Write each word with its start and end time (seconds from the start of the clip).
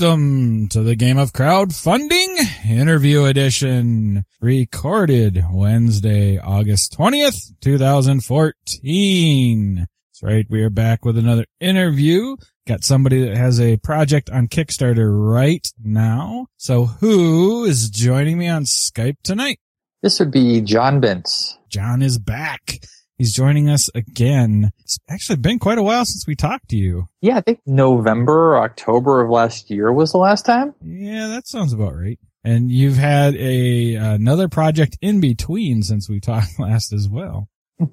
Welcome 0.00 0.68
to 0.68 0.84
the 0.84 0.94
game 0.94 1.18
of 1.18 1.32
crowdfunding 1.32 2.68
interview 2.70 3.24
edition 3.24 4.24
recorded 4.40 5.44
Wednesday, 5.50 6.38
August 6.38 6.96
20th, 6.96 7.50
2014. 7.60 9.76
That's 9.76 10.22
right. 10.22 10.46
We 10.48 10.62
are 10.62 10.70
back 10.70 11.04
with 11.04 11.18
another 11.18 11.46
interview. 11.58 12.36
Got 12.64 12.84
somebody 12.84 13.26
that 13.26 13.36
has 13.36 13.60
a 13.60 13.78
project 13.78 14.30
on 14.30 14.46
Kickstarter 14.46 15.10
right 15.10 15.66
now. 15.82 16.46
So 16.58 16.84
who 16.84 17.64
is 17.64 17.90
joining 17.90 18.38
me 18.38 18.46
on 18.46 18.66
Skype 18.66 19.16
tonight? 19.24 19.58
This 20.00 20.20
would 20.20 20.30
be 20.30 20.60
John 20.60 21.00
Bintz. 21.00 21.56
John 21.70 22.02
is 22.02 22.20
back. 22.20 22.86
He's 23.18 23.34
joining 23.34 23.68
us 23.68 23.90
again. 23.96 24.70
It's 24.78 24.96
actually 25.08 25.38
been 25.38 25.58
quite 25.58 25.76
a 25.76 25.82
while 25.82 26.04
since 26.04 26.24
we 26.24 26.36
talked 26.36 26.68
to 26.68 26.76
you. 26.76 27.08
Yeah, 27.20 27.38
I 27.38 27.40
think 27.40 27.58
November, 27.66 28.54
or 28.54 28.62
October 28.62 29.24
of 29.24 29.28
last 29.28 29.70
year 29.70 29.92
was 29.92 30.12
the 30.12 30.18
last 30.18 30.46
time. 30.46 30.72
Yeah, 30.80 31.26
that 31.26 31.48
sounds 31.48 31.72
about 31.72 31.96
right. 31.96 32.20
And 32.44 32.70
you've 32.70 32.96
had 32.96 33.34
a 33.34 33.96
another 33.96 34.46
project 34.48 34.98
in 35.02 35.20
between 35.20 35.82
since 35.82 36.08
we 36.08 36.20
talked 36.20 36.50
last 36.60 36.92
as 36.92 37.08
well. 37.08 37.48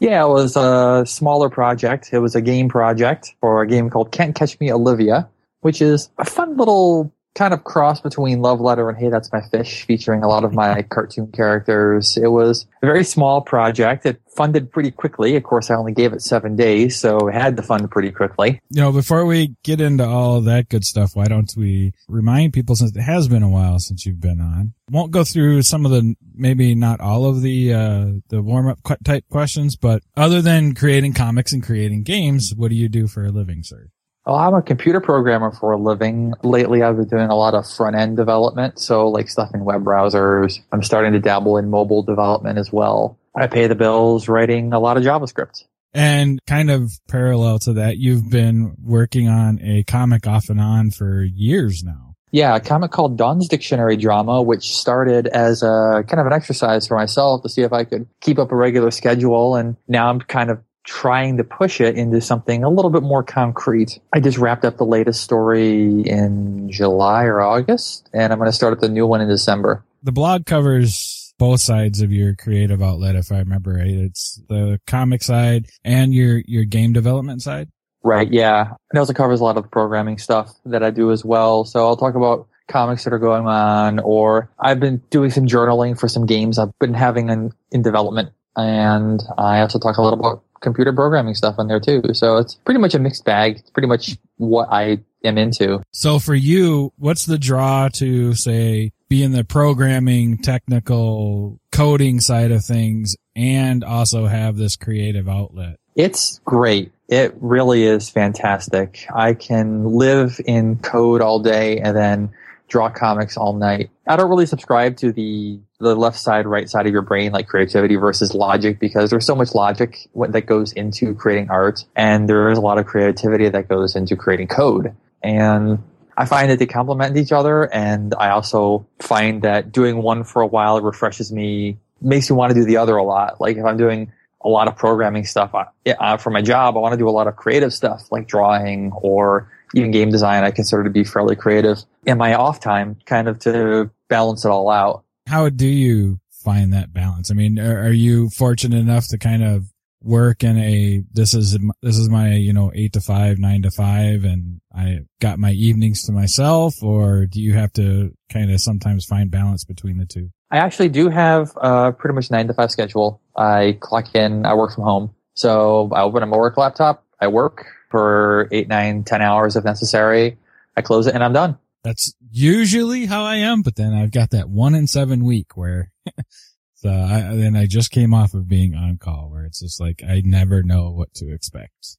yeah, 0.00 0.24
it 0.24 0.28
was 0.28 0.56
a 0.56 1.04
smaller 1.06 1.48
project. 1.48 2.10
It 2.12 2.18
was 2.18 2.34
a 2.34 2.42
game 2.42 2.68
project 2.68 3.36
for 3.40 3.62
a 3.62 3.68
game 3.68 3.88
called 3.88 4.10
Can't 4.10 4.34
Catch 4.34 4.58
Me 4.58 4.72
Olivia, 4.72 5.28
which 5.60 5.80
is 5.80 6.10
a 6.18 6.24
fun 6.24 6.56
little 6.56 7.13
kind 7.34 7.52
of 7.52 7.64
cross 7.64 8.00
between 8.00 8.40
Love 8.40 8.60
Letter 8.60 8.88
and 8.88 8.96
Hey 8.98 9.08
That's 9.08 9.32
My 9.32 9.40
Fish, 9.40 9.84
featuring 9.84 10.22
a 10.22 10.28
lot 10.28 10.44
of 10.44 10.52
my 10.52 10.82
cartoon 10.90 11.30
characters. 11.32 12.16
It 12.16 12.28
was 12.28 12.66
a 12.82 12.86
very 12.86 13.04
small 13.04 13.40
project. 13.40 14.06
It 14.06 14.20
funded 14.36 14.70
pretty 14.70 14.90
quickly. 14.90 15.36
Of 15.36 15.42
course, 15.42 15.70
I 15.70 15.74
only 15.74 15.92
gave 15.92 16.12
it 16.12 16.22
seven 16.22 16.56
days, 16.56 16.98
so 16.98 17.28
it 17.28 17.34
had 17.34 17.56
to 17.56 17.62
fund 17.62 17.90
pretty 17.90 18.10
quickly. 18.10 18.60
You 18.70 18.82
know, 18.82 18.92
before 18.92 19.26
we 19.26 19.56
get 19.64 19.80
into 19.80 20.06
all 20.06 20.40
that 20.42 20.68
good 20.68 20.84
stuff, 20.84 21.10
why 21.14 21.26
don't 21.26 21.52
we 21.56 21.92
remind 22.08 22.52
people 22.52 22.76
since 22.76 22.94
it 22.96 23.00
has 23.00 23.28
been 23.28 23.42
a 23.42 23.50
while 23.50 23.78
since 23.78 24.06
you've 24.06 24.20
been 24.20 24.40
on? 24.40 24.74
Won't 24.90 25.12
go 25.12 25.24
through 25.24 25.62
some 25.62 25.84
of 25.84 25.90
the, 25.90 26.14
maybe 26.34 26.74
not 26.74 27.00
all 27.00 27.24
of 27.26 27.42
the, 27.42 27.72
uh, 27.72 28.06
the 28.28 28.42
warm 28.42 28.68
up 28.68 28.78
type 29.04 29.24
questions, 29.30 29.76
but 29.76 30.02
other 30.16 30.42
than 30.42 30.74
creating 30.74 31.14
comics 31.14 31.52
and 31.52 31.62
creating 31.62 32.02
games, 32.02 32.54
what 32.54 32.68
do 32.68 32.76
you 32.76 32.88
do 32.88 33.06
for 33.06 33.24
a 33.24 33.30
living, 33.30 33.62
sir? 33.62 33.88
Well, 34.26 34.36
I'm 34.36 34.54
a 34.54 34.62
computer 34.62 35.00
programmer 35.00 35.50
for 35.52 35.72
a 35.72 35.76
living. 35.76 36.32
Lately, 36.42 36.82
I've 36.82 36.96
been 36.96 37.08
doing 37.08 37.28
a 37.28 37.34
lot 37.34 37.52
of 37.52 37.70
front 37.70 37.94
end 37.94 38.16
development, 38.16 38.78
so 38.78 39.06
like 39.08 39.28
stuff 39.28 39.50
in 39.52 39.64
web 39.64 39.84
browsers. 39.84 40.60
I'm 40.72 40.82
starting 40.82 41.12
to 41.12 41.20
dabble 41.20 41.58
in 41.58 41.68
mobile 41.68 42.02
development 42.02 42.58
as 42.58 42.72
well. 42.72 43.18
I 43.36 43.48
pay 43.48 43.66
the 43.66 43.74
bills 43.74 44.26
writing 44.26 44.72
a 44.72 44.80
lot 44.80 44.96
of 44.96 45.02
JavaScript. 45.02 45.64
And 45.92 46.40
kind 46.46 46.70
of 46.70 46.92
parallel 47.06 47.58
to 47.60 47.74
that, 47.74 47.98
you've 47.98 48.30
been 48.30 48.74
working 48.82 49.28
on 49.28 49.60
a 49.62 49.82
comic 49.84 50.26
off 50.26 50.48
and 50.48 50.60
on 50.60 50.90
for 50.90 51.22
years 51.22 51.84
now. 51.84 52.14
Yeah, 52.32 52.56
a 52.56 52.60
comic 52.60 52.90
called 52.90 53.16
Dawn's 53.16 53.46
Dictionary 53.46 53.96
Drama, 53.96 54.42
which 54.42 54.74
started 54.74 55.28
as 55.28 55.62
a 55.62 56.02
kind 56.08 56.18
of 56.18 56.26
an 56.26 56.32
exercise 56.32 56.88
for 56.88 56.96
myself 56.96 57.42
to 57.42 57.48
see 57.48 57.62
if 57.62 57.72
I 57.72 57.84
could 57.84 58.08
keep 58.22 58.38
up 58.38 58.50
a 58.50 58.56
regular 58.56 58.90
schedule. 58.90 59.54
And 59.54 59.76
now 59.86 60.08
I'm 60.08 60.18
kind 60.20 60.50
of 60.50 60.60
trying 60.84 61.36
to 61.38 61.44
push 61.44 61.80
it 61.80 61.96
into 61.96 62.20
something 62.20 62.62
a 62.62 62.68
little 62.68 62.90
bit 62.90 63.02
more 63.02 63.22
concrete. 63.22 63.98
I 64.12 64.20
just 64.20 64.38
wrapped 64.38 64.64
up 64.64 64.76
the 64.76 64.86
latest 64.86 65.22
story 65.22 66.02
in 66.02 66.70
July 66.70 67.24
or 67.24 67.40
August, 67.40 68.08
and 68.12 68.32
I'm 68.32 68.38
going 68.38 68.50
to 68.50 68.56
start 68.56 68.72
up 68.74 68.80
the 68.80 68.88
new 68.88 69.06
one 69.06 69.20
in 69.20 69.28
December. 69.28 69.82
The 70.02 70.12
blog 70.12 70.46
covers 70.46 71.34
both 71.38 71.60
sides 71.60 72.00
of 72.00 72.12
your 72.12 72.34
creative 72.36 72.82
outlet, 72.82 73.16
if 73.16 73.32
I 73.32 73.38
remember 73.38 73.74
right. 73.74 73.88
It's 73.88 74.40
the 74.48 74.80
comic 74.86 75.22
side 75.22 75.66
and 75.84 76.14
your, 76.14 76.42
your 76.46 76.64
game 76.64 76.92
development 76.92 77.42
side. 77.42 77.68
Right. 78.02 78.30
Yeah. 78.30 78.74
It 78.92 78.98
also 78.98 79.14
covers 79.14 79.40
a 79.40 79.44
lot 79.44 79.56
of 79.56 79.62
the 79.62 79.68
programming 79.70 80.18
stuff 80.18 80.54
that 80.66 80.82
I 80.82 80.90
do 80.90 81.10
as 81.10 81.24
well. 81.24 81.64
So 81.64 81.86
I'll 81.86 81.96
talk 81.96 82.14
about 82.14 82.46
comics 82.68 83.04
that 83.04 83.12
are 83.12 83.18
going 83.18 83.46
on, 83.46 83.98
or 84.00 84.50
I've 84.58 84.78
been 84.78 84.98
doing 85.10 85.30
some 85.30 85.46
journaling 85.46 85.98
for 85.98 86.06
some 86.06 86.26
games 86.26 86.58
I've 86.58 86.78
been 86.78 86.94
having 86.94 87.30
in, 87.30 87.52
in 87.72 87.82
development. 87.82 88.30
And 88.56 89.22
I 89.38 89.60
also 89.60 89.78
talk 89.78 89.96
a 89.96 90.02
little 90.02 90.20
about 90.20 90.42
computer 90.64 90.92
programming 90.92 91.34
stuff 91.34 91.54
on 91.58 91.68
there 91.68 91.78
too. 91.78 92.02
So 92.14 92.38
it's 92.38 92.54
pretty 92.54 92.80
much 92.80 92.94
a 92.94 92.98
mixed 92.98 93.24
bag. 93.24 93.58
It's 93.58 93.70
pretty 93.70 93.86
much 93.86 94.16
what 94.38 94.68
I 94.72 94.98
am 95.22 95.38
into. 95.38 95.82
So 95.92 96.18
for 96.18 96.34
you, 96.34 96.92
what's 96.96 97.26
the 97.26 97.38
draw 97.38 97.88
to 97.94 98.34
say 98.34 98.92
be 99.08 99.22
in 99.22 99.30
the 99.30 99.44
programming, 99.44 100.38
technical 100.38 101.60
coding 101.70 102.20
side 102.20 102.50
of 102.50 102.64
things 102.64 103.16
and 103.36 103.84
also 103.84 104.26
have 104.26 104.56
this 104.56 104.74
creative 104.74 105.28
outlet? 105.28 105.78
It's 105.94 106.40
great. 106.44 106.90
It 107.08 107.34
really 107.38 107.84
is 107.84 108.10
fantastic. 108.10 109.06
I 109.14 109.34
can 109.34 109.84
live 109.84 110.40
in 110.44 110.78
code 110.78 111.20
all 111.20 111.38
day 111.38 111.78
and 111.78 111.96
then 111.96 112.32
draw 112.68 112.88
comics 112.88 113.36
all 113.36 113.52
night. 113.52 113.90
I 114.06 114.16
don't 114.16 114.28
really 114.28 114.46
subscribe 114.46 114.96
to 114.98 115.12
the 115.12 115.60
the 115.80 115.94
left 115.94 116.18
side, 116.18 116.46
right 116.46 116.68
side 116.68 116.86
of 116.86 116.92
your 116.92 117.02
brain, 117.02 117.32
like 117.32 117.46
creativity 117.46 117.96
versus 117.96 118.34
logic, 118.34 118.78
because 118.78 119.10
there's 119.10 119.26
so 119.26 119.34
much 119.34 119.54
logic 119.54 120.08
that 120.28 120.46
goes 120.46 120.72
into 120.72 121.14
creating 121.14 121.50
art, 121.50 121.84
and 121.94 122.28
there 122.28 122.50
is 122.50 122.58
a 122.58 122.60
lot 122.60 122.78
of 122.78 122.86
creativity 122.86 123.48
that 123.48 123.68
goes 123.68 123.94
into 123.96 124.16
creating 124.16 124.48
code. 124.48 124.94
And 125.22 125.82
I 126.16 126.26
find 126.26 126.50
that 126.50 126.58
they 126.58 126.66
complement 126.66 127.16
each 127.16 127.32
other, 127.32 127.72
and 127.72 128.14
I 128.14 128.30
also 128.30 128.86
find 129.00 129.42
that 129.42 129.72
doing 129.72 130.02
one 130.02 130.24
for 130.24 130.42
a 130.42 130.46
while 130.46 130.80
refreshes 130.80 131.32
me, 131.32 131.78
makes 132.00 132.30
me 132.30 132.36
want 132.36 132.50
to 132.52 132.54
do 132.54 132.64
the 132.64 132.76
other 132.76 132.96
a 132.96 133.04
lot. 133.04 133.40
Like 133.40 133.56
if 133.56 133.64
I'm 133.64 133.76
doing 133.76 134.12
a 134.40 134.48
lot 134.48 134.68
of 134.68 134.76
programming 134.76 135.24
stuff 135.24 135.54
uh, 135.54 136.16
for 136.18 136.30
my 136.30 136.42
job, 136.42 136.76
I 136.76 136.80
want 136.80 136.92
to 136.92 136.98
do 136.98 137.08
a 137.08 137.10
lot 137.10 137.26
of 137.26 137.36
creative 137.36 137.72
stuff 137.72 138.12
like 138.12 138.28
drawing 138.28 138.92
or 138.92 139.50
even 139.74 139.90
game 139.90 140.10
design. 140.10 140.44
I 140.44 140.50
consider 140.50 140.84
to 140.84 140.90
be 140.90 141.04
fairly 141.04 141.36
creative 141.36 141.78
in 142.06 142.18
my 142.18 142.34
off 142.34 142.60
time, 142.60 142.96
kind 143.06 143.28
of 143.28 143.38
to 143.40 143.90
balance 144.08 144.44
it 144.44 144.48
all 144.48 144.70
out 144.70 145.04
how 145.26 145.48
do 145.48 145.66
you 145.66 146.20
find 146.30 146.72
that 146.72 146.92
balance? 146.92 147.30
I 147.30 147.34
mean, 147.34 147.58
are, 147.58 147.86
are, 147.86 147.92
you 147.92 148.28
fortunate 148.30 148.78
enough 148.78 149.08
to 149.08 149.18
kind 149.18 149.42
of 149.42 149.64
work 150.02 150.44
in 150.44 150.58
a, 150.58 151.02
this 151.12 151.32
is, 151.32 151.58
this 151.80 151.96
is 151.96 152.10
my, 152.10 152.34
you 152.34 152.52
know, 152.52 152.70
eight 152.74 152.92
to 152.92 153.00
five, 153.00 153.38
nine 153.38 153.62
to 153.62 153.70
five, 153.70 154.24
and 154.24 154.60
I 154.74 155.00
got 155.20 155.38
my 155.38 155.52
evenings 155.52 156.02
to 156.02 156.12
myself, 156.12 156.74
or 156.82 157.24
do 157.26 157.40
you 157.40 157.54
have 157.54 157.72
to 157.74 158.14
kind 158.30 158.50
of 158.50 158.60
sometimes 158.60 159.06
find 159.06 159.30
balance 159.30 159.64
between 159.64 159.96
the 159.96 160.04
two? 160.04 160.30
I 160.50 160.58
actually 160.58 160.90
do 160.90 161.08
have 161.08 161.52
a 161.56 161.92
pretty 161.92 162.14
much 162.14 162.30
nine 162.30 162.46
to 162.48 162.54
five 162.54 162.70
schedule. 162.70 163.20
I 163.34 163.78
clock 163.80 164.14
in, 164.14 164.44
I 164.44 164.54
work 164.54 164.74
from 164.74 164.84
home. 164.84 165.14
So 165.32 165.90
I 165.92 166.02
open 166.02 166.22
up 166.22 166.28
my 166.28 166.36
work 166.36 166.58
laptop, 166.58 167.04
I 167.20 167.28
work 167.28 167.66
for 167.94 168.48
eight, 168.50 168.66
nine, 168.66 169.04
ten 169.04 169.22
hours 169.22 169.54
if 169.54 169.62
necessary. 169.62 170.36
I 170.76 170.82
close 170.82 171.06
it 171.06 171.14
and 171.14 171.22
I'm 171.22 171.32
done. 171.32 171.56
That's 171.84 172.12
usually 172.28 173.06
how 173.06 173.22
I 173.22 173.36
am, 173.36 173.62
but 173.62 173.76
then 173.76 173.94
I've 173.94 174.10
got 174.10 174.30
that 174.30 174.48
one 174.48 174.74
in 174.74 174.88
seven 174.88 175.24
week 175.24 175.56
where, 175.56 175.92
so 176.74 176.90
I, 176.90 177.36
then 177.36 177.54
I 177.54 177.66
just 177.66 177.92
came 177.92 178.12
off 178.12 178.34
of 178.34 178.48
being 178.48 178.74
on 178.74 178.98
call 178.98 179.28
where 179.30 179.44
it's 179.44 179.60
just 179.60 179.80
like, 179.80 180.02
I 180.02 180.22
never 180.24 180.64
know 180.64 180.90
what 180.90 181.14
to 181.14 181.32
expect. 181.32 181.98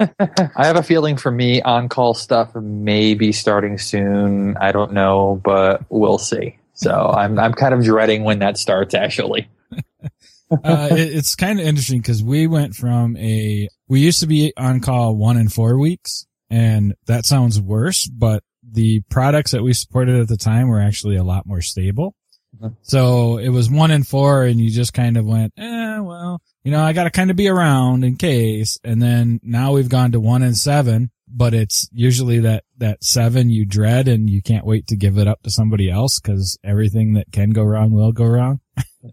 I 0.00 0.66
have 0.66 0.74
a 0.74 0.82
feeling 0.82 1.16
for 1.16 1.30
me 1.30 1.62
on 1.62 1.88
call 1.88 2.12
stuff 2.12 2.52
may 2.56 3.14
be 3.14 3.30
starting 3.30 3.78
soon. 3.78 4.56
I 4.56 4.72
don't 4.72 4.92
know, 4.92 5.40
but 5.44 5.84
we'll 5.88 6.18
see. 6.18 6.58
So 6.74 7.14
I'm, 7.16 7.38
I'm 7.38 7.54
kind 7.54 7.74
of 7.74 7.84
dreading 7.84 8.24
when 8.24 8.40
that 8.40 8.58
starts 8.58 8.92
actually. 8.92 9.48
uh, 10.50 10.88
it, 10.90 11.16
it's 11.16 11.34
kind 11.34 11.58
of 11.58 11.66
interesting 11.66 12.00
because 12.00 12.22
we 12.22 12.46
went 12.46 12.74
from 12.74 13.16
a, 13.16 13.68
we 13.88 14.00
used 14.00 14.20
to 14.20 14.26
be 14.26 14.52
on 14.56 14.80
call 14.80 15.16
one 15.16 15.36
in 15.36 15.48
four 15.48 15.78
weeks 15.78 16.26
and 16.50 16.94
that 17.06 17.26
sounds 17.26 17.60
worse, 17.60 18.06
but 18.06 18.42
the 18.62 19.00
products 19.10 19.52
that 19.52 19.62
we 19.62 19.72
supported 19.72 20.20
at 20.20 20.28
the 20.28 20.36
time 20.36 20.68
were 20.68 20.80
actually 20.80 21.16
a 21.16 21.24
lot 21.24 21.46
more 21.46 21.60
stable. 21.60 22.14
Mm-hmm. 22.56 22.74
So 22.82 23.38
it 23.38 23.48
was 23.48 23.70
one 23.70 23.90
in 23.90 24.04
four 24.04 24.44
and 24.44 24.60
you 24.60 24.70
just 24.70 24.92
kind 24.92 25.16
of 25.16 25.26
went, 25.26 25.52
eh, 25.56 25.98
well, 25.98 26.40
you 26.64 26.70
know, 26.70 26.82
I 26.82 26.92
got 26.92 27.04
to 27.04 27.10
kind 27.10 27.30
of 27.30 27.36
be 27.36 27.48
around 27.48 28.04
in 28.04 28.16
case. 28.16 28.78
And 28.84 29.00
then 29.00 29.40
now 29.42 29.72
we've 29.72 29.88
gone 29.88 30.12
to 30.12 30.20
one 30.20 30.42
in 30.42 30.54
seven, 30.54 31.10
but 31.28 31.54
it's 31.54 31.88
usually 31.92 32.40
that, 32.40 32.64
that 32.78 33.02
seven 33.02 33.50
you 33.50 33.66
dread 33.66 34.08
and 34.08 34.30
you 34.30 34.42
can't 34.42 34.66
wait 34.66 34.86
to 34.88 34.96
give 34.96 35.18
it 35.18 35.28
up 35.28 35.42
to 35.42 35.50
somebody 35.50 35.90
else 35.90 36.20
because 36.20 36.58
everything 36.64 37.14
that 37.14 37.32
can 37.32 37.50
go 37.50 37.62
wrong 37.62 37.92
will 37.92 38.12
go 38.12 38.24
wrong. 38.24 38.60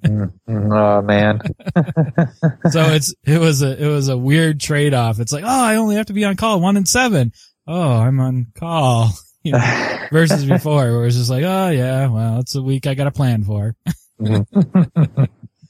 Mm-hmm. 0.04 0.72
oh 0.72 1.02
man. 1.02 1.40
so 2.72 2.82
it's, 2.94 3.14
it 3.26 3.40
was 3.40 3.62
a, 3.62 3.84
it 3.84 3.88
was 3.88 4.10
a 4.10 4.18
weird 4.18 4.60
trade 4.60 4.94
off. 4.94 5.20
It's 5.20 5.32
like, 5.32 5.44
oh, 5.44 5.48
I 5.48 5.76
only 5.76 5.96
have 5.96 6.08
to 6.08 6.14
be 6.14 6.26
on 6.26 6.36
call 6.36 6.60
one 6.60 6.78
in 6.78 6.86
seven. 6.86 7.34
Oh, 7.68 7.92
I'm 7.92 8.20
on 8.20 8.48
call. 8.56 9.12
you 9.44 9.52
know, 9.52 9.98
versus 10.12 10.46
before 10.46 10.92
where 10.92 11.06
it's 11.06 11.18
just 11.18 11.30
like, 11.30 11.44
oh 11.44 11.70
yeah, 11.70 12.08
well, 12.08 12.40
it's 12.40 12.56
a 12.56 12.62
week 12.62 12.88
I 12.88 12.94
got 12.94 13.08
a 13.08 13.12
plan 13.12 13.44
for. 13.44 13.76
mm-hmm. 14.20 15.24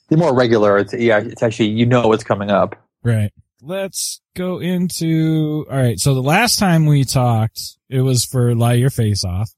The 0.09 0.17
more 0.17 0.35
regular, 0.35 0.77
it's 0.77 0.93
yeah, 0.93 1.19
it's 1.19 1.41
actually 1.41 1.69
you 1.69 1.85
know 1.85 2.07
what's 2.07 2.23
coming 2.23 2.51
up. 2.51 2.75
Right. 3.03 3.31
Let's 3.61 4.21
go 4.35 4.59
into 4.59 5.65
all 5.69 5.77
right. 5.77 5.99
So 5.99 6.13
the 6.13 6.21
last 6.21 6.59
time 6.59 6.85
we 6.85 7.03
talked, 7.03 7.77
it 7.89 8.01
was 8.01 8.25
for 8.25 8.53
Lie 8.53 8.73
Your 8.73 8.89
Face 8.89 9.23
Off. 9.23 9.49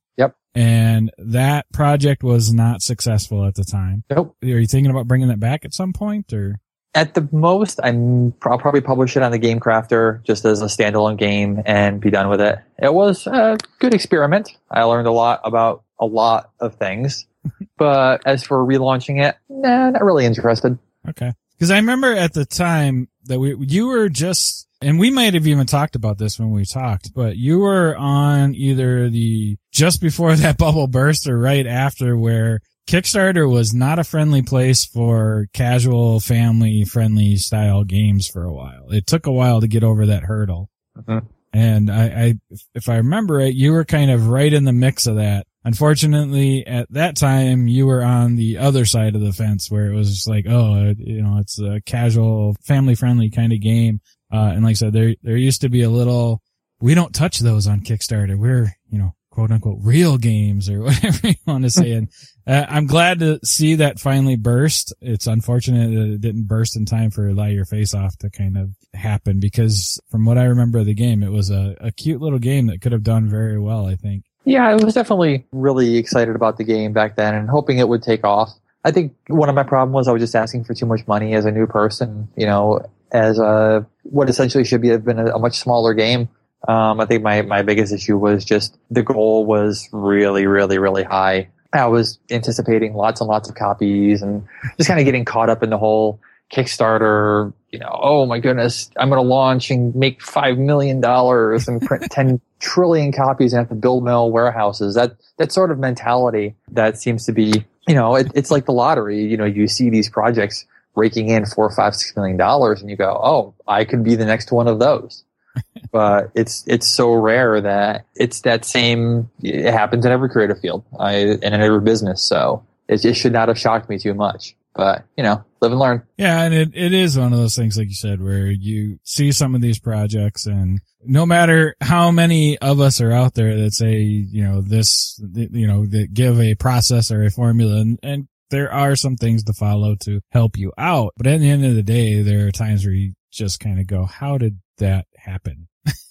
And 0.55 1.11
that 1.17 1.69
project 1.73 2.23
was 2.23 2.53
not 2.53 2.81
successful 2.81 3.45
at 3.45 3.55
the 3.55 3.65
time. 3.65 4.03
Nope. 4.09 4.37
Are 4.41 4.47
you 4.47 4.67
thinking 4.67 4.89
about 4.89 5.07
bringing 5.07 5.27
that 5.27 5.39
back 5.39 5.65
at 5.65 5.73
some 5.73 5.93
point 5.93 6.31
or? 6.33 6.59
At 6.93 7.13
the 7.13 7.27
most, 7.33 7.81
I'm 7.83 8.33
I'll 8.43 8.57
probably 8.57 8.79
publish 8.79 9.17
it 9.17 9.21
on 9.21 9.33
the 9.33 9.37
Game 9.37 9.59
Crafter 9.59 10.23
just 10.23 10.45
as 10.45 10.61
a 10.61 10.67
standalone 10.67 11.17
game 11.17 11.61
and 11.65 11.99
be 11.99 12.09
done 12.09 12.29
with 12.29 12.39
it. 12.39 12.57
It 12.81 12.93
was 12.93 13.27
a 13.27 13.57
good 13.79 13.93
experiment. 13.93 14.55
I 14.71 14.83
learned 14.83 15.07
a 15.07 15.11
lot 15.11 15.41
about 15.43 15.83
a 15.99 16.05
lot 16.05 16.51
of 16.61 16.75
things. 16.75 17.25
but 17.77 18.21
as 18.25 18.43
for 18.43 18.57
relaunching 18.65 19.21
it, 19.21 19.35
nah, 19.49 19.89
not 19.89 20.03
really 20.03 20.25
interested. 20.25 20.79
Okay. 21.09 21.33
Because 21.57 21.71
I 21.71 21.77
remember 21.77 22.13
at 22.13 22.33
the 22.33 22.45
time 22.45 23.09
that 23.25 23.39
we 23.39 23.55
you 23.59 23.87
were 23.87 24.09
just 24.09 24.64
and 24.81 24.99
we 24.99 25.09
might 25.09 25.33
have 25.33 25.47
even 25.47 25.65
talked 25.65 25.95
about 25.95 26.17
this 26.17 26.39
when 26.39 26.51
we 26.51 26.65
talked, 26.65 27.13
but 27.13 27.37
you 27.37 27.59
were 27.59 27.95
on 27.95 28.53
either 28.55 29.09
the 29.09 29.57
just 29.71 30.01
before 30.01 30.35
that 30.35 30.57
bubble 30.57 30.87
burst 30.87 31.27
or 31.27 31.37
right 31.37 31.65
after 31.65 32.17
where 32.17 32.59
Kickstarter 32.87 33.49
was 33.49 33.73
not 33.73 33.97
a 33.99 34.03
friendly 34.03 34.43
place 34.43 34.85
for 34.85 35.47
casual 35.53 36.19
family 36.19 36.85
friendly 36.85 37.35
style 37.37 37.83
games 37.83 38.27
for 38.27 38.43
a 38.43 38.53
while. 38.53 38.91
It 38.91 39.07
took 39.07 39.25
a 39.25 39.31
while 39.31 39.61
to 39.61 39.67
get 39.67 39.83
over 39.83 40.05
that 40.05 40.23
hurdle. 40.23 40.69
Mm-hmm. 40.97 41.25
And 41.53 41.89
I, 41.89 42.03
I, 42.03 42.33
if 42.73 42.89
I 42.89 42.97
remember 42.97 43.39
it, 43.39 43.55
you 43.55 43.71
were 43.71 43.85
kind 43.85 44.11
of 44.11 44.27
right 44.27 44.51
in 44.51 44.65
the 44.65 44.73
mix 44.73 45.07
of 45.07 45.15
that. 45.15 45.47
Unfortunately, 45.63 46.67
at 46.67 46.91
that 46.91 47.15
time, 47.15 47.67
you 47.67 47.87
were 47.87 48.03
on 48.03 48.35
the 48.35 48.57
other 48.57 48.85
side 48.85 49.15
of 49.15 49.21
the 49.21 49.31
fence 49.31 49.71
where 49.71 49.87
it 49.87 49.95
was 49.95 50.09
just 50.09 50.27
like, 50.27 50.45
oh, 50.47 50.93
you 50.97 51.23
know, 51.23 51.37
it's 51.39 51.57
a 51.59 51.81
casual, 51.85 52.55
family 52.65 52.93
friendly 52.93 53.29
kind 53.29 53.53
of 53.53 53.61
game. 53.61 54.01
Uh, 54.31 54.51
and 54.53 54.63
like 54.63 54.71
I 54.71 54.73
said, 54.73 54.93
there, 54.93 55.15
there 55.23 55.37
used 55.37 55.61
to 55.61 55.69
be 55.69 55.83
a 55.83 55.89
little, 55.89 56.41
we 56.79 56.95
don't 56.95 57.13
touch 57.13 57.39
those 57.39 57.67
on 57.67 57.81
Kickstarter. 57.81 58.37
We're, 58.37 58.75
you 58.89 58.99
know, 58.99 59.13
quote 59.35 59.51
unquote 59.51 59.79
real 59.81 60.17
games 60.17 60.69
or 60.69 60.81
whatever 60.83 61.27
you 61.27 61.35
want 61.45 61.63
to 61.63 61.69
say. 61.69 61.91
And 61.91 62.09
uh, 62.47 62.65
I'm 62.67 62.87
glad 62.87 63.19
to 63.19 63.39
see 63.43 63.75
that 63.75 63.99
finally 63.99 64.37
burst. 64.37 64.93
It's 65.01 65.27
unfortunate 65.27 65.93
that 65.93 66.13
it 66.13 66.21
didn't 66.21 66.47
burst 66.47 66.75
in 66.75 66.85
time 66.85 67.11
for 67.11 67.33
Lie 67.33 67.49
Your 67.49 67.65
Face 67.65 67.93
Off 67.93 68.17
to 68.19 68.29
kind 68.29 68.57
of 68.57 68.71
happen 68.93 69.39
because 69.39 69.99
from 70.09 70.25
what 70.25 70.37
I 70.37 70.45
remember 70.45 70.79
of 70.79 70.85
the 70.85 70.93
game, 70.93 71.21
it 71.21 71.31
was 71.31 71.51
a, 71.51 71.75
a 71.79 71.91
cute 71.91 72.21
little 72.21 72.39
game 72.39 72.67
that 72.67 72.81
could 72.81 72.93
have 72.93 73.03
done 73.03 73.29
very 73.29 73.59
well, 73.59 73.85
I 73.85 73.95
think. 73.95 74.23
Yeah, 74.45 74.67
I 74.67 74.75
was 74.75 74.93
definitely 74.93 75.45
really 75.51 75.97
excited 75.97 76.35
about 76.35 76.57
the 76.57 76.63
game 76.63 76.93
back 76.93 77.15
then 77.15 77.33
and 77.33 77.49
hoping 77.49 77.79
it 77.79 77.89
would 77.89 78.03
take 78.03 78.23
off. 78.23 78.51
I 78.83 78.91
think 78.91 79.15
one 79.27 79.49
of 79.49 79.55
my 79.55 79.63
problems 79.63 79.95
was 79.95 80.07
I 80.07 80.11
was 80.11 80.21
just 80.21 80.35
asking 80.35 80.63
for 80.63 80.75
too 80.75 80.85
much 80.85 81.07
money 81.07 81.33
as 81.33 81.45
a 81.45 81.51
new 81.51 81.65
person, 81.65 82.29
you 82.37 82.45
know, 82.45 82.85
as 83.11 83.39
a, 83.39 83.85
what 84.05 84.29
essentially 84.29 84.63
should 84.63 84.81
be 84.81 84.89
have 84.89 85.03
been 85.03 85.19
a, 85.19 85.35
a 85.35 85.39
much 85.39 85.57
smaller 85.57 85.93
game. 85.93 86.29
Um, 86.67 86.99
I 86.99 87.05
think 87.05 87.21
my, 87.21 87.41
my 87.41 87.61
biggest 87.61 87.93
issue 87.93 88.17
was 88.17 88.43
just 88.43 88.77
the 88.89 89.03
goal 89.03 89.45
was 89.45 89.87
really, 89.91 90.47
really, 90.47 90.77
really 90.77 91.03
high. 91.03 91.49
I 91.73 91.87
was 91.87 92.19
anticipating 92.31 92.93
lots 92.93 93.21
and 93.21 93.27
lots 93.27 93.49
of 93.49 93.55
copies 93.55 94.21
and 94.21 94.47
just 94.77 94.87
kind 94.87 94.99
of 94.99 95.05
getting 95.05 95.25
caught 95.25 95.49
up 95.49 95.61
in 95.61 95.69
the 95.69 95.77
whole 95.77 96.19
Kickstarter, 96.51 97.53
you 97.71 97.79
know, 97.79 97.89
oh 97.91 98.25
my 98.25 98.39
goodness, 98.39 98.89
I'm 98.97 99.09
going 99.09 99.21
to 99.21 99.27
launch 99.27 99.71
and 99.71 99.93
make 99.95 100.21
$5 100.21 100.57
million 100.57 101.03
and 101.03 101.81
print 101.81 102.03
10 102.11 102.39
trillion 102.59 103.11
copies 103.11 103.51
and 103.51 103.59
have 103.59 103.69
to 103.69 103.75
build 103.75 104.05
my 104.05 104.11
own 104.11 104.31
warehouses. 104.31 104.95
That, 104.95 105.17
that 105.37 105.51
sort 105.51 105.71
of 105.71 105.79
mentality 105.79 106.55
that 106.71 106.99
seems 106.99 107.25
to 107.25 107.31
be, 107.31 107.65
you 107.87 107.95
know, 107.95 108.15
it, 108.15 108.31
it's 108.35 108.51
like 108.51 108.65
the 108.65 108.73
lottery. 108.73 109.25
You 109.25 109.37
know, 109.37 109.45
you 109.45 109.67
see 109.67 109.89
these 109.89 110.09
projects 110.09 110.65
raking 110.95 111.29
in 111.29 111.45
four, 111.45 111.69
five, 111.71 111.95
six 111.95 112.15
million 112.15 112.37
dollars 112.37 112.81
and 112.81 112.89
you 112.89 112.95
go, 112.95 113.19
oh, 113.23 113.53
I 113.67 113.85
could 113.85 114.03
be 114.03 114.15
the 114.15 114.25
next 114.25 114.51
one 114.51 114.67
of 114.67 114.79
those. 114.79 115.23
but 115.91 116.31
it's 116.35 116.63
it's 116.67 116.87
so 116.87 117.13
rare 117.13 117.61
that 117.61 118.05
it's 118.15 118.41
that 118.41 118.65
same. 118.65 119.29
It 119.41 119.71
happens 119.71 120.05
in 120.05 120.11
every 120.11 120.29
creative 120.29 120.59
field, 120.59 120.83
I, 120.99 121.13
and 121.13 121.43
in 121.43 121.61
every 121.61 121.81
business. 121.81 122.21
So 122.21 122.65
it, 122.87 123.05
it 123.05 123.13
should 123.15 123.33
not 123.33 123.47
have 123.47 123.57
shocked 123.57 123.89
me 123.89 123.97
too 123.97 124.13
much. 124.13 124.55
But 124.75 125.05
you 125.15 125.23
know, 125.23 125.45
live 125.61 125.71
and 125.71 125.79
learn. 125.79 126.03
Yeah, 126.17 126.41
and 126.41 126.53
it, 126.53 126.71
it 126.73 126.93
is 126.93 127.17
one 127.17 127.31
of 127.31 127.39
those 127.39 127.55
things, 127.55 127.77
like 127.77 127.87
you 127.87 127.95
said, 127.95 128.21
where 128.21 128.47
you 128.47 128.99
see 129.03 129.31
some 129.31 129.55
of 129.55 129.61
these 129.61 129.79
projects, 129.79 130.45
and 130.45 130.81
no 131.01 131.25
matter 131.25 131.75
how 131.79 132.11
many 132.11 132.57
of 132.57 132.81
us 132.81 132.99
are 132.99 133.13
out 133.13 133.35
there 133.35 133.55
that 133.55 133.71
say, 133.71 133.99
you 133.99 134.43
know, 134.43 134.61
this, 134.61 135.17
you 135.33 135.65
know, 135.65 135.85
that 135.85 136.13
give 136.13 136.41
a 136.41 136.55
process 136.55 137.09
or 137.09 137.23
a 137.23 137.31
formula, 137.31 137.77
and, 137.77 137.99
and 138.03 138.27
there 138.49 138.71
are 138.71 138.95
some 138.95 139.15
things 139.15 139.43
to 139.43 139.53
follow 139.53 139.95
to 140.01 140.21
help 140.31 140.57
you 140.57 140.71
out. 140.77 141.13
But 141.17 141.27
at 141.27 141.39
the 141.39 141.49
end 141.49 141.65
of 141.65 141.75
the 141.75 141.83
day, 141.83 142.21
there 142.21 142.47
are 142.47 142.51
times 142.51 142.85
where 142.85 142.93
you 142.93 143.13
just 143.31 143.59
kind 143.59 143.79
of 143.79 143.87
go, 143.87 144.05
how 144.05 144.37
did 144.37 144.59
that 144.77 145.05
happen? 145.15 145.67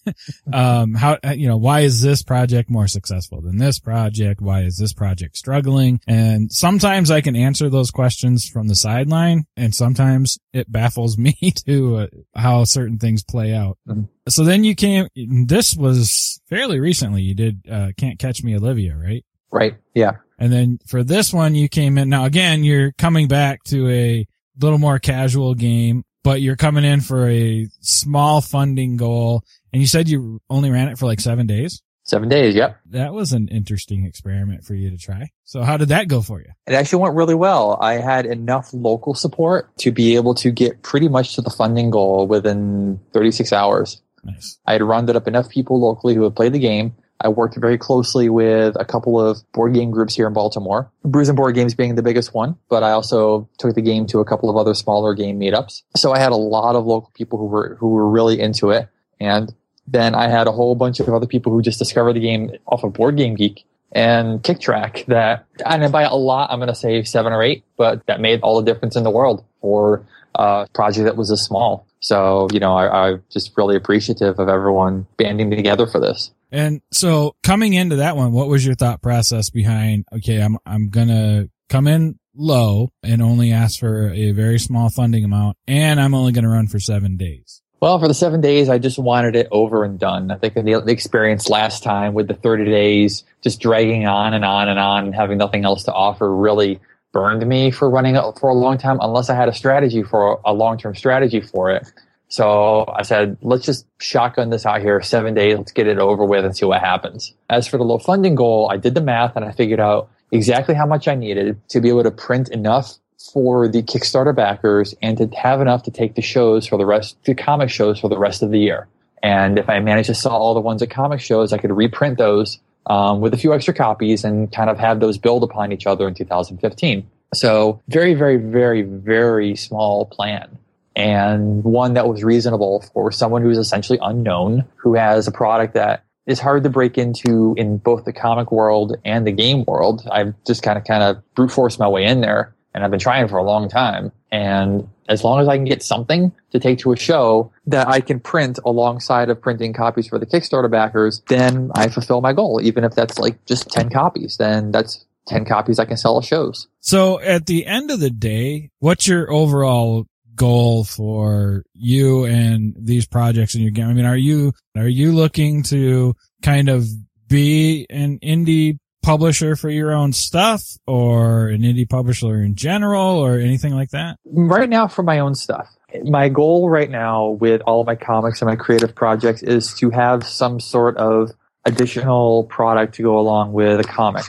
um, 0.52 0.94
how, 0.94 1.18
you 1.34 1.48
know, 1.48 1.56
why 1.56 1.80
is 1.80 2.00
this 2.00 2.22
project 2.22 2.70
more 2.70 2.86
successful 2.86 3.40
than 3.40 3.58
this 3.58 3.78
project? 3.78 4.40
Why 4.40 4.62
is 4.62 4.76
this 4.76 4.92
project 4.92 5.36
struggling? 5.36 6.00
And 6.06 6.52
sometimes 6.52 7.10
I 7.10 7.20
can 7.20 7.34
answer 7.34 7.68
those 7.68 7.90
questions 7.90 8.48
from 8.48 8.68
the 8.68 8.74
sideline 8.74 9.46
and 9.56 9.74
sometimes 9.74 10.38
it 10.52 10.70
baffles 10.70 11.16
me 11.18 11.34
to 11.66 11.96
uh, 11.96 12.06
how 12.34 12.64
certain 12.64 12.98
things 12.98 13.24
play 13.24 13.54
out. 13.54 13.78
Mm-hmm. 13.88 14.04
So 14.28 14.44
then 14.44 14.64
you 14.64 14.74
came, 14.74 15.08
this 15.46 15.76
was 15.76 16.40
fairly 16.48 16.80
recently. 16.80 17.22
You 17.22 17.34
did, 17.34 17.66
uh, 17.70 17.88
Can't 17.96 18.18
Catch 18.18 18.42
Me 18.42 18.56
Olivia, 18.56 18.96
right? 18.96 19.24
Right. 19.50 19.76
Yeah. 19.94 20.16
And 20.38 20.52
then 20.52 20.78
for 20.86 21.02
this 21.02 21.32
one, 21.32 21.54
you 21.54 21.68
came 21.68 21.98
in. 21.98 22.08
Now 22.08 22.24
again, 22.24 22.64
you're 22.64 22.92
coming 22.92 23.28
back 23.28 23.62
to 23.64 23.88
a 23.88 24.26
little 24.58 24.78
more 24.78 24.98
casual 24.98 25.54
game 25.54 26.04
but 26.24 26.40
you're 26.40 26.56
coming 26.56 26.84
in 26.84 27.00
for 27.02 27.28
a 27.28 27.68
small 27.80 28.40
funding 28.40 28.96
goal. 28.96 29.44
And 29.72 29.80
you 29.80 29.86
said 29.86 30.08
you 30.08 30.40
only 30.50 30.70
ran 30.70 30.88
it 30.88 30.98
for 30.98 31.06
like 31.06 31.20
seven 31.20 31.46
days. 31.46 31.82
Seven 32.02 32.28
days. 32.28 32.54
Yep. 32.54 32.80
That 32.90 33.14
was 33.14 33.32
an 33.32 33.48
interesting 33.48 34.04
experiment 34.04 34.64
for 34.64 34.74
you 34.74 34.90
to 34.90 34.96
try. 34.96 35.30
So 35.44 35.62
how 35.62 35.76
did 35.76 35.88
that 35.88 36.08
go 36.08 36.20
for 36.20 36.40
you? 36.40 36.50
It 36.66 36.74
actually 36.74 37.02
went 37.02 37.14
really 37.14 37.34
well. 37.34 37.78
I 37.80 37.94
had 37.94 38.26
enough 38.26 38.70
local 38.72 39.14
support 39.14 39.74
to 39.78 39.92
be 39.92 40.16
able 40.16 40.34
to 40.36 40.50
get 40.50 40.82
pretty 40.82 41.08
much 41.08 41.34
to 41.36 41.42
the 41.42 41.50
funding 41.50 41.90
goal 41.90 42.26
within 42.26 43.00
36 43.12 43.52
hours. 43.52 44.02
Nice. 44.22 44.58
I 44.66 44.72
had 44.72 44.82
rounded 44.82 45.16
up 45.16 45.28
enough 45.28 45.48
people 45.48 45.80
locally 45.80 46.14
who 46.14 46.24
had 46.24 46.34
played 46.34 46.52
the 46.52 46.58
game 46.58 46.94
I 47.24 47.28
worked 47.28 47.56
very 47.56 47.78
closely 47.78 48.28
with 48.28 48.76
a 48.78 48.84
couple 48.84 49.18
of 49.18 49.40
board 49.52 49.72
game 49.72 49.90
groups 49.90 50.14
here 50.14 50.26
in 50.26 50.34
Baltimore, 50.34 50.90
Brews 51.04 51.28
and 51.28 51.36
Board 51.36 51.54
Games 51.54 51.74
being 51.74 51.94
the 51.94 52.02
biggest 52.02 52.34
one, 52.34 52.56
but 52.68 52.82
I 52.82 52.90
also 52.90 53.48
took 53.58 53.74
the 53.74 53.82
game 53.82 54.06
to 54.08 54.20
a 54.20 54.24
couple 54.24 54.50
of 54.50 54.56
other 54.56 54.74
smaller 54.74 55.14
game 55.14 55.40
meetups. 55.40 55.82
So 55.96 56.12
I 56.12 56.18
had 56.18 56.32
a 56.32 56.36
lot 56.36 56.76
of 56.76 56.84
local 56.84 57.10
people 57.14 57.38
who 57.38 57.46
were, 57.46 57.76
who 57.80 57.88
were 57.88 58.08
really 58.08 58.38
into 58.38 58.70
it. 58.70 58.88
And 59.18 59.54
then 59.86 60.14
I 60.14 60.28
had 60.28 60.46
a 60.46 60.52
whole 60.52 60.74
bunch 60.74 61.00
of 61.00 61.08
other 61.08 61.26
people 61.26 61.50
who 61.50 61.62
just 61.62 61.78
discovered 61.78 62.12
the 62.12 62.20
game 62.20 62.52
off 62.66 62.84
of 62.84 62.92
Board 62.92 63.16
Game 63.16 63.34
Geek 63.34 63.64
and 63.92 64.42
Kicktraq 64.42 65.06
that, 65.06 65.46
and 65.64 65.90
by 65.92 66.02
a 66.02 66.14
lot, 66.14 66.50
I'm 66.50 66.58
going 66.58 66.68
to 66.68 66.74
say 66.74 67.02
seven 67.04 67.32
or 67.32 67.42
eight, 67.42 67.64
but 67.76 68.04
that 68.06 68.20
made 68.20 68.40
all 68.40 68.60
the 68.60 68.70
difference 68.70 68.96
in 68.96 69.04
the 69.04 69.10
world 69.10 69.44
for 69.60 70.04
uh, 70.38 70.66
a 70.68 70.72
project 70.72 71.04
that 71.04 71.16
was 71.16 71.30
this 71.30 71.44
small. 71.44 71.86
So, 72.00 72.48
you 72.52 72.60
know, 72.60 72.74
I, 72.76 73.08
I'm 73.08 73.22
just 73.30 73.52
really 73.56 73.76
appreciative 73.76 74.38
of 74.38 74.48
everyone 74.48 75.06
banding 75.16 75.50
together 75.50 75.86
for 75.86 76.00
this. 76.00 76.32
And 76.54 76.82
so 76.92 77.34
coming 77.42 77.74
into 77.74 77.96
that 77.96 78.16
one, 78.16 78.30
what 78.30 78.46
was 78.46 78.64
your 78.64 78.76
thought 78.76 79.02
process 79.02 79.50
behind, 79.50 80.04
okay, 80.12 80.40
I'm, 80.40 80.56
I'm 80.64 80.88
going 80.88 81.08
to 81.08 81.50
come 81.68 81.88
in 81.88 82.20
low 82.32 82.90
and 83.02 83.20
only 83.20 83.50
ask 83.50 83.80
for 83.80 84.10
a 84.10 84.30
very 84.30 84.60
small 84.60 84.88
funding 84.88 85.24
amount 85.24 85.56
and 85.66 86.00
I'm 86.00 86.14
only 86.14 86.30
going 86.30 86.44
to 86.44 86.50
run 86.50 86.68
for 86.68 86.78
seven 86.78 87.16
days? 87.16 87.60
Well, 87.80 87.98
for 87.98 88.06
the 88.06 88.14
seven 88.14 88.40
days, 88.40 88.68
I 88.68 88.78
just 88.78 89.00
wanted 89.00 89.34
it 89.34 89.48
over 89.50 89.82
and 89.82 89.98
done. 89.98 90.30
I 90.30 90.36
think 90.36 90.54
the 90.54 90.62
the 90.62 90.92
experience 90.92 91.50
last 91.50 91.82
time 91.82 92.14
with 92.14 92.28
the 92.28 92.34
30 92.34 92.66
days 92.66 93.24
just 93.42 93.60
dragging 93.60 94.06
on 94.06 94.32
and 94.32 94.44
on 94.44 94.68
and 94.68 94.78
on 94.78 95.06
and 95.06 95.14
having 95.14 95.38
nothing 95.38 95.64
else 95.64 95.82
to 95.84 95.92
offer 95.92 96.32
really 96.34 96.78
burned 97.12 97.44
me 97.44 97.72
for 97.72 97.90
running 97.90 98.14
for 98.38 98.48
a 98.48 98.54
long 98.54 98.78
time 98.78 98.98
unless 99.00 99.28
I 99.28 99.34
had 99.34 99.48
a 99.48 99.52
strategy 99.52 100.04
for 100.04 100.40
a 100.44 100.52
long-term 100.52 100.94
strategy 100.94 101.40
for 101.40 101.72
it. 101.72 101.92
So 102.34 102.84
I 102.92 103.02
said, 103.02 103.38
let's 103.42 103.64
just 103.64 103.86
shotgun 104.00 104.50
this 104.50 104.66
out 104.66 104.80
here 104.80 105.00
seven 105.00 105.34
days. 105.34 105.56
Let's 105.56 105.70
get 105.70 105.86
it 105.86 106.00
over 106.00 106.24
with 106.24 106.44
and 106.44 106.56
see 106.56 106.66
what 106.66 106.80
happens. 106.80 107.32
As 107.48 107.68
for 107.68 107.76
the 107.76 107.84
low 107.84 107.98
funding 107.98 108.34
goal, 108.34 108.68
I 108.72 108.76
did 108.76 108.96
the 108.96 109.00
math 109.00 109.36
and 109.36 109.44
I 109.44 109.52
figured 109.52 109.78
out 109.78 110.10
exactly 110.32 110.74
how 110.74 110.84
much 110.84 111.06
I 111.06 111.14
needed 111.14 111.60
to 111.68 111.80
be 111.80 111.90
able 111.90 112.02
to 112.02 112.10
print 112.10 112.48
enough 112.48 112.94
for 113.32 113.68
the 113.68 113.84
Kickstarter 113.84 114.34
backers 114.34 114.96
and 115.00 115.16
to 115.18 115.28
have 115.36 115.60
enough 115.60 115.84
to 115.84 115.92
take 115.92 116.16
the 116.16 116.22
shows 116.22 116.66
for 116.66 116.76
the 116.76 116.84
rest, 116.84 117.16
the 117.22 117.36
comic 117.36 117.70
shows 117.70 118.00
for 118.00 118.08
the 118.08 118.18
rest 118.18 118.42
of 118.42 118.50
the 118.50 118.58
year. 118.58 118.88
And 119.22 119.56
if 119.56 119.70
I 119.70 119.78
managed 119.78 120.08
to 120.08 120.14
sell 120.16 120.32
all 120.32 120.54
the 120.54 120.60
ones 120.60 120.82
at 120.82 120.90
comic 120.90 121.20
shows, 121.20 121.52
I 121.52 121.58
could 121.58 121.70
reprint 121.70 122.18
those 122.18 122.58
um, 122.86 123.20
with 123.20 123.32
a 123.32 123.36
few 123.36 123.54
extra 123.54 123.74
copies 123.74 124.24
and 124.24 124.50
kind 124.50 124.70
of 124.70 124.78
have 124.80 124.98
those 124.98 125.18
build 125.18 125.44
upon 125.44 125.70
each 125.70 125.86
other 125.86 126.08
in 126.08 126.14
2015. 126.14 127.08
So 127.32 127.80
very, 127.86 128.14
very, 128.14 128.38
very, 128.38 128.82
very 128.82 129.54
small 129.54 130.06
plan 130.06 130.58
and 130.96 131.64
one 131.64 131.94
that 131.94 132.08
was 132.08 132.22
reasonable 132.22 132.84
for 132.92 133.10
someone 133.10 133.42
who's 133.42 133.58
essentially 133.58 133.98
unknown, 134.00 134.64
who 134.76 134.94
has 134.94 135.26
a 135.26 135.32
product 135.32 135.74
that 135.74 136.04
is 136.26 136.40
hard 136.40 136.62
to 136.62 136.70
break 136.70 136.96
into 136.96 137.54
in 137.56 137.78
both 137.78 138.04
the 138.04 138.12
comic 138.12 138.50
world 138.50 138.96
and 139.04 139.26
the 139.26 139.32
game 139.32 139.64
world. 139.66 140.06
I've 140.10 140.34
just 140.46 140.62
kind 140.62 140.78
of 140.78 140.84
kind 140.84 141.02
of 141.02 141.22
brute 141.34 141.50
forced 141.50 141.78
my 141.78 141.88
way 141.88 142.04
in 142.04 142.20
there 142.20 142.54
and 142.74 142.82
I've 142.82 142.90
been 142.90 143.00
trying 143.00 143.28
for 143.28 143.36
a 143.36 143.42
long 143.42 143.68
time. 143.68 144.10
And 144.32 144.88
as 145.08 145.22
long 145.22 145.40
as 145.40 145.48
I 145.48 145.56
can 145.56 145.64
get 145.64 145.82
something 145.82 146.32
to 146.50 146.58
take 146.58 146.78
to 146.80 146.92
a 146.92 146.96
show 146.96 147.52
that 147.66 147.86
I 147.86 148.00
can 148.00 148.18
print 148.18 148.58
alongside 148.64 149.30
of 149.30 149.40
printing 149.40 149.72
copies 149.72 150.08
for 150.08 150.18
the 150.18 150.26
Kickstarter 150.26 150.70
backers, 150.70 151.22
then 151.28 151.70
I 151.74 151.88
fulfill 151.88 152.20
my 152.20 152.32
goal. 152.32 152.60
Even 152.62 152.82
if 152.82 152.94
that's 152.94 153.18
like 153.18 153.44
just 153.46 153.70
10 153.70 153.90
copies, 153.90 154.38
then 154.38 154.72
that's 154.72 155.04
10 155.28 155.44
copies 155.44 155.78
I 155.78 155.84
can 155.84 155.96
sell 155.96 156.18
at 156.18 156.24
shows. 156.24 156.66
So 156.80 157.20
at 157.20 157.46
the 157.46 157.64
end 157.64 157.90
of 157.90 158.00
the 158.00 158.10
day, 158.10 158.70
what's 158.80 159.06
your 159.06 159.30
overall 159.30 160.06
goal 160.34 160.84
for 160.84 161.64
you 161.74 162.24
and 162.24 162.74
these 162.78 163.06
projects 163.06 163.54
in 163.54 163.62
your 163.62 163.70
game? 163.70 163.88
I 163.88 163.92
mean, 163.92 164.04
are 164.04 164.16
you, 164.16 164.52
are 164.76 164.88
you 164.88 165.12
looking 165.12 165.62
to 165.64 166.14
kind 166.42 166.68
of 166.68 166.86
be 167.28 167.86
an 167.90 168.18
indie 168.20 168.78
publisher 169.02 169.54
for 169.54 169.68
your 169.68 169.92
own 169.92 170.12
stuff 170.12 170.62
or 170.86 171.48
an 171.48 171.60
indie 171.60 171.88
publisher 171.88 172.42
in 172.42 172.54
general 172.54 173.18
or 173.18 173.38
anything 173.38 173.74
like 173.74 173.90
that? 173.90 174.16
Right 174.24 174.68
now 174.68 174.88
for 174.88 175.02
my 175.02 175.18
own 175.18 175.34
stuff. 175.34 175.68
My 176.04 176.28
goal 176.28 176.68
right 176.68 176.90
now 176.90 177.28
with 177.28 177.60
all 177.66 177.80
of 177.80 177.86
my 177.86 177.94
comics 177.94 178.40
and 178.40 178.48
my 178.48 178.56
creative 178.56 178.94
projects 178.94 179.42
is 179.42 179.74
to 179.74 179.90
have 179.90 180.26
some 180.26 180.58
sort 180.58 180.96
of 180.96 181.30
additional 181.64 182.44
product 182.44 182.94
to 182.96 183.02
go 183.02 183.18
along 183.18 183.52
with 183.52 183.78
a 183.78 183.84
comic. 183.84 184.24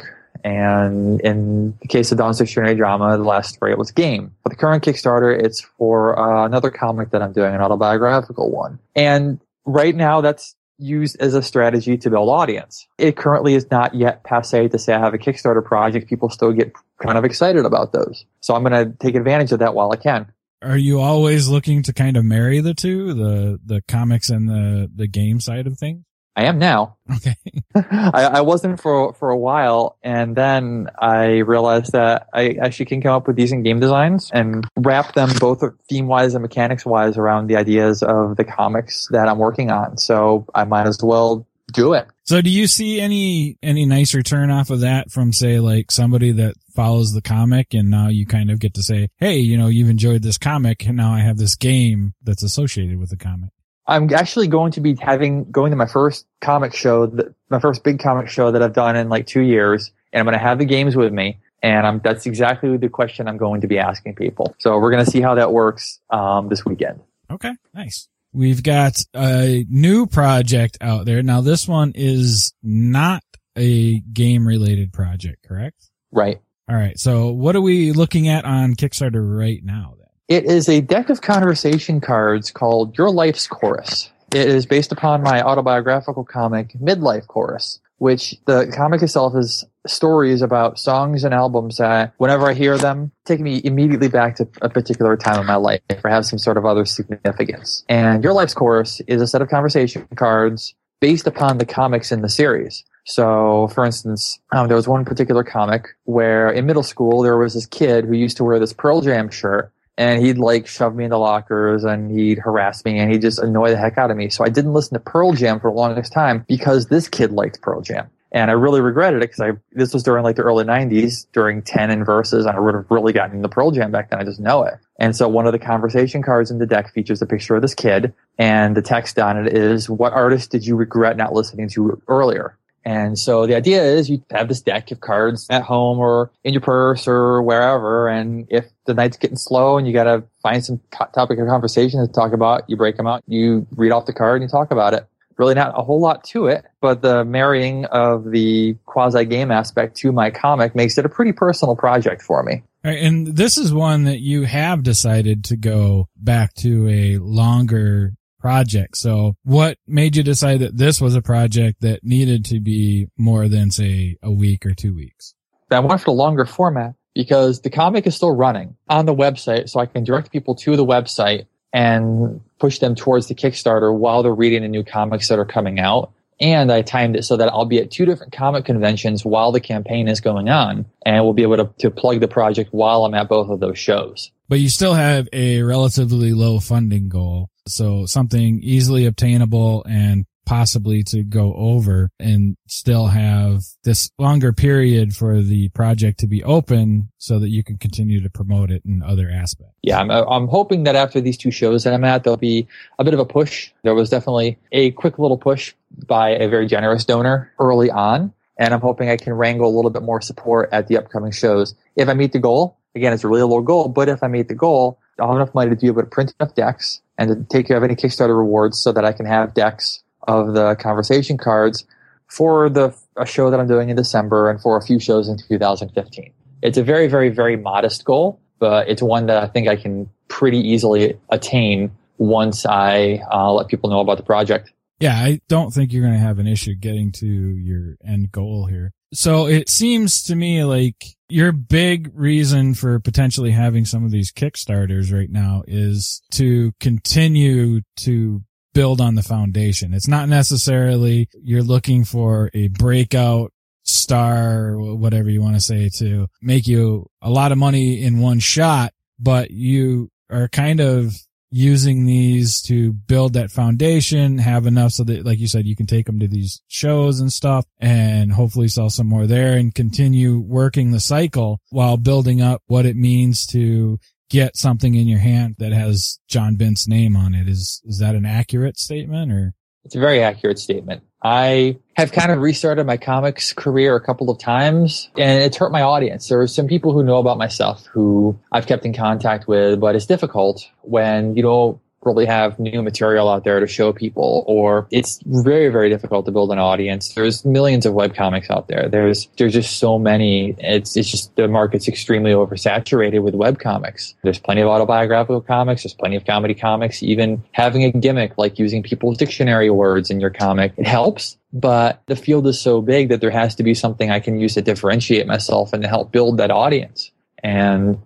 And 0.46 1.20
in 1.22 1.76
the 1.82 1.88
case 1.88 2.12
of 2.12 2.20
Dawn's 2.20 2.38
Dictionary 2.38 2.76
Drama, 2.76 3.18
the 3.18 3.24
last 3.24 3.56
story 3.56 3.72
it 3.72 3.80
was 3.80 3.92
game. 3.92 4.32
For 4.44 4.50
the 4.50 4.56
current 4.56 4.84
Kickstarter, 4.84 5.36
it's 5.36 5.62
for 5.62 6.18
uh, 6.20 6.46
another 6.46 6.70
comic 6.70 7.10
that 7.10 7.24
I'm 7.24 7.34
doing, 7.34 7.56
an 7.56 7.62
autobiographical 7.62 8.52
one. 8.52 8.78
And 8.96 9.40
right 9.66 9.96
now, 9.96 10.22
that's 10.22 10.56
used 10.78 11.18
as 11.20 11.34
a 11.34 11.42
strategy 11.42 11.98
to 11.98 12.12
build 12.12 12.30
audience. 12.30 12.86
It 13.00 13.18
currently 13.18 13.56
is 13.56 13.72
not 13.72 13.96
yet 13.96 14.24
passe 14.24 14.68
to 14.68 14.78
say 14.78 14.94
I 14.94 15.00
have 15.00 15.16
a 15.16 15.18
Kickstarter 15.18 15.66
project. 15.66 16.08
People 16.08 16.30
still 16.30 16.52
get 16.52 16.74
kind 17.02 17.18
of 17.18 17.26
excited 17.26 17.66
about 17.66 17.92
those. 17.92 18.24
So 18.42 18.54
I'm 18.54 18.64
going 18.64 18.86
to 18.86 18.96
take 19.00 19.16
advantage 19.16 19.52
of 19.52 19.60
that 19.60 19.74
while 19.74 19.92
I 19.92 19.96
can. 19.96 20.32
Are 20.62 20.78
you 20.78 21.00
always 21.00 21.48
looking 21.48 21.82
to 21.84 21.94
kind 21.94 22.18
of 22.18 22.24
marry 22.24 22.60
the 22.60 22.76
two, 22.76 23.16
the, 23.16 23.60
the 23.66 23.82
comics 23.88 24.30
and 24.30 24.48
the, 24.48 24.92
the 24.94 25.08
game 25.08 25.40
side 25.40 25.66
of 25.66 25.80
things? 25.80 26.05
I 26.36 26.46
am 26.46 26.60
now. 26.60 26.98
Okay. 27.16 27.36
I, 27.76 28.30
I 28.36 28.42
wasn't 28.42 28.80
for 28.80 29.14
for 29.14 29.30
a 29.30 29.38
while, 29.38 29.98
and 30.04 30.36
then 30.36 30.88
I 31.00 31.40
realized 31.40 31.92
that 31.92 32.28
I 32.34 32.52
actually 32.62 32.86
can 32.86 33.02
come 33.02 33.14
up 33.14 33.28
with 33.28 33.36
decent 33.36 33.64
game 33.64 33.80
designs 33.80 34.32
and 34.34 34.68
wrap 34.78 35.14
them 35.14 35.30
both 35.40 35.64
theme 35.90 36.08
wise 36.08 36.34
and 36.36 36.42
mechanics 36.42 36.86
wise 36.86 37.18
around 37.18 37.48
the 37.48 37.58
ideas 37.58 38.02
of 38.04 38.38
the 38.38 38.44
comics 38.44 39.08
that 39.12 39.28
I'm 39.28 39.38
working 39.38 39.72
on. 39.72 39.98
So 39.98 40.46
I 40.56 40.64
might 40.64 40.88
as 40.88 41.02
well 41.04 41.46
do 41.74 41.94
it. 41.94 42.08
So 42.24 42.42
do 42.42 42.50
you 42.50 42.68
see 42.68 43.00
any 43.00 43.58
any 43.62 43.86
nice 43.86 44.14
return 44.14 44.50
off 44.52 44.70
of 44.70 44.82
that 44.82 45.12
from 45.12 45.34
say 45.34 45.60
like 45.60 45.92
somebody 45.92 46.32
that 46.34 46.56
follows 46.76 47.14
the 47.14 47.22
comic 47.22 47.74
and 47.74 47.90
now 47.90 48.10
you 48.10 48.26
kind 48.26 48.50
of 48.50 48.60
get 48.60 48.74
to 48.76 48.84
say, 48.84 49.10
"Hey, 49.18 49.38
you 49.38 49.58
know, 49.58 49.68
you've 49.68 49.90
enjoyed 49.90 50.22
this 50.22 50.38
comic 50.38 50.86
and 50.86 50.98
now 50.98 51.12
I 51.12 51.20
have 51.20 51.38
this 51.38 51.56
game 51.56 52.14
that's 52.24 52.44
associated 52.44 53.00
with 53.00 53.10
the 53.10 53.18
comic." 53.18 53.52
I'm 53.88 54.12
actually 54.14 54.48
going 54.48 54.72
to 54.74 54.82
be 54.82 54.96
having 54.96 55.52
going 55.52 55.72
to 55.72 55.76
my 55.76 55.86
first 55.86 56.26
comic 56.42 56.74
show, 56.74 57.12
my 57.50 57.60
first 57.60 57.84
big 57.84 58.00
comic 58.00 58.30
show 58.30 58.52
that 58.52 58.62
I've 58.62 58.74
done 58.74 58.96
in 58.96 59.10
like 59.10 59.28
two 59.28 59.42
years, 59.42 59.92
and 60.12 60.20
I'm 60.20 60.26
going 60.26 60.34
to 60.34 60.40
have 60.40 60.58
the 60.58 60.66
games 60.66 60.96
with 60.96 61.14
me. 61.14 61.40
And 61.62 61.88
I'm, 61.88 62.00
that's 62.04 62.26
exactly 62.26 62.78
the 62.78 62.90
question 62.90 63.28
I'm 63.28 63.38
going 63.38 63.62
to 63.62 63.68
be 63.68 63.80
asking 63.80 64.16
people. 64.16 64.56
So 64.60 64.78
we're 64.78 64.92
going 64.92 65.06
to 65.06 65.10
see 65.10 65.22
how 65.22 65.36
that 65.36 65.52
works 65.52 66.00
um, 66.10 66.50
this 66.50 66.66
weekend. 66.66 67.00
Okay, 67.32 67.54
nice. 67.74 68.08
We've 68.34 68.62
got 68.62 68.98
a 69.16 69.66
new 69.70 70.06
project 70.08 70.78
out 70.82 71.06
there. 71.06 71.24
Now, 71.24 71.42
this 71.42 71.68
one 71.68 71.94
is 71.96 72.54
not 72.62 73.24
a 73.56 74.00
game 74.00 74.48
related 74.48 74.94
project, 74.94 75.44
correct? 75.48 75.90
Right. 76.12 76.42
All 76.70 76.76
right. 76.76 77.00
So, 77.00 77.32
what 77.32 77.56
are 77.56 77.62
we 77.62 77.94
looking 77.94 78.28
at 78.28 78.46
on 78.46 78.76
Kickstarter 78.76 79.24
right 79.24 79.64
now? 79.64 79.96
Then? 79.98 80.05
It 80.28 80.46
is 80.46 80.68
a 80.68 80.82
deck 80.82 81.12
of 81.12 81.22
conversation 81.22 82.02
cards 82.02 82.50
called 82.50 82.98
Your 82.98 83.12
Life's 83.12 83.46
Chorus. 83.46 84.10
It 84.34 84.48
is 84.48 84.66
based 84.66 84.92
upon 84.92 85.22
my 85.22 85.40
autobiographical 85.44 86.24
comic, 86.24 86.74
Midlife 86.82 87.28
Chorus, 87.28 87.80
which 88.00 88.34
the 88.48 88.72
comic 88.76 89.04
itself 89.04 89.36
is 89.36 89.64
stories 89.86 90.42
about 90.42 90.80
songs 90.80 91.24
and 91.24 91.32
albums 91.32 91.78
that 91.78 92.14
whenever 92.18 92.48
I 92.48 92.56
hear 92.56 92.76
them, 92.76 93.12
take 93.26 93.40
me 93.40 93.62
immediately 93.64 94.08
back 94.08 94.36
to 94.38 94.48
a 94.64 94.70
particular 94.70 95.16
time 95.16 95.40
in 95.40 95.46
my 95.46 95.58
life 95.58 95.82
or 96.04 96.10
have 96.10 96.26
some 96.26 96.40
sort 96.40 96.58
of 96.58 96.66
other 96.66 96.86
significance. 96.86 97.86
And 97.88 98.24
Your 98.24 98.34
Life's 98.34 98.56
Chorus 98.56 99.02
is 99.08 99.22
a 99.22 99.28
set 99.28 99.44
of 99.44 99.50
conversation 99.50 100.08
cards 100.16 100.74
based 101.02 101.28
upon 101.28 101.60
the 101.60 101.68
comics 101.68 102.12
in 102.12 102.24
the 102.24 102.30
series. 102.30 102.84
So, 103.06 103.68
for 103.68 103.86
instance, 103.86 104.40
um, 104.52 104.68
there 104.68 104.76
was 104.76 104.88
one 104.88 105.06
particular 105.06 105.44
comic 105.44 105.90
where 106.06 106.50
in 106.50 106.66
middle 106.66 106.82
school 106.82 107.22
there 107.22 107.38
was 107.38 107.54
this 107.54 107.68
kid 107.68 108.06
who 108.06 108.14
used 108.14 108.38
to 108.38 108.44
wear 108.44 108.58
this 108.58 108.74
Pearl 108.74 109.02
Jam 109.02 109.30
shirt 109.30 109.72
and 109.98 110.24
he'd 110.24 110.38
like 110.38 110.68
shove 110.68 110.96
me 110.96 111.06
into 111.06 111.18
lockers 111.18 111.84
and 111.84 112.12
he'd 112.12 112.40
harass 112.40 112.84
me 112.84 113.00
and 113.00 113.12
he'd 113.12 113.22
just 113.22 113.40
annoy 113.40 113.70
the 113.70 113.78
heck 113.78 113.98
out 113.98 114.12
of 114.12 114.18
me. 114.18 114.30
So 114.30 114.44
I 114.44 114.50
didn't 114.50 114.74
listen 114.74 114.94
to 114.94 115.00
Pearl 115.00 115.34
Jam 115.34 115.60
for 115.60 115.72
the 115.72 115.78
longest 115.78 116.12
time 116.12 116.46
because 116.48 116.88
this 116.88 117.08
kid 117.08 117.32
liked 117.32 117.62
Pearl 117.62 117.82
Jam. 117.82 118.10
And 118.32 118.52
I 118.52 118.54
really 118.54 118.82
regretted 118.82 119.24
it 119.24 119.32
because 119.32 119.40
I, 119.40 119.52
this 119.72 119.94
was 119.94 120.04
during 120.04 120.26
like 120.26 120.36
the 120.36 120.42
early 120.42 120.66
90s 120.66 121.28
during 121.32 121.62
10 121.62 121.90
and 121.90 122.06
Vs. 122.06 122.46
and 122.46 122.58
I 122.58 122.60
would 122.60 122.76
have 122.76 122.92
really 122.92 123.14
gotten 123.14 123.38
into 123.38 123.48
Pearl 123.48 123.72
Jam 123.72 123.92
back 123.92 124.10
then. 124.10 124.20
I 124.20 124.26
just 124.26 124.42
know 124.42 124.64
it. 124.64 124.74
And 125.00 125.16
so 125.16 125.30
one 125.30 125.46
of 125.46 125.54
the 125.54 125.60
conversation 125.60 126.22
cards 126.22 126.52
in 126.52 126.58
the 126.58 126.66
deck 126.66 126.92
features 126.92 127.22
a 127.22 127.26
picture 127.26 127.56
of 127.56 127.62
this 127.62 127.74
kid 127.74 128.14
and 128.38 128.76
the 128.76 128.82
text 128.82 129.18
on 129.20 129.38
it 129.38 129.56
is, 129.56 129.90
what 129.90 130.12
artist 130.12 130.52
did 130.52 130.66
you 130.66 130.76
regret 130.76 131.16
not 131.16 131.32
listening 131.32 131.70
to 131.70 132.02
earlier? 132.10 132.58
And 132.86 133.18
so 133.18 133.48
the 133.48 133.56
idea 133.56 133.84
is 133.84 134.10
you 134.10 134.24
have 134.30 134.48
this 134.48 134.62
deck 134.62 134.92
of 134.92 135.00
cards 135.00 135.48
at 135.50 135.64
home 135.64 135.98
or 135.98 136.32
in 136.44 136.54
your 136.54 136.62
purse 136.62 137.08
or 137.08 137.42
wherever. 137.42 138.08
And 138.08 138.46
if 138.50 138.66
the 138.86 138.94
night's 138.94 139.18
getting 139.18 139.38
slow 139.38 139.78
and 139.78 139.88
you 139.88 139.94
got 139.94 140.04
to 140.04 140.24
find 140.44 140.64
some 140.64 140.80
topic 140.92 141.40
of 141.40 141.48
conversation 141.48 142.06
to 142.06 142.14
talk 142.14 142.32
about, 142.32 142.70
you 142.70 142.78
break 142.78 142.96
them 142.98 143.08
out, 143.08 143.24
you 143.28 143.66
read 143.72 143.92
off 143.92 144.06
the 144.06 144.14
card 144.14 144.42
and 144.42 144.50
you 144.50 144.52
talk 144.52 144.70
about 144.70 144.94
it. 144.94 145.08
Really 145.38 145.56
not 145.56 145.78
a 145.78 145.84
whole 145.84 146.00
lot 146.00 146.24
to 146.26 146.48
it, 146.48 146.64
but 146.80 147.02
the 147.02 147.26
marrying 147.26 147.86
of 147.86 148.32
the 148.32 148.78
quasi 148.86 149.26
game 149.26 149.52
aspect 149.52 149.98
to 149.98 150.14
my 150.14 150.30
comic 150.30 150.76
makes 150.76 150.98
it 150.98 151.06
a 151.06 151.10
pretty 151.10 151.34
personal 151.34 151.76
project 151.76 152.22
for 152.22 152.42
me. 152.42 152.64
And 152.84 153.36
this 153.36 153.58
is 153.58 153.74
one 153.74 154.04
that 154.04 154.20
you 154.20 154.44
have 154.44 154.84
decided 154.84 155.44
to 155.46 155.58
go 155.58 156.08
back 156.16 156.54
to 156.56 156.88
a 156.88 157.18
longer 157.18 158.14
project. 158.46 158.96
So 158.96 159.36
what 159.42 159.80
made 159.88 160.16
you 160.16 160.22
decide 160.22 160.60
that 160.60 160.78
this 160.78 161.02
was 161.02 161.16
a 161.16 161.22
project 161.24 161.82
that 161.82 162.04
needed 162.04 162.46
to 162.46 162.60
be 162.60 163.08
more 163.18 163.48
than 163.48 163.72
say 163.72 164.18
a 164.22 164.32
week 164.32 164.68
or 164.68 164.76
two 164.76 164.94
weeks? 164.94 165.34
I 165.72 165.80
wanted 165.80 166.06
a 166.06 166.12
longer 166.12 166.46
format 166.46 166.94
because 167.16 167.62
the 167.62 167.72
comic 167.72 168.06
is 168.06 168.16
still 168.16 168.36
running 168.36 168.78
on 168.88 169.08
the 169.08 169.16
website. 169.16 169.68
So 169.70 169.80
I 169.80 169.88
can 169.88 170.04
direct 170.04 170.32
people 170.32 170.54
to 170.58 170.76
the 170.76 170.86
website 170.86 171.48
and 171.74 172.40
push 172.60 172.78
them 172.78 172.94
towards 172.94 173.26
the 173.30 173.34
Kickstarter 173.34 173.92
while 173.92 174.22
they're 174.22 174.36
reading 174.36 174.62
the 174.62 174.68
new 174.68 174.84
comics 174.84 175.28
that 175.30 175.40
are 175.40 175.46
coming 175.46 175.80
out. 175.80 176.12
And 176.40 176.72
I 176.72 176.82
timed 176.82 177.16
it 177.16 177.24
so 177.24 177.38
that 177.38 177.48
I'll 177.50 177.66
be 177.66 177.80
at 177.80 177.92
two 177.92 178.06
different 178.06 178.34
comic 178.34 178.66
conventions 178.66 179.24
while 179.24 179.52
the 179.52 179.62
campaign 179.62 180.08
is 180.08 180.20
going 180.20 180.50
on 180.50 180.86
and 181.06 181.24
we'll 181.24 181.34
be 181.34 181.44
able 181.44 181.58
to, 181.58 181.70
to 181.80 181.92
plug 181.92 182.20
the 182.20 182.28
project 182.28 182.72
while 182.74 183.06
I'm 183.06 183.14
at 183.14 183.30
both 183.30 183.50
of 183.50 183.60
those 183.60 183.80
shows. 183.80 184.32
But 184.50 184.60
you 184.60 184.70
still 184.70 184.94
have 184.94 185.28
a 185.32 185.62
relatively 185.62 186.34
low 186.34 186.60
funding 186.60 187.10
goal. 187.10 187.50
So 187.68 188.06
something 188.06 188.60
easily 188.62 189.06
obtainable 189.06 189.86
and 189.86 190.26
possibly 190.46 191.04
to 191.04 191.24
go 191.24 191.54
over 191.56 192.10
and 192.20 192.56
still 192.68 193.08
have 193.08 193.64
this 193.84 194.10
longer 194.18 194.54
period 194.54 195.16
for 195.16 195.42
the 195.42 195.70
project 195.70 196.20
to 196.20 196.28
be 196.28 196.44
open 196.44 197.10
so 197.18 197.40
that 197.40 197.50
you 197.50 197.64
can 197.64 197.78
continue 197.78 198.22
to 198.22 198.30
promote 198.30 198.72
it 198.72 198.84
in 198.86 199.02
other 199.04 199.30
aspects. 199.30 199.74
Yeah, 199.82 200.00
I'm, 200.00 200.12
I'm 200.12 200.48
hoping 200.48 200.84
that 200.84 200.96
after 200.96 201.20
these 201.22 201.38
two 201.38 201.52
shows 201.52 201.84
that 201.84 201.94
I'm 201.94 202.04
at, 202.04 202.24
there'll 202.24 202.38
be 202.38 202.68
a 203.00 203.04
bit 203.04 203.14
of 203.14 203.20
a 203.20 203.26
push. 203.26 203.72
There 203.84 203.96
was 203.96 204.10
definitely 204.10 204.58
a 204.72 204.92
quick 204.92 205.20
little 205.20 205.38
push 205.38 205.74
by 206.08 206.30
a 206.30 206.48
very 206.48 206.68
generous 206.68 207.06
donor 207.06 207.52
early 207.60 207.90
on. 207.90 208.34
And 208.58 208.74
I'm 208.74 208.82
hoping 208.82 209.10
I 209.10 209.18
can 209.18 209.34
wrangle 209.34 209.68
a 209.68 209.76
little 209.76 209.92
bit 209.92 210.02
more 210.02 210.22
support 210.22 210.70
at 210.72 210.88
the 210.88 210.98
upcoming 210.98 211.32
shows. 211.32 211.76
If 211.96 212.08
I 212.08 212.14
meet 212.14 212.32
the 212.32 212.40
goal, 212.40 212.78
again, 212.96 213.12
it's 213.12 213.24
a 213.24 213.28
really 213.28 213.44
low 213.44 213.62
goal, 213.62 213.90
but 213.90 214.08
if 214.08 214.24
I 214.24 214.28
meet 214.28 214.48
the 214.48 214.56
goal, 214.56 215.00
I'll 215.20 215.28
have 215.28 215.36
enough 215.38 215.54
money 215.54 215.70
to 215.70 215.76
be 215.76 215.88
able 215.88 216.02
to 216.02 216.08
print 216.08 216.34
enough 216.40 216.56
decks 216.56 217.02
and 217.18 217.30
to 217.30 217.44
take 217.50 217.68
care 217.68 217.78
of 217.78 217.84
any 217.84 217.96
Kickstarter 217.96 218.38
rewards 218.38 218.80
so 218.82 218.92
that 218.92 219.06
I 219.06 219.14
can 219.14 219.26
have 219.26 219.54
decks 219.54 220.04
of 220.28 220.54
the 220.54 220.76
conversation 220.76 221.38
cards 221.38 221.86
for 222.28 222.70
the 222.70 222.96
a 223.18 223.26
show 223.26 223.50
that 223.50 223.60
I'm 223.60 223.68
doing 223.68 223.90
in 223.90 223.96
December 223.96 224.50
and 224.50 224.62
for 224.62 224.78
a 224.78 224.82
few 224.82 225.00
shows 225.00 225.30
in 225.30 225.38
2015. 225.38 226.32
It's 226.62 226.78
a 226.78 226.84
very, 226.84 227.08
very, 227.08 227.30
very 227.30 227.56
modest 227.56 228.04
goal, 228.06 228.40
but 228.60 228.90
it's 228.90 229.02
one 229.02 229.28
that 229.28 229.38
I 229.38 229.48
think 229.48 229.68
I 229.68 229.76
can 229.76 230.10
pretty 230.28 230.58
easily 230.58 231.18
attain 231.30 231.92
once 232.18 232.66
I 232.66 233.22
uh, 233.32 233.52
let 233.54 233.68
people 233.68 233.90
know 233.90 234.00
about 234.00 234.18
the 234.18 234.24
project. 234.24 234.72
Yeah, 235.00 235.16
I 235.16 235.42
don't 235.50 235.72
think 235.72 235.92
you're 235.92 236.04
going 236.04 236.14
to 236.14 236.20
have 236.20 236.40
an 236.40 236.48
issue 236.48 236.74
getting 236.74 237.12
to 237.14 237.28
your 237.28 237.96
end 238.06 238.32
goal 238.32 238.66
here. 238.66 238.92
So 239.14 239.48
it 239.48 239.70
seems 239.70 240.24
to 240.24 240.36
me 240.36 240.64
like 240.64 241.06
your 241.30 241.52
big 241.52 242.12
reason 242.14 242.74
for 242.74 243.00
potentially 243.00 243.52
having 243.52 243.86
some 243.86 244.06
of 244.06 244.12
these 244.12 244.32
Kickstarters 244.32 245.14
right 245.14 245.30
now 245.30 245.64
is 245.68 246.22
to 246.32 246.72
continue 246.80 247.82
to 247.98 248.42
build 248.76 249.02
on 249.02 249.16
the 249.16 249.24
foundation. 249.24 249.94
It's 249.94 250.08
not 250.08 250.30
necessarily 250.30 251.30
you're 251.42 251.64
looking 251.64 252.04
for 252.04 252.52
a 252.54 252.68
breakout 252.68 253.52
star, 253.84 254.78
whatever 254.78 255.30
you 255.30 255.42
want 255.42 255.56
to 255.56 255.62
say 255.62 255.90
to 255.98 256.28
make 256.42 256.68
you 256.68 257.08
a 257.22 257.30
lot 257.30 257.52
of 257.52 257.58
money 257.58 258.04
in 258.04 258.20
one 258.20 258.40
shot, 258.40 258.94
but 259.18 259.50
you 259.50 260.10
are 260.30 260.50
kind 260.50 260.80
of 260.82 261.16
using 261.52 262.06
these 262.06 262.62
to 262.64 262.92
build 262.92 263.32
that 263.34 263.50
foundation, 263.50 264.40
have 264.40 264.66
enough 264.66 264.92
so 264.92 265.06
that, 265.06 265.26
like 265.26 265.40
you 265.40 265.48
said, 265.48 265.66
you 265.66 265.76
can 265.76 265.86
take 265.86 266.06
them 266.06 266.20
to 266.20 266.28
these 266.28 266.62
shows 266.68 267.22
and 267.22 267.32
stuff 267.32 267.66
and 267.80 268.34
hopefully 268.34 268.68
sell 268.68 268.90
some 268.90 269.08
more 269.08 269.26
there 269.26 269.54
and 269.58 269.74
continue 269.74 270.38
working 270.40 270.92
the 270.92 271.00
cycle 271.00 271.62
while 271.70 271.96
building 271.96 272.42
up 272.42 272.62
what 272.68 272.86
it 272.86 272.98
means 272.98 273.46
to 273.46 273.98
get 274.30 274.58
something 274.58 274.96
in 274.96 275.08
your 275.08 275.20
hand 275.20 275.56
that 275.60 275.72
has 275.72 276.20
John 276.28 276.56
Bintz's 276.56 276.88
name 276.88 277.16
on 277.16 277.34
it. 277.34 277.48
Is 277.48 277.82
is 277.86 278.00
that 278.00 278.16
an 278.16 278.26
accurate 278.26 278.78
statement 278.78 279.32
or? 279.32 279.54
It's 279.84 279.96
a 279.96 280.00
very 280.00 280.24
accurate 280.24 280.58
statement. 280.58 281.04
I 281.22 281.78
have 281.96 282.12
kind 282.12 282.32
of 282.32 282.40
restarted 282.40 282.88
my 282.88 282.98
comics 282.98 283.54
career 283.54 283.96
a 283.96 284.02
couple 284.02 284.32
of 284.32 284.40
times 284.40 285.10
and 285.16 285.44
it's 285.44 285.58
hurt 285.58 285.72
my 285.72 285.84
audience. 285.84 286.28
There 286.28 286.42
are 286.42 286.48
some 286.48 286.68
people 286.68 286.92
who 286.92 287.04
know 287.04 287.18
about 287.18 287.38
myself 287.38 287.86
who 287.86 288.40
I've 288.52 288.66
kept 288.66 288.86
in 288.86 288.94
contact 288.94 289.48
with, 289.48 289.80
but 289.80 289.96
it's 289.96 290.08
difficult 290.08 290.68
when 290.82 291.36
you 291.36 291.44
don't 291.44 291.80
really 292.06 292.26
have 292.26 292.60
new 292.60 292.82
material 292.82 293.30
out 293.30 293.44
there 293.44 293.60
to 293.60 293.68
show 293.68 293.92
people 293.92 294.44
or 294.48 294.88
it's 294.92 295.20
very 295.26 295.70
very 295.70 295.90
difficult 295.90 296.26
to 296.26 296.32
build 296.32 296.52
an 296.52 296.60
audience. 296.60 297.14
There's 297.14 297.46
millions 297.46 297.86
of 297.86 297.94
web 297.94 298.16
comics 298.16 298.50
out 298.50 298.68
there. 298.68 298.88
There's 298.90 299.28
there's 299.38 299.54
just 299.54 299.78
so 299.78 299.98
many. 299.98 300.56
It's 300.60 300.96
it's 300.96 301.10
just 301.10 301.36
the 301.36 301.48
market's 301.48 301.88
extremely 301.88 302.32
oversaturated 302.32 303.22
with 303.22 303.36
web 303.36 303.60
comics 303.60 304.16
there's 304.24 304.40
plenty 304.40 304.62
of 304.62 304.68
autobiographical 304.68 305.42
comics. 305.42 305.84
There's 305.84 305.94
plenty 305.94 306.16
of 306.16 306.26
comedy 306.26 306.54
comics. 306.54 307.04
Even 307.04 307.44
having 307.52 307.84
a 307.84 307.92
gimmick 307.92 308.38
like 308.38 308.60
using 308.60 308.84
people's 308.84 309.18
dictionary 309.18 309.70
words 309.70 310.10
in 310.10 310.20
your 310.20 310.30
comic 310.30 310.74
it 310.78 310.88
helps. 310.88 311.38
But 311.54 312.02
the 312.08 312.16
field 312.16 312.48
is 312.48 312.60
so 312.60 312.82
big 312.82 313.10
that 313.10 313.22
there 313.22 313.32
has 313.32 313.56
to 313.56 313.64
be 313.64 313.74
something 313.74 314.12
I 314.12 314.20
can 314.20 314.40
use 314.40 314.56
to 314.56 314.62
differentiate 314.62 315.26
myself 315.26 315.72
and 315.72 315.82
to 315.84 315.88
help 315.88 316.12
build 316.12 316.38
that 316.38 316.52
audience. 316.52 317.12
And 317.44 318.00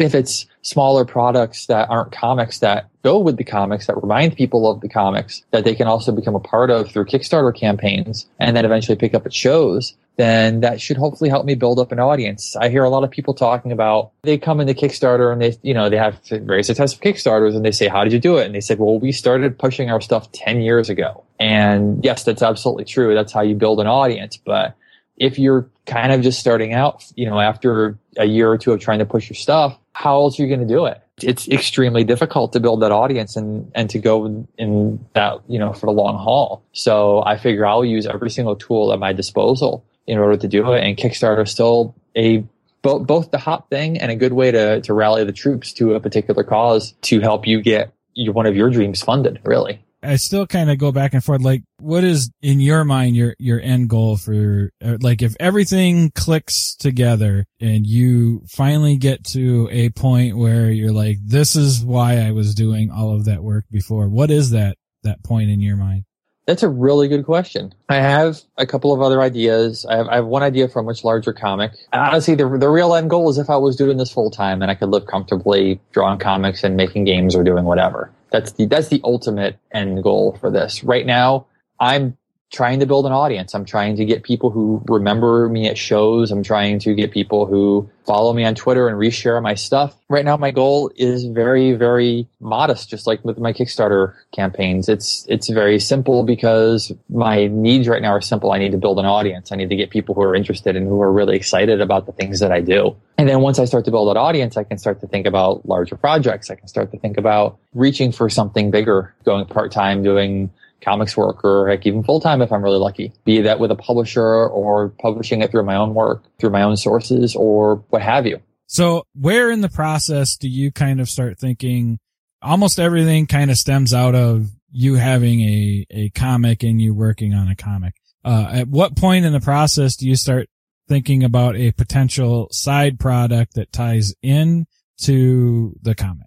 if 0.00 0.14
it's 0.14 0.46
smaller 0.62 1.04
products 1.04 1.66
that 1.66 1.88
aren't 1.90 2.12
comics 2.12 2.60
that 2.60 2.88
go 3.02 3.18
with 3.18 3.36
the 3.36 3.44
comics 3.44 3.86
that 3.86 4.00
remind 4.00 4.34
people 4.34 4.70
of 4.70 4.80
the 4.80 4.88
comics 4.88 5.42
that 5.50 5.64
they 5.64 5.74
can 5.74 5.86
also 5.86 6.10
become 6.10 6.34
a 6.34 6.40
part 6.40 6.70
of 6.70 6.90
through 6.90 7.04
Kickstarter 7.04 7.54
campaigns 7.54 8.26
and 8.40 8.56
then 8.56 8.64
eventually 8.64 8.96
pick 8.96 9.14
up 9.14 9.26
at 9.26 9.34
shows, 9.34 9.94
then 10.16 10.60
that 10.60 10.80
should 10.80 10.96
hopefully 10.96 11.28
help 11.28 11.44
me 11.44 11.54
build 11.54 11.78
up 11.78 11.92
an 11.92 12.00
audience. 12.00 12.56
I 12.56 12.70
hear 12.70 12.82
a 12.82 12.88
lot 12.88 13.04
of 13.04 13.10
people 13.10 13.34
talking 13.34 13.72
about 13.72 14.12
they 14.22 14.38
come 14.38 14.60
into 14.60 14.72
Kickstarter 14.72 15.32
and 15.32 15.42
they, 15.42 15.56
you 15.62 15.74
know, 15.74 15.90
they 15.90 15.98
have 15.98 16.18
very 16.24 16.62
successful 16.62 17.02
Kickstarters 17.02 17.54
and 17.54 17.64
they 17.64 17.72
say, 17.72 17.88
how 17.88 18.04
did 18.04 18.12
you 18.12 18.20
do 18.20 18.38
it? 18.38 18.46
And 18.46 18.54
they 18.54 18.60
said, 18.60 18.78
well, 18.78 18.98
we 18.98 19.12
started 19.12 19.58
pushing 19.58 19.90
our 19.90 20.00
stuff 20.00 20.32
10 20.32 20.62
years 20.62 20.88
ago. 20.88 21.24
And 21.38 22.02
yes, 22.02 22.24
that's 22.24 22.42
absolutely 22.42 22.84
true. 22.84 23.14
That's 23.14 23.32
how 23.32 23.42
you 23.42 23.54
build 23.54 23.80
an 23.80 23.86
audience. 23.86 24.38
But 24.38 24.74
if 25.16 25.38
you're 25.38 25.68
kind 25.86 26.12
of 26.12 26.22
just 26.22 26.40
starting 26.40 26.72
out, 26.72 27.04
you 27.14 27.28
know, 27.28 27.38
after 27.38 27.98
a 28.16 28.24
year 28.24 28.50
or 28.50 28.58
two 28.58 28.72
of 28.72 28.80
trying 28.80 28.98
to 28.98 29.06
push 29.06 29.28
your 29.28 29.36
stuff, 29.36 29.78
how 29.92 30.20
else 30.20 30.38
are 30.38 30.42
you 30.42 30.48
going 30.48 30.66
to 30.66 30.72
do 30.72 30.86
it? 30.86 31.00
It's 31.22 31.46
extremely 31.48 32.02
difficult 32.02 32.52
to 32.54 32.60
build 32.60 32.82
that 32.82 32.90
audience 32.90 33.36
and, 33.36 33.70
and 33.74 33.88
to 33.90 33.98
go 34.00 34.46
in 34.58 35.04
that, 35.14 35.40
you 35.46 35.58
know, 35.58 35.72
for 35.72 35.86
the 35.86 35.92
long 35.92 36.18
haul. 36.18 36.64
So 36.72 37.22
I 37.24 37.36
figure 37.36 37.64
I'll 37.64 37.84
use 37.84 38.06
every 38.06 38.30
single 38.30 38.56
tool 38.56 38.92
at 38.92 38.98
my 38.98 39.12
disposal 39.12 39.84
in 40.06 40.18
order 40.18 40.36
to 40.36 40.48
do 40.48 40.72
it. 40.72 40.82
And 40.82 40.96
Kickstarter 40.96 41.44
is 41.44 41.52
still 41.52 41.94
a 42.16 42.44
both, 42.82 43.06
both 43.06 43.30
the 43.30 43.38
hot 43.38 43.70
thing 43.70 43.98
and 43.98 44.10
a 44.10 44.16
good 44.16 44.32
way 44.32 44.50
to, 44.50 44.80
to 44.82 44.92
rally 44.92 45.24
the 45.24 45.32
troops 45.32 45.72
to 45.74 45.94
a 45.94 46.00
particular 46.00 46.42
cause 46.42 46.92
to 47.02 47.20
help 47.20 47.46
you 47.46 47.62
get 47.62 47.92
your, 48.14 48.32
one 48.32 48.46
of 48.46 48.56
your 48.56 48.70
dreams 48.70 49.02
funded, 49.02 49.40
really. 49.44 49.83
I 50.04 50.16
still 50.16 50.46
kind 50.46 50.70
of 50.70 50.78
go 50.78 50.92
back 50.92 51.14
and 51.14 51.22
forth. 51.22 51.42
Like, 51.42 51.62
what 51.78 52.04
is 52.04 52.30
in 52.42 52.60
your 52.60 52.84
mind 52.84 53.16
your 53.16 53.34
your 53.38 53.60
end 53.60 53.88
goal 53.88 54.16
for 54.16 54.70
uh, 54.84 54.98
like 55.00 55.22
if 55.22 55.34
everything 55.40 56.10
clicks 56.14 56.74
together 56.76 57.46
and 57.60 57.86
you 57.86 58.42
finally 58.48 58.96
get 58.96 59.24
to 59.24 59.68
a 59.70 59.90
point 59.90 60.36
where 60.36 60.70
you're 60.70 60.92
like, 60.92 61.18
this 61.24 61.56
is 61.56 61.84
why 61.84 62.18
I 62.18 62.32
was 62.32 62.54
doing 62.54 62.90
all 62.90 63.14
of 63.14 63.24
that 63.26 63.42
work 63.42 63.64
before. 63.70 64.08
What 64.08 64.30
is 64.30 64.50
that 64.50 64.76
that 65.02 65.22
point 65.22 65.50
in 65.50 65.60
your 65.60 65.76
mind? 65.76 66.04
That's 66.46 66.62
a 66.62 66.68
really 66.68 67.08
good 67.08 67.24
question. 67.24 67.74
I 67.88 67.96
have 67.96 68.40
a 68.58 68.66
couple 68.66 68.92
of 68.92 69.00
other 69.00 69.22
ideas. 69.22 69.86
I 69.86 69.96
have, 69.96 70.08
I 70.08 70.16
have 70.16 70.26
one 70.26 70.42
idea 70.42 70.68
for 70.68 70.80
a 70.80 70.82
much 70.82 71.02
larger 71.02 71.32
comic. 71.32 71.72
Honestly, 71.92 72.34
the, 72.34 72.46
the 72.58 72.68
real 72.68 72.94
end 72.94 73.08
goal 73.08 73.30
is 73.30 73.38
if 73.38 73.48
I 73.48 73.56
was 73.56 73.76
doing 73.76 73.96
this 73.96 74.12
full 74.12 74.30
time 74.30 74.60
and 74.60 74.70
I 74.70 74.74
could 74.74 74.90
live 74.90 75.06
comfortably 75.06 75.80
drawing 75.92 76.18
comics 76.18 76.62
and 76.62 76.76
making 76.76 77.04
games 77.04 77.34
or 77.34 77.44
doing 77.44 77.64
whatever. 77.64 78.12
That's 78.34 78.50
the 78.50 78.66
that's 78.66 78.88
the 78.88 79.00
ultimate 79.04 79.60
end 79.70 80.02
goal 80.02 80.36
for 80.40 80.50
this. 80.50 80.82
Right 80.82 81.06
now, 81.06 81.46
I'm 81.78 82.18
trying 82.54 82.78
to 82.78 82.86
build 82.86 83.04
an 83.04 83.10
audience. 83.12 83.52
I'm 83.52 83.64
trying 83.64 83.96
to 83.96 84.04
get 84.04 84.22
people 84.22 84.48
who 84.48 84.80
remember 84.86 85.48
me 85.48 85.66
at 85.66 85.76
shows. 85.76 86.30
I'm 86.30 86.44
trying 86.44 86.78
to 86.80 86.94
get 86.94 87.10
people 87.10 87.46
who 87.46 87.90
follow 88.06 88.32
me 88.32 88.44
on 88.44 88.54
Twitter 88.54 88.86
and 88.86 88.96
reshare 88.96 89.42
my 89.42 89.54
stuff. 89.54 89.96
Right 90.08 90.24
now, 90.24 90.36
my 90.36 90.52
goal 90.52 90.92
is 90.94 91.24
very, 91.24 91.72
very 91.72 92.28
modest, 92.38 92.88
just 92.88 93.08
like 93.08 93.24
with 93.24 93.38
my 93.38 93.52
Kickstarter 93.52 94.14
campaigns. 94.32 94.88
It's, 94.88 95.26
it's 95.28 95.48
very 95.48 95.80
simple 95.80 96.22
because 96.22 96.92
my 97.08 97.48
needs 97.48 97.88
right 97.88 98.00
now 98.00 98.12
are 98.12 98.20
simple. 98.20 98.52
I 98.52 98.58
need 98.58 98.70
to 98.70 98.78
build 98.78 99.00
an 99.00 99.06
audience. 99.06 99.50
I 99.50 99.56
need 99.56 99.70
to 99.70 99.76
get 99.76 99.90
people 99.90 100.14
who 100.14 100.22
are 100.22 100.36
interested 100.36 100.76
and 100.76 100.86
who 100.86 101.00
are 101.02 101.12
really 101.12 101.34
excited 101.34 101.80
about 101.80 102.06
the 102.06 102.12
things 102.12 102.38
that 102.38 102.52
I 102.52 102.60
do. 102.60 102.94
And 103.18 103.28
then 103.28 103.40
once 103.40 103.58
I 103.58 103.64
start 103.64 103.84
to 103.86 103.90
build 103.90 104.14
that 104.14 104.18
audience, 104.18 104.56
I 104.56 104.62
can 104.62 104.78
start 104.78 105.00
to 105.00 105.08
think 105.08 105.26
about 105.26 105.66
larger 105.66 105.96
projects. 105.96 106.50
I 106.50 106.54
can 106.54 106.68
start 106.68 106.92
to 106.92 106.98
think 106.98 107.16
about 107.18 107.58
reaching 107.72 108.12
for 108.12 108.30
something 108.30 108.70
bigger, 108.70 109.12
going 109.24 109.46
part 109.46 109.72
time, 109.72 110.04
doing 110.04 110.50
comics 110.84 111.16
work 111.16 111.44
or 111.44 111.68
heck, 111.68 111.86
even 111.86 112.02
full 112.02 112.20
time 112.20 112.42
if 112.42 112.52
I'm 112.52 112.62
really 112.62 112.78
lucky. 112.78 113.12
Be 113.24 113.40
that 113.42 113.58
with 113.58 113.70
a 113.70 113.76
publisher 113.76 114.22
or 114.22 114.90
publishing 115.00 115.42
it 115.42 115.50
through 115.50 115.64
my 115.64 115.76
own 115.76 115.94
work, 115.94 116.24
through 116.38 116.50
my 116.50 116.62
own 116.62 116.76
sources 116.76 117.34
or 117.34 117.76
what 117.90 118.02
have 118.02 118.26
you. 118.26 118.40
So 118.66 119.04
where 119.14 119.50
in 119.50 119.60
the 119.60 119.68
process 119.68 120.36
do 120.36 120.48
you 120.48 120.72
kind 120.72 121.00
of 121.00 121.08
start 121.08 121.38
thinking 121.38 121.98
almost 122.42 122.78
everything 122.78 123.26
kind 123.26 123.50
of 123.50 123.56
stems 123.56 123.94
out 123.94 124.14
of 124.14 124.50
you 124.70 124.94
having 124.94 125.40
a, 125.40 125.86
a 125.90 126.10
comic 126.10 126.62
and 126.62 126.80
you 126.80 126.94
working 126.94 127.34
on 127.34 127.48
a 127.48 127.56
comic? 127.56 127.94
Uh, 128.24 128.48
at 128.50 128.68
what 128.68 128.96
point 128.96 129.24
in 129.24 129.32
the 129.32 129.40
process 129.40 129.96
do 129.96 130.08
you 130.08 130.16
start 130.16 130.48
thinking 130.88 131.24
about 131.24 131.56
a 131.56 131.72
potential 131.72 132.48
side 132.50 132.98
product 132.98 133.54
that 133.54 133.72
ties 133.72 134.14
in 134.22 134.66
to 134.98 135.74
the 135.82 135.94
comic? 135.94 136.26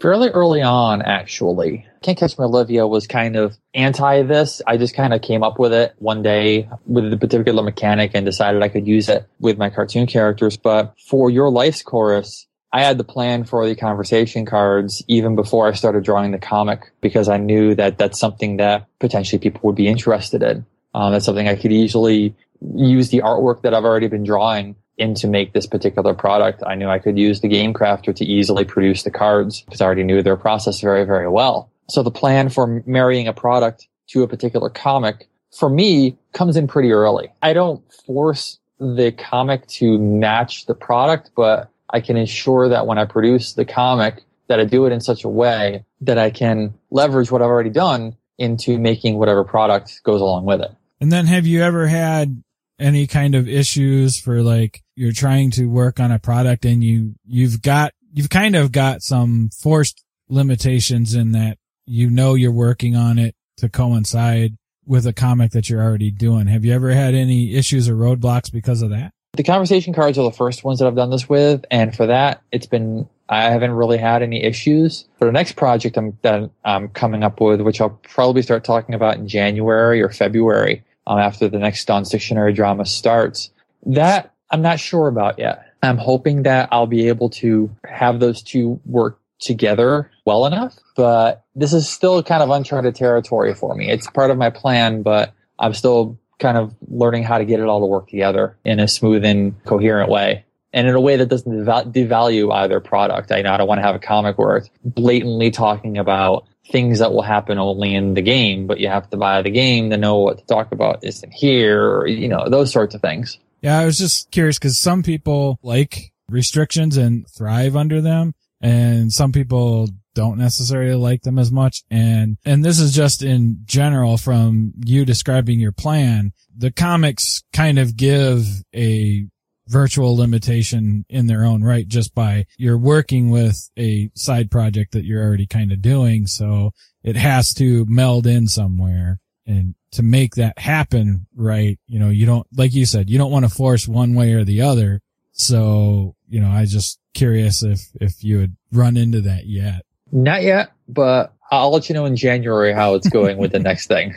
fairly 0.00 0.28
early 0.30 0.62
on, 0.62 1.02
actually. 1.02 1.86
Can't 2.02 2.18
Catch 2.18 2.38
Me 2.38 2.44
Olivia 2.44 2.86
was 2.86 3.06
kind 3.06 3.36
of 3.36 3.56
anti 3.74 4.22
this. 4.22 4.62
I 4.66 4.76
just 4.76 4.94
kind 4.94 5.12
of 5.12 5.20
came 5.20 5.42
up 5.42 5.58
with 5.58 5.72
it 5.72 5.94
one 5.98 6.22
day 6.22 6.68
with 6.86 7.10
the 7.10 7.16
particular 7.16 7.62
mechanic 7.62 8.12
and 8.14 8.24
decided 8.24 8.62
I 8.62 8.68
could 8.68 8.86
use 8.86 9.08
it 9.08 9.26
with 9.40 9.58
my 9.58 9.68
cartoon 9.70 10.06
characters. 10.06 10.56
But 10.56 10.94
for 11.08 11.28
Your 11.30 11.50
Life's 11.50 11.82
Chorus, 11.82 12.46
I 12.72 12.82
had 12.82 12.98
the 12.98 13.04
plan 13.04 13.44
for 13.44 13.66
the 13.66 13.74
conversation 13.74 14.46
cards 14.46 15.02
even 15.08 15.34
before 15.34 15.66
I 15.66 15.72
started 15.72 16.04
drawing 16.04 16.30
the 16.30 16.38
comic 16.38 16.92
because 17.00 17.28
I 17.28 17.38
knew 17.38 17.74
that 17.74 17.98
that's 17.98 18.18
something 18.18 18.58
that 18.58 18.86
potentially 19.00 19.38
people 19.38 19.60
would 19.64 19.76
be 19.76 19.88
interested 19.88 20.42
in. 20.42 20.66
Um, 20.94 21.12
that's 21.12 21.24
something 21.24 21.48
I 21.48 21.56
could 21.56 21.72
easily 21.72 22.34
use 22.74 23.08
the 23.08 23.22
artwork 23.22 23.62
that 23.62 23.74
I've 23.74 23.84
already 23.84 24.08
been 24.08 24.24
drawing 24.24 24.76
in 24.98 25.14
to 25.14 25.28
make 25.28 25.52
this 25.52 25.66
particular 25.66 26.12
product. 26.12 26.62
I 26.66 26.74
knew 26.74 26.88
I 26.88 26.98
could 26.98 27.18
use 27.18 27.40
the 27.40 27.48
game 27.48 27.72
crafter 27.72 28.14
to 28.14 28.24
easily 28.24 28.64
produce 28.64 29.02
the 29.04 29.10
cards 29.10 29.62
because 29.62 29.80
I 29.80 29.86
already 29.86 30.02
knew 30.02 30.22
their 30.22 30.36
process 30.36 30.80
very, 30.80 31.04
very 31.04 31.28
well. 31.28 31.70
So 31.90 32.02
the 32.02 32.10
plan 32.10 32.48
for 32.50 32.82
marrying 32.86 33.28
a 33.28 33.32
product 33.32 33.88
to 34.08 34.22
a 34.22 34.28
particular 34.28 34.70
comic 34.70 35.28
for 35.50 35.68
me 35.68 36.18
comes 36.32 36.56
in 36.56 36.66
pretty 36.68 36.92
early. 36.92 37.30
I 37.42 37.52
don't 37.52 37.82
force 38.06 38.58
the 38.78 39.12
comic 39.12 39.66
to 39.66 39.98
match 39.98 40.66
the 40.66 40.74
product, 40.74 41.30
but 41.34 41.70
I 41.90 42.00
can 42.00 42.16
ensure 42.16 42.68
that 42.68 42.86
when 42.86 42.98
I 42.98 43.06
produce 43.06 43.54
the 43.54 43.64
comic 43.64 44.24
that 44.48 44.60
I 44.60 44.64
do 44.64 44.86
it 44.86 44.92
in 44.92 45.00
such 45.00 45.24
a 45.24 45.28
way 45.28 45.84
that 46.02 46.18
I 46.18 46.30
can 46.30 46.74
leverage 46.90 47.30
what 47.30 47.42
I've 47.42 47.48
already 47.48 47.70
done 47.70 48.16
into 48.38 48.78
making 48.78 49.18
whatever 49.18 49.44
product 49.44 50.00
goes 50.04 50.20
along 50.20 50.44
with 50.44 50.60
it. 50.60 50.70
And 51.00 51.10
then 51.10 51.26
have 51.26 51.46
you 51.46 51.62
ever 51.62 51.86
had 51.86 52.42
any 52.78 53.06
kind 53.06 53.34
of 53.34 53.48
issues 53.48 54.18
for 54.18 54.42
like 54.42 54.82
you're 54.94 55.12
trying 55.12 55.50
to 55.52 55.66
work 55.66 55.98
on 55.98 56.12
a 56.12 56.18
product 56.18 56.64
and 56.64 56.82
you 56.82 57.14
you've 57.26 57.60
got 57.60 57.92
you've 58.12 58.30
kind 58.30 58.54
of 58.54 58.70
got 58.70 59.02
some 59.02 59.50
forced 59.50 60.04
limitations 60.28 61.14
in 61.14 61.32
that 61.32 61.58
you 61.88 62.10
know 62.10 62.34
you're 62.34 62.52
working 62.52 62.96
on 62.96 63.18
it 63.18 63.34
to 63.58 63.68
coincide 63.68 64.56
with 64.86 65.06
a 65.06 65.12
comic 65.12 65.52
that 65.52 65.68
you're 65.68 65.82
already 65.82 66.10
doing. 66.10 66.46
Have 66.46 66.64
you 66.64 66.72
ever 66.72 66.90
had 66.90 67.14
any 67.14 67.54
issues 67.54 67.88
or 67.88 67.94
roadblocks 67.94 68.50
because 68.50 68.82
of 68.82 68.90
that? 68.90 69.12
The 69.34 69.42
conversation 69.42 69.92
cards 69.92 70.18
are 70.18 70.24
the 70.24 70.36
first 70.36 70.64
ones 70.64 70.78
that 70.78 70.86
I've 70.86 70.96
done 70.96 71.10
this 71.10 71.28
with, 71.28 71.64
and 71.70 71.94
for 71.94 72.06
that, 72.06 72.42
it's 72.50 72.66
been 72.66 73.08
I 73.28 73.50
haven't 73.50 73.72
really 73.72 73.98
had 73.98 74.22
any 74.22 74.42
issues. 74.42 75.06
For 75.18 75.26
the 75.26 75.32
next 75.32 75.52
project 75.52 75.98
I'm 75.98 76.18
that 76.22 76.50
I'm 76.64 76.88
coming 76.88 77.22
up 77.22 77.40
with, 77.40 77.60
which 77.60 77.80
I'll 77.80 78.00
probably 78.02 78.42
start 78.42 78.64
talking 78.64 78.94
about 78.94 79.16
in 79.16 79.28
January 79.28 80.00
or 80.00 80.08
February, 80.08 80.82
um, 81.06 81.18
after 81.18 81.48
the 81.48 81.58
next 81.58 81.84
Dawn's 81.86 82.10
Dictionary 82.10 82.52
drama 82.52 82.86
starts. 82.86 83.50
That 83.84 84.34
I'm 84.50 84.62
not 84.62 84.80
sure 84.80 85.08
about 85.08 85.38
yet. 85.38 85.64
I'm 85.82 85.98
hoping 85.98 86.42
that 86.42 86.68
I'll 86.72 86.86
be 86.86 87.08
able 87.08 87.30
to 87.30 87.70
have 87.84 88.18
those 88.18 88.42
two 88.42 88.80
work 88.84 89.17
together 89.40 90.10
well 90.24 90.46
enough, 90.46 90.76
but 90.96 91.44
this 91.54 91.72
is 91.72 91.88
still 91.88 92.22
kind 92.22 92.42
of 92.42 92.50
uncharted 92.50 92.94
territory 92.94 93.54
for 93.54 93.74
me. 93.74 93.90
It's 93.90 94.08
part 94.10 94.30
of 94.30 94.38
my 94.38 94.50
plan, 94.50 95.02
but 95.02 95.32
I'm 95.58 95.74
still 95.74 96.18
kind 96.38 96.56
of 96.56 96.74
learning 96.88 97.24
how 97.24 97.38
to 97.38 97.44
get 97.44 97.60
it 97.60 97.66
all 97.66 97.80
to 97.80 97.86
work 97.86 98.08
together 98.08 98.56
in 98.64 98.80
a 98.80 98.88
smooth 98.88 99.24
and 99.24 99.62
coherent 99.64 100.10
way. 100.10 100.44
And 100.72 100.86
in 100.86 100.94
a 100.94 101.00
way 101.00 101.16
that 101.16 101.26
doesn't 101.26 101.64
devalue 101.64 102.52
either 102.52 102.78
product. 102.78 103.32
I 103.32 103.40
know 103.40 103.52
I 103.52 103.56
don't 103.56 103.66
want 103.66 103.78
to 103.78 103.86
have 103.86 103.94
a 103.94 103.98
comic 103.98 104.38
where 104.38 104.58
it's 104.58 104.70
blatantly 104.84 105.50
talking 105.50 105.96
about 105.96 106.46
things 106.70 106.98
that 106.98 107.10
will 107.10 107.22
happen 107.22 107.58
only 107.58 107.94
in 107.94 108.12
the 108.12 108.20
game, 108.20 108.66
but 108.66 108.78
you 108.78 108.86
have 108.88 109.08
to 109.10 109.16
buy 109.16 109.40
the 109.40 109.50
game 109.50 109.88
to 109.90 109.96
know 109.96 110.18
what 110.18 110.38
to 110.38 110.44
talk 110.44 110.70
about 110.70 111.02
isn't 111.02 111.32
here, 111.32 111.82
or, 111.82 112.06
you 112.06 112.28
know, 112.28 112.50
those 112.50 112.70
sorts 112.70 112.94
of 112.94 113.00
things. 113.00 113.38
Yeah, 113.62 113.78
I 113.78 113.86
was 113.86 113.96
just 113.96 114.30
curious 114.30 114.58
because 114.58 114.78
some 114.78 115.02
people 115.02 115.58
like 115.62 116.12
restrictions 116.28 116.98
and 116.98 117.26
thrive 117.26 117.74
under 117.74 118.02
them. 118.02 118.34
And 118.60 119.12
some 119.12 119.32
people 119.32 119.88
don't 120.14 120.38
necessarily 120.38 120.94
like 120.94 121.22
them 121.22 121.38
as 121.38 121.52
much. 121.52 121.84
And, 121.90 122.38
and 122.44 122.64
this 122.64 122.80
is 122.80 122.92
just 122.92 123.22
in 123.22 123.58
general 123.64 124.16
from 124.16 124.72
you 124.84 125.04
describing 125.04 125.60
your 125.60 125.72
plan. 125.72 126.32
The 126.56 126.72
comics 126.72 127.42
kind 127.52 127.78
of 127.78 127.96
give 127.96 128.44
a 128.74 129.26
virtual 129.68 130.16
limitation 130.16 131.04
in 131.08 131.26
their 131.26 131.44
own 131.44 131.62
right 131.62 131.86
just 131.86 132.14
by 132.14 132.46
you're 132.56 132.78
working 132.78 133.30
with 133.30 133.70
a 133.78 134.10
side 134.14 134.50
project 134.50 134.92
that 134.92 135.04
you're 135.04 135.22
already 135.22 135.46
kind 135.46 135.70
of 135.70 135.82
doing. 135.82 136.26
So 136.26 136.72
it 137.04 137.16
has 137.16 137.54
to 137.54 137.86
meld 137.88 138.26
in 138.26 138.48
somewhere 138.48 139.20
and 139.46 139.74
to 139.92 140.02
make 140.02 140.34
that 140.34 140.58
happen 140.58 141.26
right. 141.36 141.78
You 141.86 141.98
know, 142.00 142.08
you 142.08 142.26
don't, 142.26 142.46
like 142.56 142.74
you 142.74 142.86
said, 142.86 143.08
you 143.08 143.18
don't 143.18 143.30
want 143.30 143.44
to 143.44 143.54
force 143.54 143.86
one 143.86 144.14
way 144.14 144.32
or 144.32 144.44
the 144.44 144.62
other. 144.62 145.00
So, 145.38 146.14
you 146.28 146.40
know, 146.40 146.50
I 146.50 146.64
just 146.64 146.98
curious 147.14 147.62
if, 147.62 147.80
if 148.00 148.22
you 148.22 148.40
had 148.40 148.56
run 148.72 148.96
into 148.96 149.22
that 149.22 149.46
yet. 149.46 149.84
Not 150.12 150.42
yet, 150.42 150.72
but 150.88 151.32
I'll 151.50 151.70
let 151.70 151.88
you 151.88 151.94
know 151.94 152.04
in 152.04 152.16
January 152.16 152.72
how 152.72 152.94
it's 152.94 153.08
going 153.08 153.38
with 153.38 153.52
the 153.52 153.58
next 153.58 153.86
thing. 153.86 154.14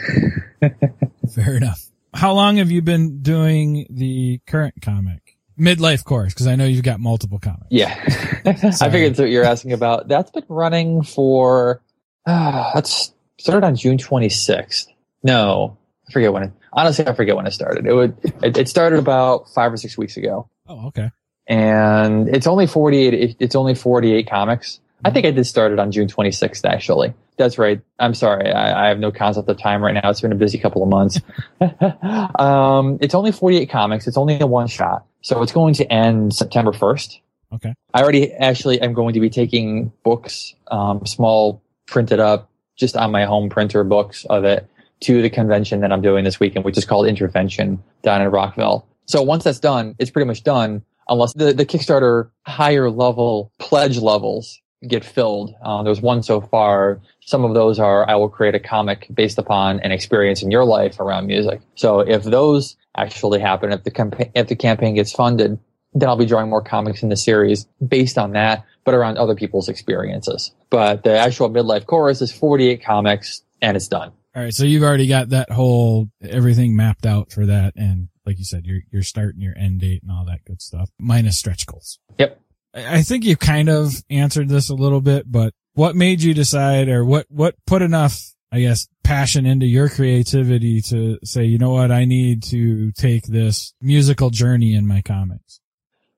Fair 1.34 1.55
enough. 1.55 1.86
How 2.13 2.34
long 2.34 2.57
have 2.57 2.71
you 2.71 2.81
been 2.81 3.21
doing 3.21 3.88
the 3.89 4.41
current 4.45 4.75
comic? 4.81 5.38
midlife 5.62 6.03
chorus 6.03 6.34
because 6.34 6.47
I 6.47 6.55
know 6.55 6.65
you've 6.65 6.84
got 6.84 6.99
multiple 6.99 7.39
comics. 7.39 7.67
Yeah, 7.69 7.93
I 8.45 8.89
figured 8.89 9.12
that's 9.12 9.19
what 9.19 9.29
you're 9.29 9.43
asking 9.43 9.73
about. 9.73 10.07
That's 10.07 10.31
been 10.31 10.45
running 10.49 11.03
for 11.03 11.81
uh, 12.25 12.71
that's 12.73 13.13
started 13.38 13.65
on 13.65 13.75
June 13.75 13.97
26th. 13.97 14.88
No, 15.23 15.77
I 16.07 16.12
forget 16.12 16.34
when. 16.34 16.43
It, 16.43 16.51
honestly, 16.73 17.07
I 17.07 17.13
forget 17.13 17.36
when 17.36 17.45
it 17.45 17.51
started. 17.51 17.86
It 17.86 17.93
would 17.93 18.17
it, 18.41 18.57
it, 18.57 18.67
started 18.67 18.99
about 18.99 19.49
five 19.49 19.71
or 19.71 19.77
six 19.77 19.97
weeks 19.97 20.17
ago. 20.17 20.49
Oh, 20.71 20.88
okay. 20.88 21.12
And 21.47 22.29
it's 22.29 22.47
only 22.47 22.65
48. 22.65 23.13
It, 23.13 23.36
it's 23.39 23.55
only 23.55 23.75
48 23.75 24.29
comics. 24.29 24.79
I 25.03 25.12
think 25.12 25.25
I 25.25 25.31
did 25.31 25.45
start 25.45 25.73
it 25.73 25.79
on 25.79 25.91
June 25.91 26.07
26th, 26.07 26.63
actually. 26.63 27.13
That's 27.38 27.57
right. 27.57 27.81
I'm 27.99 28.13
sorry. 28.13 28.51
I, 28.51 28.86
I, 28.86 28.88
have 28.88 28.99
no 28.99 29.12
concept 29.12 29.49
of 29.49 29.57
time 29.57 29.81
right 29.81 29.93
now. 29.93 30.10
It's 30.10 30.21
been 30.21 30.31
a 30.31 30.36
busy 30.36 30.60
couple 30.60 30.84
of 30.84 30.89
months. 30.89 31.19
um, 32.39 32.99
it's 33.01 33.15
only 33.15 33.31
48 33.31 33.69
comics. 33.69 34.07
It's 34.07 34.17
only 34.17 34.39
a 34.39 34.45
one 34.45 34.67
shot. 34.67 35.05
So 35.21 35.41
it's 35.41 35.51
going 35.51 35.73
to 35.75 35.91
end 35.91 36.36
September 36.36 36.71
1st. 36.71 37.19
Okay. 37.53 37.73
I 37.93 38.01
already 38.01 38.31
actually 38.31 38.79
am 38.79 38.93
going 38.93 39.13
to 39.15 39.19
be 39.19 39.29
taking 39.29 39.91
books, 40.03 40.53
um, 40.69 41.05
small 41.05 41.62
printed 41.88 42.19
up, 42.19 42.49
just 42.77 42.95
on 42.95 43.12
my 43.12 43.25
home 43.25 43.49
printer 43.49 43.84
books 43.84 44.23
of 44.25 44.45
it 44.45 44.67
to 45.01 45.21
the 45.21 45.29
convention 45.29 45.81
that 45.81 45.91
I'm 45.91 46.01
doing 46.01 46.23
this 46.23 46.39
weekend, 46.39 46.63
which 46.63 46.77
is 46.77 46.86
called 46.86 47.07
Intervention 47.07 47.84
down 48.03 48.21
in 48.21 48.29
Rockville. 48.29 48.86
So 49.12 49.21
once 49.21 49.43
that's 49.43 49.60
done, 49.60 49.93
it's 50.00 50.10
pretty 50.10 50.26
much 50.26 50.43
done 50.43 50.84
unless 51.10 51.34
the, 51.34 51.52
the 51.52 51.65
Kickstarter 51.65 52.30
higher 52.47 52.89
level 52.89 53.52
pledge 53.60 53.97
levels 53.97 54.62
get 54.88 55.04
filled. 55.04 55.54
Uh, 55.62 55.84
there's 55.84 56.00
one 56.00 56.24
so 56.24 56.39
far. 56.39 57.02
Some 57.19 57.43
of 57.43 57.54
those 57.54 57.78
are 57.78 58.10
I 58.10 58.15
will 58.15 58.30
create 58.30 58.56
a 58.56 58.60
comic 58.60 59.08
based 59.13 59.38
upon 59.38 59.82
an 59.82 59.91
experience 59.91 60.41
in 60.41 60.50
your 60.50 60.63
life 60.63 60.97
around 61.02 61.28
music. 61.28 61.60
So 61.76 62.00
if 62.00 62.24
those 62.24 62.78
actually 62.95 63.41
happen, 63.41 63.74
if 63.74 63.84
the 63.84 63.91
campaign 63.91 64.32
if 64.34 64.47
the 64.47 64.56
campaign 64.56 64.95
gets 64.95 65.12
funded, 65.12 65.60
then 65.93 66.08
I'll 66.08 66.15
be 66.15 66.26
drawing 66.26 66.50
more 66.50 66.63
comics 66.63 67.04
in 67.04 67.10
the 67.10 67.17
series 67.17 67.65
based 67.86 68.17
on 68.17 68.32
that, 68.32 68.63
but 68.86 68.93
around 68.93 69.17
other 69.17 69.36
people's 69.36 69.67
experiences. 69.67 70.52
But 70.69 71.04
the 71.04 71.17
actual 71.17 71.50
midlife 71.50 71.86
chorus 71.86 72.21
is 72.21 72.32
48 72.32 72.82
comics 72.82 73.43
and 73.62 73.76
it's 73.76 73.89
done. 73.89 74.13
All 74.34 74.41
right, 74.41 74.54
so 74.54 74.63
you've 74.63 74.84
already 74.84 75.08
got 75.08 75.30
that 75.32 75.52
whole 75.52 76.10
everything 76.21 76.78
mapped 76.78 77.06
out 77.06 77.34
for 77.34 77.45
that, 77.47 77.74
and 77.76 78.08
like 78.25 78.38
you 78.38 78.45
said, 78.45 78.65
your 78.65 78.79
your 78.91 79.03
start 79.03 79.34
and 79.34 79.43
your 79.43 79.57
end 79.57 79.81
date 79.81 80.03
and 80.03 80.12
all 80.12 80.25
that 80.25 80.45
good 80.45 80.62
stuff, 80.62 80.89
minus 80.99 81.38
stretch 81.38 81.65
goals. 81.65 81.99
Yep. 82.17 82.39
I 82.73 83.01
think 83.01 83.25
you 83.25 83.36
kind 83.36 83.69
of 83.69 83.93
answered 84.10 84.47
this 84.47 84.69
a 84.69 84.75
little 84.75 85.01
bit, 85.01 85.29
but 85.29 85.53
what 85.73 85.95
made 85.95 86.21
you 86.21 86.34
decide 86.34 86.88
or 86.89 87.03
what, 87.03 87.25
what 87.29 87.55
put 87.65 87.81
enough, 87.81 88.34
I 88.51 88.62
guess, 88.62 88.88
passion 89.03 89.45
into 89.45 89.65
your 89.65 89.89
creativity 89.89 90.81
to 90.84 91.19
say, 91.23 91.43
you 91.45 91.57
know 91.57 91.71
what, 91.71 91.91
I 91.91 92.05
need 92.05 92.43
to 92.43 92.91
take 92.93 93.25
this 93.25 93.73
musical 93.81 94.29
journey 94.29 94.73
in 94.73 94.88
my 94.88 95.01
comics? 95.01 95.60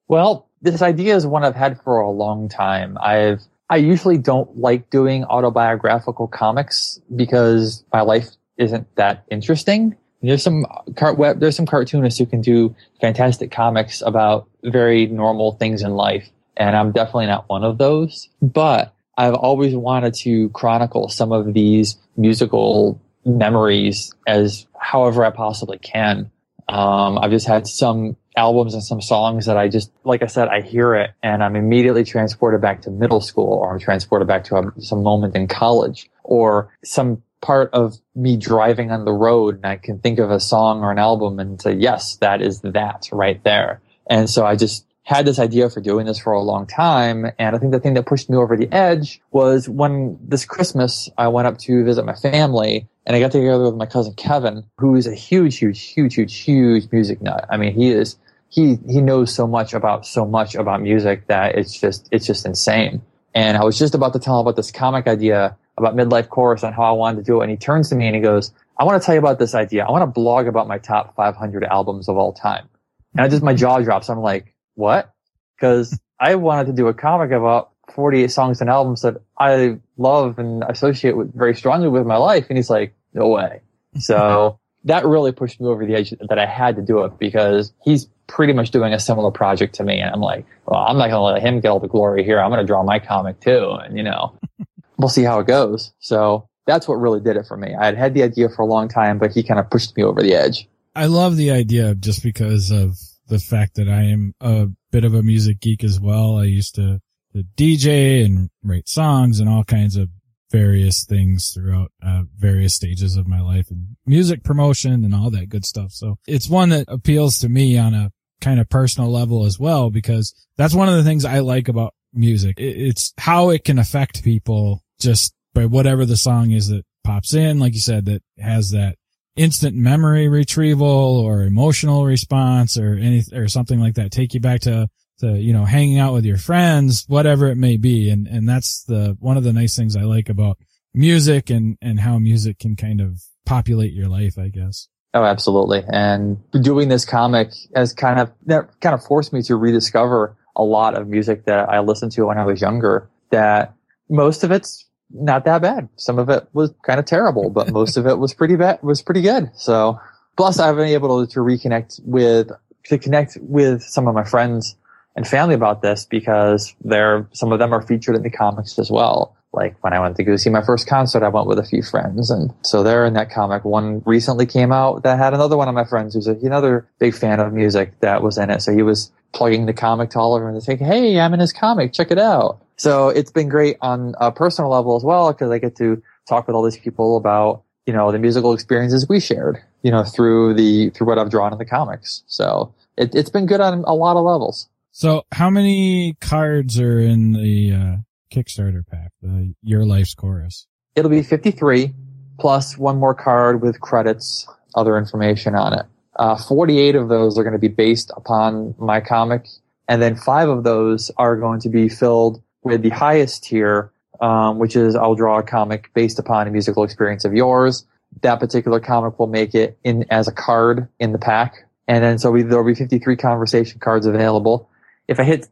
Well, 0.07 0.49
this 0.61 0.81
idea 0.81 1.15
is 1.15 1.25
one 1.25 1.43
I've 1.43 1.55
had 1.55 1.81
for 1.81 1.99
a 1.99 2.09
long 2.09 2.49
time. 2.49 2.97
I've, 3.01 3.41
I 3.69 3.77
usually 3.77 4.17
don't 4.19 4.57
like 4.57 4.89
doing 4.91 5.23
autobiographical 5.23 6.27
comics 6.27 6.99
because 7.15 7.83
my 7.91 8.01
life 8.01 8.27
isn't 8.57 8.95
that 8.95 9.23
interesting. 9.31 9.95
There's 10.23 10.41
some 10.41 10.65
car- 10.95 11.13
web, 11.13 11.39
there's 11.39 11.55
some 11.55 11.65
cartoonists 11.65 12.17
who 12.17 12.25
can 12.25 12.41
do 12.41 12.75
fantastic 13.01 13.51
comics 13.51 14.01
about 14.01 14.47
very 14.63 15.05
normal 15.07 15.53
things 15.53 15.81
in 15.81 15.91
life 15.91 16.29
and 16.57 16.75
I'm 16.75 16.91
definitely 16.91 17.27
not 17.27 17.49
one 17.49 17.63
of 17.63 17.77
those. 17.77 18.29
But 18.41 18.93
I've 19.17 19.33
always 19.33 19.75
wanted 19.75 20.13
to 20.15 20.49
chronicle 20.49 21.09
some 21.09 21.31
of 21.31 21.53
these 21.53 21.97
musical 22.17 22.99
memories 23.25 24.13
as 24.27 24.65
however 24.79 25.25
I 25.25 25.29
possibly 25.29 25.77
can. 25.77 26.31
Um, 26.67 27.17
I've 27.17 27.31
just 27.31 27.47
had 27.47 27.67
some 27.67 28.15
albums 28.35 28.73
and 28.73 28.83
some 28.83 29.01
songs 29.01 29.45
that 29.45 29.57
I 29.57 29.67
just, 29.67 29.91
like 30.03 30.23
I 30.23 30.27
said, 30.27 30.47
I 30.47 30.61
hear 30.61 30.95
it 30.95 31.11
and 31.21 31.43
I'm 31.43 31.55
immediately 31.55 32.03
transported 32.03 32.61
back 32.61 32.81
to 32.83 32.89
middle 32.89 33.21
school 33.21 33.53
or 33.53 33.73
I'm 33.73 33.79
transported 33.79 34.27
back 34.27 34.43
to 34.45 34.55
a, 34.57 34.81
some 34.81 35.03
moment 35.03 35.35
in 35.35 35.47
college 35.47 36.09
or 36.23 36.73
some 36.83 37.21
part 37.43 37.69
of 37.73 37.95
me 38.15 38.37
driving 38.37 38.89
on 38.89 39.05
the 39.05 39.11
road 39.11 39.57
and 39.57 39.65
I 39.65 39.75
can 39.75 39.99
think 39.99 40.17
of 40.17 40.31
a 40.31 40.39
song 40.39 40.81
or 40.81 40.91
an 40.91 40.97
album 40.97 41.39
and 41.39 41.61
say, 41.61 41.73
yes, 41.73 42.15
that 42.17 42.41
is 42.41 42.61
that 42.61 43.09
right 43.11 43.43
there. 43.43 43.81
And 44.09 44.29
so 44.29 44.45
I 44.45 44.55
just 44.55 44.87
had 45.03 45.25
this 45.25 45.37
idea 45.37 45.69
for 45.69 45.81
doing 45.81 46.05
this 46.05 46.17
for 46.17 46.31
a 46.31 46.41
long 46.41 46.65
time. 46.65 47.25
And 47.37 47.55
I 47.55 47.59
think 47.59 47.73
the 47.73 47.81
thing 47.81 47.95
that 47.95 48.05
pushed 48.05 48.29
me 48.29 48.37
over 48.37 48.55
the 48.55 48.71
edge 48.71 49.19
was 49.31 49.67
when 49.67 50.17
this 50.21 50.45
Christmas 50.45 51.09
I 51.17 51.27
went 51.27 51.47
up 51.47 51.57
to 51.59 51.83
visit 51.83 52.05
my 52.05 52.15
family 52.15 52.87
and 53.05 53.15
I 53.15 53.19
got 53.19 53.33
together 53.33 53.65
with 53.65 53.75
my 53.75 53.85
cousin 53.85 54.13
Kevin, 54.13 54.63
who 54.77 54.95
is 54.95 55.05
a 55.05 55.13
huge, 55.13 55.57
huge, 55.57 55.81
huge, 55.81 56.15
huge, 56.15 56.39
huge 56.39 56.87
music 56.93 57.21
nut. 57.21 57.45
I 57.49 57.57
mean, 57.57 57.73
he 57.73 57.89
is, 57.89 58.15
he, 58.47 58.77
he 58.87 59.01
knows 59.01 59.35
so 59.35 59.45
much 59.45 59.73
about 59.73 60.05
so 60.05 60.25
much 60.25 60.55
about 60.55 60.81
music 60.81 61.27
that 61.27 61.55
it's 61.55 61.77
just, 61.77 62.07
it's 62.11 62.25
just 62.25 62.45
insane. 62.45 63.01
And 63.35 63.57
I 63.57 63.65
was 63.65 63.77
just 63.77 63.95
about 63.95 64.13
to 64.13 64.19
tell 64.19 64.39
him 64.39 64.45
about 64.45 64.55
this 64.55 64.71
comic 64.71 65.07
idea 65.07 65.57
about 65.77 65.95
midlife 65.95 66.29
chorus 66.29 66.63
and 66.63 66.73
how 66.73 66.83
I 66.83 66.91
wanted 66.91 67.17
to 67.17 67.23
do 67.23 67.41
it. 67.41 67.45
And 67.45 67.51
he 67.51 67.57
turns 67.57 67.89
to 67.89 67.95
me 67.95 68.07
and 68.07 68.15
he 68.15 68.21
goes, 68.21 68.51
I 68.77 68.83
want 68.83 69.01
to 69.01 69.05
tell 69.05 69.15
you 69.15 69.19
about 69.19 69.39
this 69.39 69.55
idea. 69.55 69.85
I 69.85 69.91
want 69.91 70.03
to 70.03 70.07
blog 70.07 70.47
about 70.47 70.67
my 70.67 70.77
top 70.77 71.15
500 71.15 71.63
albums 71.63 72.09
of 72.09 72.17
all 72.17 72.33
time. 72.33 72.67
And 73.13 73.21
I 73.21 73.27
just, 73.27 73.43
my 73.43 73.53
jaw 73.53 73.79
drops. 73.79 74.09
I'm 74.09 74.19
like, 74.19 74.55
what? 74.75 75.13
Because 75.55 75.99
I 76.19 76.35
wanted 76.35 76.67
to 76.67 76.73
do 76.73 76.87
a 76.87 76.93
comic 76.93 77.31
about 77.31 77.71
48 77.93 78.31
songs 78.31 78.61
and 78.61 78.69
albums 78.69 79.01
that 79.01 79.17
I 79.39 79.77
love 79.97 80.39
and 80.39 80.63
associate 80.67 81.17
with 81.17 81.33
very 81.35 81.55
strongly 81.55 81.89
with 81.89 82.05
my 82.05 82.17
life. 82.17 82.47
And 82.49 82.57
he's 82.57 82.69
like, 82.69 82.95
no 83.13 83.27
way. 83.27 83.61
So 83.99 84.59
that 84.85 85.05
really 85.05 85.31
pushed 85.31 85.59
me 85.59 85.67
over 85.67 85.85
the 85.85 85.95
edge 85.95 86.13
that 86.27 86.39
I 86.39 86.45
had 86.45 86.75
to 86.77 86.81
do 86.81 87.03
it 87.03 87.19
because 87.19 87.73
he's 87.83 88.07
pretty 88.27 88.53
much 88.53 88.71
doing 88.71 88.93
a 88.93 88.99
similar 88.99 89.31
project 89.31 89.75
to 89.75 89.83
me. 89.83 89.99
And 89.99 90.11
I'm 90.11 90.21
like, 90.21 90.45
well, 90.65 90.79
I'm 90.79 90.97
not 90.97 91.09
going 91.09 91.11
to 91.11 91.19
let 91.19 91.41
him 91.41 91.59
get 91.59 91.69
all 91.69 91.79
the 91.79 91.87
glory 91.87 92.23
here. 92.23 92.39
I'm 92.39 92.49
going 92.49 92.61
to 92.61 92.67
draw 92.67 92.83
my 92.83 92.99
comic 92.99 93.39
too. 93.39 93.71
And 93.71 93.97
you 93.97 94.03
know, 94.03 94.37
we'll 94.97 95.09
see 95.09 95.23
how 95.23 95.39
it 95.39 95.47
goes. 95.47 95.93
So 95.99 96.47
that's 96.65 96.87
what 96.87 96.95
really 96.95 97.19
did 97.19 97.37
it 97.37 97.45
for 97.45 97.57
me. 97.57 97.75
I 97.75 97.85
had 97.85 97.97
had 97.97 98.13
the 98.13 98.23
idea 98.23 98.49
for 98.49 98.61
a 98.61 98.65
long 98.65 98.87
time, 98.87 99.17
but 99.17 99.31
he 99.31 99.43
kind 99.43 99.59
of 99.59 99.69
pushed 99.69 99.95
me 99.97 100.03
over 100.03 100.21
the 100.21 100.33
edge. 100.33 100.67
I 100.95 101.07
love 101.07 101.37
the 101.37 101.51
idea 101.51 101.95
just 101.95 102.23
because 102.23 102.71
of 102.71 102.97
the 103.27 103.39
fact 103.39 103.75
that 103.75 103.89
I 103.89 104.03
am 104.03 104.33
a 104.39 104.67
bit 104.91 105.05
of 105.05 105.13
a 105.13 105.23
music 105.23 105.59
geek 105.59 105.83
as 105.83 105.99
well. 105.99 106.37
I 106.37 106.45
used 106.45 106.75
to, 106.75 106.99
to 107.33 107.43
DJ 107.57 108.25
and 108.25 108.49
write 108.63 108.87
songs 108.87 109.39
and 109.39 109.49
all 109.49 109.63
kinds 109.63 109.97
of 109.97 110.09
various 110.51 111.03
things 111.03 111.51
throughout 111.51 111.91
uh, 112.05 112.21
various 112.37 112.75
stages 112.75 113.17
of 113.17 113.27
my 113.27 113.41
life 113.41 113.71
and 113.71 113.97
music 114.05 114.43
promotion 114.43 115.03
and 115.03 115.15
all 115.15 115.31
that 115.31 115.49
good 115.49 115.65
stuff. 115.65 115.91
So 115.91 116.19
it's 116.27 116.47
one 116.47 116.69
that 116.69 116.85
appeals 116.87 117.39
to 117.39 117.49
me 117.49 117.77
on 117.77 117.95
a 117.95 118.11
kind 118.39 118.59
of 118.59 118.69
personal 118.69 119.11
level 119.11 119.45
as 119.45 119.57
well, 119.57 119.89
because 119.89 120.35
that's 120.55 120.75
one 120.75 120.89
of 120.89 120.95
the 120.95 121.03
things 121.03 121.25
I 121.25 121.39
like 121.39 121.69
about 121.69 121.95
music. 122.13 122.55
It's 122.57 123.13
how 123.17 123.49
it 123.49 123.63
can 123.63 123.79
affect 123.79 124.23
people 124.23 124.83
just 124.99 125.33
by 125.53 125.65
whatever 125.65 126.05
the 126.05 126.17
song 126.17 126.51
is 126.51 126.69
that 126.69 126.85
pops 127.03 127.33
in. 127.33 127.59
Like 127.59 127.73
you 127.73 127.81
said, 127.81 128.05
that 128.05 128.23
has 128.39 128.71
that 128.71 128.95
instant 129.35 129.75
memory 129.75 130.27
retrieval 130.27 130.87
or 130.87 131.43
emotional 131.43 132.05
response 132.05 132.77
or 132.77 132.95
any 132.95 133.23
or 133.33 133.47
something 133.47 133.79
like 133.79 133.95
that 133.95 134.11
take 134.11 134.33
you 134.33 134.39
back 134.39 134.61
to 134.61 134.87
to 135.19 135.39
you 135.39 135.53
know 135.53 135.65
hanging 135.65 135.97
out 135.97 136.13
with 136.13 136.23
your 136.23 136.37
friends 136.37 137.03
whatever 137.07 137.47
it 137.47 137.55
may 137.55 137.75
be 137.75 138.11
and 138.11 138.27
and 138.27 138.47
that's 138.47 138.83
the 138.83 139.17
one 139.19 139.35
of 139.35 139.43
the 139.43 139.51
nice 139.51 139.75
things 139.75 139.95
i 139.95 140.01
like 140.01 140.29
about 140.29 140.57
music 140.93 141.49
and 141.49 141.77
and 141.81 141.99
how 141.99 142.19
music 142.19 142.59
can 142.59 142.75
kind 142.75 143.01
of 143.01 143.23
populate 143.45 143.91
your 143.91 144.07
life 144.07 144.37
i 144.37 144.49
guess 144.49 144.87
oh 145.15 145.23
absolutely 145.23 145.83
and 145.87 146.37
doing 146.61 146.87
this 146.87 147.03
comic 147.03 147.49
has 147.75 147.91
kind 147.91 148.19
of 148.19 148.31
that 148.45 148.69
kind 148.81 148.93
of 148.93 149.03
forced 149.03 149.33
me 149.33 149.41
to 149.41 149.55
rediscover 149.55 150.37
a 150.55 150.63
lot 150.63 150.95
of 150.95 151.07
music 151.07 151.45
that 151.45 151.69
i 151.69 151.79
listened 151.79 152.11
to 152.11 152.25
when 152.25 152.37
i 152.37 152.45
was 152.45 152.61
younger 152.61 153.09
that 153.31 153.73
most 154.09 154.43
of 154.43 154.51
it's 154.51 154.85
not 155.13 155.45
that 155.45 155.61
bad. 155.61 155.87
Some 155.95 156.17
of 156.19 156.29
it 156.29 156.47
was 156.53 156.73
kind 156.83 156.99
of 156.99 157.05
terrible, 157.05 157.49
but 157.49 157.69
most 157.71 157.97
of 157.97 158.07
it 158.07 158.17
was 158.17 158.33
pretty 158.33 158.55
bad, 158.55 158.81
was 158.81 159.01
pretty 159.01 159.21
good. 159.21 159.51
So 159.55 159.99
plus 160.37 160.59
I've 160.59 160.75
been 160.75 160.87
able 160.87 161.25
to, 161.25 161.31
to 161.33 161.39
reconnect 161.39 162.01
with, 162.03 162.51
to 162.85 162.97
connect 162.97 163.37
with 163.41 163.83
some 163.83 164.07
of 164.07 164.15
my 164.15 164.23
friends 164.23 164.75
and 165.15 165.27
family 165.27 165.55
about 165.55 165.81
this 165.81 166.05
because 166.05 166.73
they're 166.83 167.27
some 167.33 167.51
of 167.51 167.59
them 167.59 167.71
are 167.71 167.83
featured 167.83 168.15
in 168.15 168.23
the 168.23 168.31
comics 168.31 168.79
as 168.79 168.89
well. 168.89 169.37
Like 169.53 169.75
when 169.83 169.93
I 169.93 169.99
went 169.99 170.15
to 170.17 170.23
go 170.23 170.35
see 170.35 170.49
my 170.49 170.63
first 170.63 170.87
concert, 170.87 171.23
I 171.23 171.29
went 171.29 171.47
with 171.47 171.59
a 171.59 171.63
few 171.63 171.83
friends, 171.83 172.31
and 172.31 172.51
so 172.63 172.81
they're 172.81 173.05
in 173.05 173.13
that 173.13 173.29
comic. 173.29 173.63
One 173.63 174.01
recently 174.05 174.47
came 174.47 174.71
out 174.71 175.03
that 175.03 175.19
had 175.19 175.33
another 175.33 175.55
one 175.55 175.67
of 175.67 175.75
my 175.75 175.85
friends 175.85 176.15
who's 176.15 176.27
another 176.27 176.87
big 176.99 177.13
fan 177.13 177.39
of 177.39 177.53
music 177.53 177.99
that 177.99 178.23
was 178.23 178.37
in 178.37 178.49
it. 178.49 178.61
So 178.61 178.73
he 178.73 178.81
was 178.81 179.11
plugging 179.31 179.67
the 179.67 179.73
comic 179.73 180.09
to 180.11 180.19
all 180.19 180.35
of 180.35 180.41
them 180.41 180.53
and 180.53 180.63
saying, 180.63 180.79
"Hey, 180.79 181.19
I'm 181.19 181.33
in 181.33 181.39
his 181.39 181.53
comic. 181.53 181.93
Check 181.93 182.09
it 182.09 182.17
out." 182.17 182.59
So 182.77 183.09
it's 183.09 183.31
been 183.31 183.47
great 183.47 183.77
on 183.81 184.15
a 184.19 184.31
personal 184.31 184.71
level 184.71 184.95
as 184.95 185.03
well 185.03 185.31
because 185.31 185.51
I 185.51 185.59
get 185.59 185.75
to 185.77 186.01
talk 186.27 186.47
with 186.47 186.55
all 186.55 186.63
these 186.63 186.77
people 186.77 187.17
about 187.17 187.61
you 187.85 187.93
know 187.93 188.11
the 188.11 188.19
musical 188.19 188.53
experiences 188.53 189.07
we 189.07 189.19
shared, 189.19 189.61
you 189.83 189.91
know, 189.91 190.03
through 190.03 190.55
the 190.55 190.89
through 190.91 191.07
what 191.07 191.19
I've 191.19 191.29
drawn 191.29 191.51
in 191.51 191.59
the 191.59 191.65
comics. 191.65 192.23
So 192.25 192.73
it, 192.97 193.13
it's 193.13 193.29
been 193.29 193.45
good 193.45 193.61
on 193.61 193.83
a 193.85 193.93
lot 193.93 194.17
of 194.17 194.23
levels. 194.23 194.67
So 194.91 195.25
how 195.31 195.49
many 195.49 196.15
cards 196.21 196.79
are 196.79 196.99
in 196.99 197.33
the 197.33 197.73
uh, 197.73 197.95
Kickstarter 198.33 198.85
pack, 198.85 199.11
the 199.21 199.53
Your 199.61 199.85
Life's 199.85 200.15
Chorus? 200.15 200.65
It'll 200.95 201.11
be 201.11 201.21
53 201.21 201.93
plus 202.39 202.77
one 202.77 202.97
more 202.97 203.13
card 203.13 203.61
with 203.61 203.79
credits, 203.79 204.47
other 204.73 204.97
information 204.97 205.53
on 205.53 205.73
it. 205.73 205.85
Uh, 206.15 206.35
48 206.35 206.95
of 206.95 207.09
those 207.09 207.37
are 207.37 207.43
going 207.43 207.53
to 207.53 207.59
be 207.59 207.67
based 207.67 208.11
upon 208.17 208.73
my 208.79 209.01
comic, 209.01 209.47
and 209.87 210.01
then 210.01 210.15
five 210.15 210.49
of 210.49 210.63
those 210.63 211.11
are 211.17 211.35
going 211.35 211.59
to 211.59 211.69
be 211.69 211.89
filled 211.89 212.41
with 212.63 212.81
the 212.81 212.89
highest 212.89 213.43
tier, 213.43 213.91
um, 214.19 214.57
which 214.57 214.75
is 214.75 214.95
I'll 214.95 215.15
draw 215.15 215.37
a 215.39 215.43
comic 215.43 215.91
based 215.93 216.17
upon 216.17 216.47
a 216.47 216.51
musical 216.51 216.83
experience 216.83 217.25
of 217.25 217.35
yours. 217.35 217.85
That 218.21 218.39
particular 218.39 218.79
comic 218.79 219.19
will 219.19 219.27
make 219.27 219.53
it 219.53 219.77
in 219.83 220.05
as 220.09 220.27
a 220.27 220.31
card 220.31 220.87
in 220.99 221.11
the 221.11 221.19
pack, 221.19 221.67
and 221.87 222.03
then 222.03 222.17
so 222.17 222.31
we, 222.31 222.41
there'll 222.41 222.65
be 222.65 222.75
53 222.75 223.15
conversation 223.15 223.79
cards 223.79 224.07
available. 224.07 224.69
If 225.07 225.19
I 225.19 225.23
hit 225.23 225.49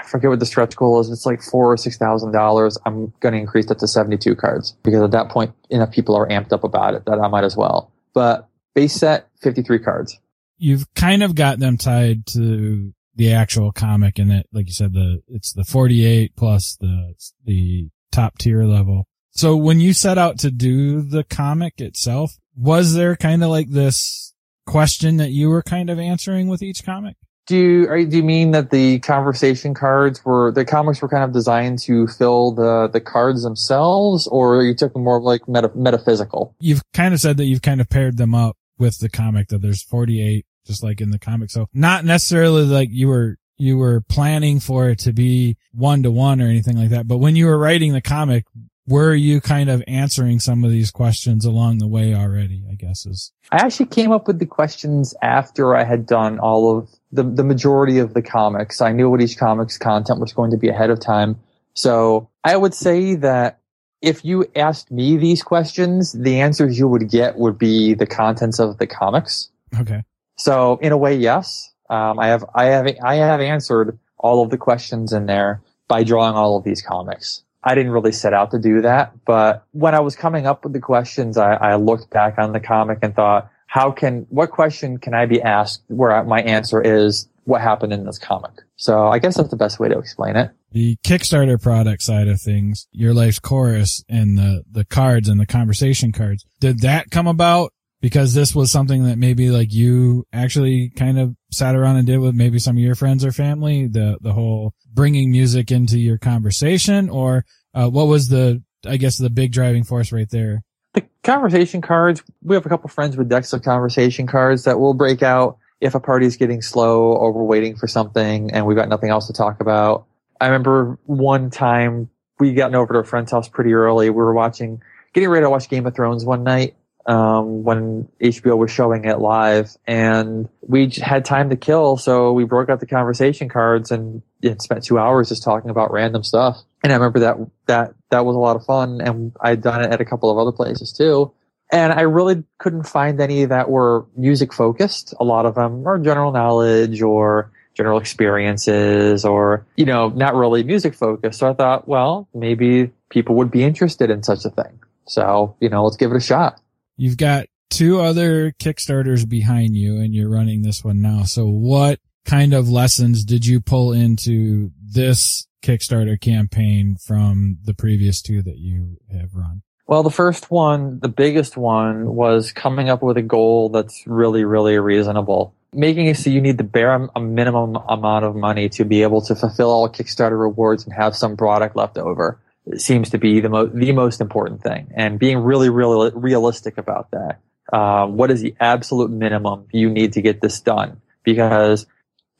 I 0.00 0.04
forget 0.04 0.30
what 0.30 0.40
the 0.40 0.46
stretch 0.46 0.76
goal 0.76 0.98
is. 1.00 1.10
It's 1.10 1.26
like 1.26 1.42
four 1.42 1.72
or 1.72 1.76
six 1.76 1.98
thousand 1.98 2.32
dollars. 2.32 2.78
I'm 2.86 3.12
going 3.20 3.34
to 3.34 3.38
increase 3.38 3.66
that 3.66 3.78
to 3.80 3.88
seventy-two 3.88 4.34
cards 4.36 4.74
because 4.82 5.02
at 5.02 5.10
that 5.10 5.28
point, 5.28 5.52
enough 5.68 5.92
people 5.92 6.16
are 6.16 6.26
amped 6.28 6.52
up 6.52 6.64
about 6.64 6.94
it 6.94 7.04
that 7.04 7.18
I 7.18 7.28
might 7.28 7.44
as 7.44 7.56
well. 7.56 7.92
But 8.14 8.48
base 8.74 8.94
set, 8.94 9.28
fifty-three 9.42 9.80
cards. 9.80 10.18
You've 10.56 10.92
kind 10.94 11.22
of 11.22 11.34
got 11.34 11.58
them 11.58 11.76
tied 11.76 12.26
to 12.28 12.92
the 13.14 13.32
actual 13.32 13.72
comic, 13.72 14.18
and 14.18 14.30
that, 14.30 14.46
like 14.52 14.66
you 14.66 14.72
said, 14.72 14.94
the 14.94 15.22
it's 15.28 15.52
the 15.52 15.64
forty-eight 15.64 16.34
plus 16.36 16.76
the 16.80 17.14
the 17.44 17.90
top 18.10 18.38
tier 18.38 18.64
level. 18.64 19.06
So 19.32 19.56
when 19.56 19.80
you 19.80 19.92
set 19.92 20.18
out 20.18 20.38
to 20.40 20.50
do 20.50 21.02
the 21.02 21.24
comic 21.24 21.80
itself, 21.80 22.36
was 22.56 22.94
there 22.94 23.16
kind 23.16 23.44
of 23.44 23.50
like 23.50 23.70
this 23.70 24.34
question 24.66 25.18
that 25.18 25.30
you 25.30 25.48
were 25.48 25.62
kind 25.62 25.90
of 25.90 25.98
answering 25.98 26.48
with 26.48 26.62
each 26.62 26.84
comic? 26.84 27.16
Do 27.50 27.56
you, 27.56 27.88
are, 27.88 28.04
do 28.04 28.18
you 28.18 28.22
mean 28.22 28.52
that 28.52 28.70
the 28.70 29.00
conversation 29.00 29.74
cards 29.74 30.24
were 30.24 30.52
the 30.52 30.64
comics 30.64 31.02
were 31.02 31.08
kind 31.08 31.24
of 31.24 31.32
designed 31.32 31.80
to 31.80 32.06
fill 32.06 32.52
the 32.52 32.88
the 32.92 33.00
cards 33.00 33.42
themselves, 33.42 34.28
or 34.28 34.62
you 34.62 34.72
took 34.72 34.92
them 34.92 35.02
more 35.02 35.20
like 35.20 35.48
meta, 35.48 35.68
metaphysical? 35.74 36.54
You've 36.60 36.80
kind 36.94 37.12
of 37.12 37.18
said 37.18 37.38
that 37.38 37.46
you've 37.46 37.60
kind 37.60 37.80
of 37.80 37.88
paired 37.88 38.18
them 38.18 38.36
up 38.36 38.56
with 38.78 39.00
the 39.00 39.08
comic 39.08 39.48
that 39.48 39.62
there's 39.62 39.82
48, 39.82 40.46
just 40.64 40.84
like 40.84 41.00
in 41.00 41.10
the 41.10 41.18
comic. 41.18 41.50
So 41.50 41.66
not 41.74 42.04
necessarily 42.04 42.62
like 42.66 42.90
you 42.92 43.08
were 43.08 43.36
you 43.58 43.78
were 43.78 44.00
planning 44.02 44.60
for 44.60 44.88
it 44.88 45.00
to 45.00 45.12
be 45.12 45.56
one 45.72 46.04
to 46.04 46.12
one 46.12 46.40
or 46.40 46.46
anything 46.46 46.76
like 46.76 46.90
that, 46.90 47.08
but 47.08 47.18
when 47.18 47.34
you 47.34 47.46
were 47.46 47.58
writing 47.58 47.92
the 47.92 48.00
comic, 48.00 48.44
were 48.86 49.14
you 49.14 49.40
kind 49.40 49.70
of 49.70 49.82
answering 49.86 50.40
some 50.40 50.64
of 50.64 50.70
these 50.70 50.90
questions 50.90 51.44
along 51.44 51.78
the 51.78 51.86
way 51.86 52.14
already? 52.14 52.64
I 52.70 52.74
guess 52.74 53.06
is. 53.06 53.32
I 53.52 53.56
actually 53.56 53.86
came 53.86 54.12
up 54.12 54.26
with 54.26 54.38
the 54.38 54.46
questions 54.46 55.14
after 55.22 55.76
I 55.76 55.84
had 55.84 56.06
done 56.06 56.38
all 56.38 56.76
of 56.76 56.88
the 57.12 57.22
the 57.22 57.44
majority 57.44 57.98
of 57.98 58.14
the 58.14 58.22
comics. 58.22 58.80
I 58.80 58.92
knew 58.92 59.10
what 59.10 59.20
each 59.20 59.38
comic's 59.38 59.78
content 59.78 60.20
was 60.20 60.32
going 60.32 60.50
to 60.50 60.56
be 60.56 60.68
ahead 60.68 60.90
of 60.90 61.00
time. 61.00 61.38
So 61.74 62.28
I 62.44 62.56
would 62.56 62.74
say 62.74 63.14
that 63.16 63.60
if 64.02 64.24
you 64.24 64.46
asked 64.56 64.90
me 64.90 65.16
these 65.16 65.42
questions, 65.42 66.12
the 66.12 66.40
answers 66.40 66.78
you 66.78 66.88
would 66.88 67.10
get 67.10 67.36
would 67.36 67.58
be 67.58 67.94
the 67.94 68.06
contents 68.06 68.58
of 68.58 68.78
the 68.78 68.86
comics. 68.86 69.50
Okay. 69.78 70.02
So 70.36 70.78
in 70.80 70.92
a 70.92 70.96
way, 70.96 71.14
yes. 71.16 71.72
Um, 71.90 72.18
I 72.18 72.28
have 72.28 72.44
I 72.54 72.66
have 72.66 72.86
I 73.04 73.16
have 73.16 73.40
answered 73.40 73.98
all 74.16 74.42
of 74.42 74.50
the 74.50 74.56
questions 74.56 75.12
in 75.12 75.26
there 75.26 75.62
by 75.88 76.04
drawing 76.04 76.34
all 76.34 76.56
of 76.56 76.64
these 76.64 76.82
comics. 76.82 77.42
I 77.62 77.74
didn't 77.74 77.92
really 77.92 78.12
set 78.12 78.32
out 78.32 78.50
to 78.52 78.58
do 78.58 78.82
that, 78.82 79.12
but 79.24 79.66
when 79.72 79.94
I 79.94 80.00
was 80.00 80.16
coming 80.16 80.46
up 80.46 80.64
with 80.64 80.72
the 80.72 80.80
questions, 80.80 81.36
I, 81.36 81.54
I 81.54 81.74
looked 81.76 82.10
back 82.10 82.38
on 82.38 82.52
the 82.52 82.60
comic 82.60 83.00
and 83.02 83.14
thought, 83.14 83.50
how 83.66 83.90
can, 83.90 84.26
what 84.30 84.50
question 84.50 84.98
can 84.98 85.14
I 85.14 85.26
be 85.26 85.40
asked 85.42 85.82
where 85.88 86.24
my 86.24 86.40
answer 86.40 86.80
is 86.80 87.28
what 87.44 87.60
happened 87.60 87.92
in 87.92 88.04
this 88.04 88.18
comic? 88.18 88.52
So 88.76 89.08
I 89.08 89.18
guess 89.18 89.36
that's 89.36 89.50
the 89.50 89.56
best 89.56 89.78
way 89.78 89.88
to 89.88 89.98
explain 89.98 90.36
it. 90.36 90.50
The 90.72 90.96
Kickstarter 91.04 91.60
product 91.60 92.02
side 92.02 92.28
of 92.28 92.40
things, 92.40 92.88
your 92.92 93.12
life's 93.12 93.38
chorus 93.38 94.02
and 94.08 94.38
the, 94.38 94.64
the 94.70 94.84
cards 94.84 95.28
and 95.28 95.38
the 95.38 95.46
conversation 95.46 96.12
cards, 96.12 96.46
did 96.60 96.80
that 96.80 97.10
come 97.10 97.26
about 97.26 97.72
because 98.00 98.32
this 98.32 98.54
was 98.54 98.70
something 98.70 99.04
that 99.04 99.18
maybe 99.18 99.50
like 99.50 99.72
you 99.72 100.26
actually 100.32 100.90
kind 100.90 101.18
of 101.18 101.36
sat 101.50 101.76
around 101.76 101.96
and 101.96 102.06
did 102.06 102.18
with 102.18 102.34
maybe 102.34 102.58
some 102.58 102.76
of 102.76 102.82
your 102.82 102.94
friends 102.94 103.24
or 103.24 103.32
family, 103.32 103.86
the, 103.86 104.18
the 104.20 104.32
whole 104.32 104.74
bringing 104.92 105.30
music 105.30 105.70
into 105.70 105.98
your 105.98 106.18
conversation 106.18 107.10
or, 107.10 107.44
uh, 107.74 107.88
what 107.88 108.06
was 108.06 108.28
the, 108.28 108.62
I 108.86 108.96
guess 108.96 109.18
the 109.18 109.30
big 109.30 109.52
driving 109.52 109.84
force 109.84 110.12
right 110.12 110.28
there? 110.30 110.62
The 110.94 111.04
conversation 111.22 111.82
cards, 111.82 112.22
we 112.42 112.56
have 112.56 112.66
a 112.66 112.68
couple 112.68 112.88
friends 112.88 113.16
with 113.16 113.28
decks 113.28 113.52
of 113.52 113.62
conversation 113.62 114.26
cards 114.26 114.64
that 114.64 114.80
will 114.80 114.94
break 114.94 115.22
out 115.22 115.58
if 115.80 115.94
a 115.94 116.00
party's 116.00 116.36
getting 116.36 116.62
slow 116.62 117.12
or 117.12 117.32
we're 117.32 117.44
waiting 117.44 117.76
for 117.76 117.86
something 117.86 118.50
and 118.52 118.66
we've 118.66 118.76
got 118.76 118.88
nothing 118.88 119.10
else 119.10 119.26
to 119.26 119.32
talk 119.32 119.60
about. 119.60 120.06
I 120.40 120.46
remember 120.46 120.98
one 121.04 121.50
time 121.50 122.08
we 122.38 122.54
gotten 122.54 122.74
over 122.74 122.94
to 122.94 122.98
a 123.00 123.04
friend's 123.04 123.30
house 123.30 123.48
pretty 123.48 123.74
early. 123.74 124.08
We 124.08 124.16
were 124.16 124.32
watching, 124.32 124.82
getting 125.12 125.28
ready 125.28 125.44
to 125.44 125.50
watch 125.50 125.68
Game 125.68 125.86
of 125.86 125.94
Thrones 125.94 126.24
one 126.24 126.42
night 126.42 126.74
um, 127.06 127.64
when 127.64 128.08
HBO 128.20 128.56
was 128.56 128.70
showing 128.70 129.04
it 129.04 129.18
live, 129.18 129.76
and 129.86 130.48
we 130.60 130.90
had 130.90 131.24
time 131.24 131.50
to 131.50 131.56
kill, 131.56 131.96
so 131.96 132.32
we 132.32 132.44
broke 132.44 132.68
out 132.68 132.80
the 132.80 132.86
conversation 132.86 133.48
cards 133.48 133.90
and 133.90 134.22
spent 134.58 134.84
two 134.84 134.98
hours 134.98 135.28
just 135.28 135.42
talking 135.42 135.70
about 135.70 135.92
random 135.92 136.22
stuff. 136.22 136.58
And 136.82 136.92
I 136.92 136.96
remember 136.96 137.20
that 137.20 137.36
that 137.66 137.94
that 138.10 138.24
was 138.24 138.36
a 138.36 138.38
lot 138.38 138.56
of 138.56 138.64
fun, 138.64 139.00
and 139.00 139.32
I'd 139.40 139.62
done 139.62 139.84
it 139.84 139.90
at 139.90 140.00
a 140.00 140.04
couple 140.04 140.30
of 140.30 140.38
other 140.38 140.52
places 140.52 140.92
too. 140.92 141.32
And 141.72 141.92
I 141.92 142.02
really 142.02 142.42
couldn't 142.58 142.84
find 142.84 143.20
any 143.20 143.44
that 143.44 143.70
were 143.70 144.06
music 144.16 144.52
focused. 144.52 145.14
A 145.20 145.24
lot 145.24 145.46
of 145.46 145.54
them 145.54 145.86
are 145.86 145.98
general 145.98 146.32
knowledge 146.32 147.00
or 147.00 147.52
general 147.74 147.98
experiences 147.98 149.24
or, 149.24 149.66
you 149.76 149.84
know, 149.84 150.08
not 150.08 150.34
really 150.34 150.64
music 150.64 150.94
focused. 150.94 151.38
So 151.38 151.48
I 151.48 151.54
thought, 151.54 151.86
well, 151.86 152.28
maybe 152.34 152.90
people 153.08 153.36
would 153.36 153.50
be 153.52 153.62
interested 153.62 154.10
in 154.10 154.22
such 154.24 154.44
a 154.44 154.50
thing. 154.50 154.80
So, 155.06 155.56
you 155.60 155.68
know, 155.68 155.84
let's 155.84 155.96
give 155.96 156.10
it 156.10 156.16
a 156.16 156.20
shot. 156.20 156.60
You've 157.00 157.16
got 157.16 157.46
two 157.70 157.98
other 157.98 158.52
Kickstarters 158.60 159.26
behind 159.26 159.74
you 159.74 159.96
and 159.96 160.14
you're 160.14 160.28
running 160.28 160.60
this 160.60 160.84
one 160.84 161.00
now. 161.00 161.22
So 161.22 161.46
what 161.46 161.98
kind 162.26 162.52
of 162.52 162.68
lessons 162.68 163.24
did 163.24 163.46
you 163.46 163.58
pull 163.58 163.94
into 163.94 164.70
this 164.78 165.46
Kickstarter 165.62 166.20
campaign 166.20 166.98
from 167.02 167.56
the 167.64 167.72
previous 167.72 168.20
two 168.20 168.42
that 168.42 168.58
you 168.58 168.98
have 169.10 169.34
run? 169.34 169.62
Well, 169.86 170.02
the 170.02 170.10
first 170.10 170.50
one, 170.50 171.00
the 171.00 171.08
biggest 171.08 171.56
one 171.56 172.14
was 172.14 172.52
coming 172.52 172.90
up 172.90 173.02
with 173.02 173.16
a 173.16 173.22
goal 173.22 173.70
that's 173.70 174.06
really, 174.06 174.44
really 174.44 174.78
reasonable. 174.78 175.54
Making 175.72 176.08
it 176.08 176.18
so 176.18 176.28
you 176.28 176.42
need 176.42 176.58
to 176.58 176.64
bear 176.64 177.08
a 177.16 177.20
minimum 177.20 177.76
amount 177.88 178.26
of 178.26 178.36
money 178.36 178.68
to 178.68 178.84
be 178.84 179.00
able 179.00 179.22
to 179.22 179.34
fulfill 179.34 179.70
all 179.70 179.88
Kickstarter 179.88 180.38
rewards 180.38 180.84
and 180.84 180.92
have 180.92 181.16
some 181.16 181.38
product 181.38 181.76
left 181.76 181.96
over 181.96 182.38
seems 182.76 183.10
to 183.10 183.18
be 183.18 183.40
the 183.40 183.48
most 183.48 183.74
the 183.74 183.92
most 183.92 184.20
important 184.20 184.62
thing, 184.62 184.90
and 184.94 185.18
being 185.18 185.38
really, 185.38 185.68
really 185.68 186.10
realistic 186.14 186.78
about 186.78 187.10
that. 187.10 187.40
Uh, 187.72 188.06
what 188.06 188.30
is 188.30 188.40
the 188.40 188.54
absolute 188.60 189.10
minimum 189.10 189.66
you 189.72 189.88
need 189.88 190.12
to 190.12 190.20
get 190.20 190.40
this 190.40 190.60
done? 190.60 191.00
Because 191.22 191.86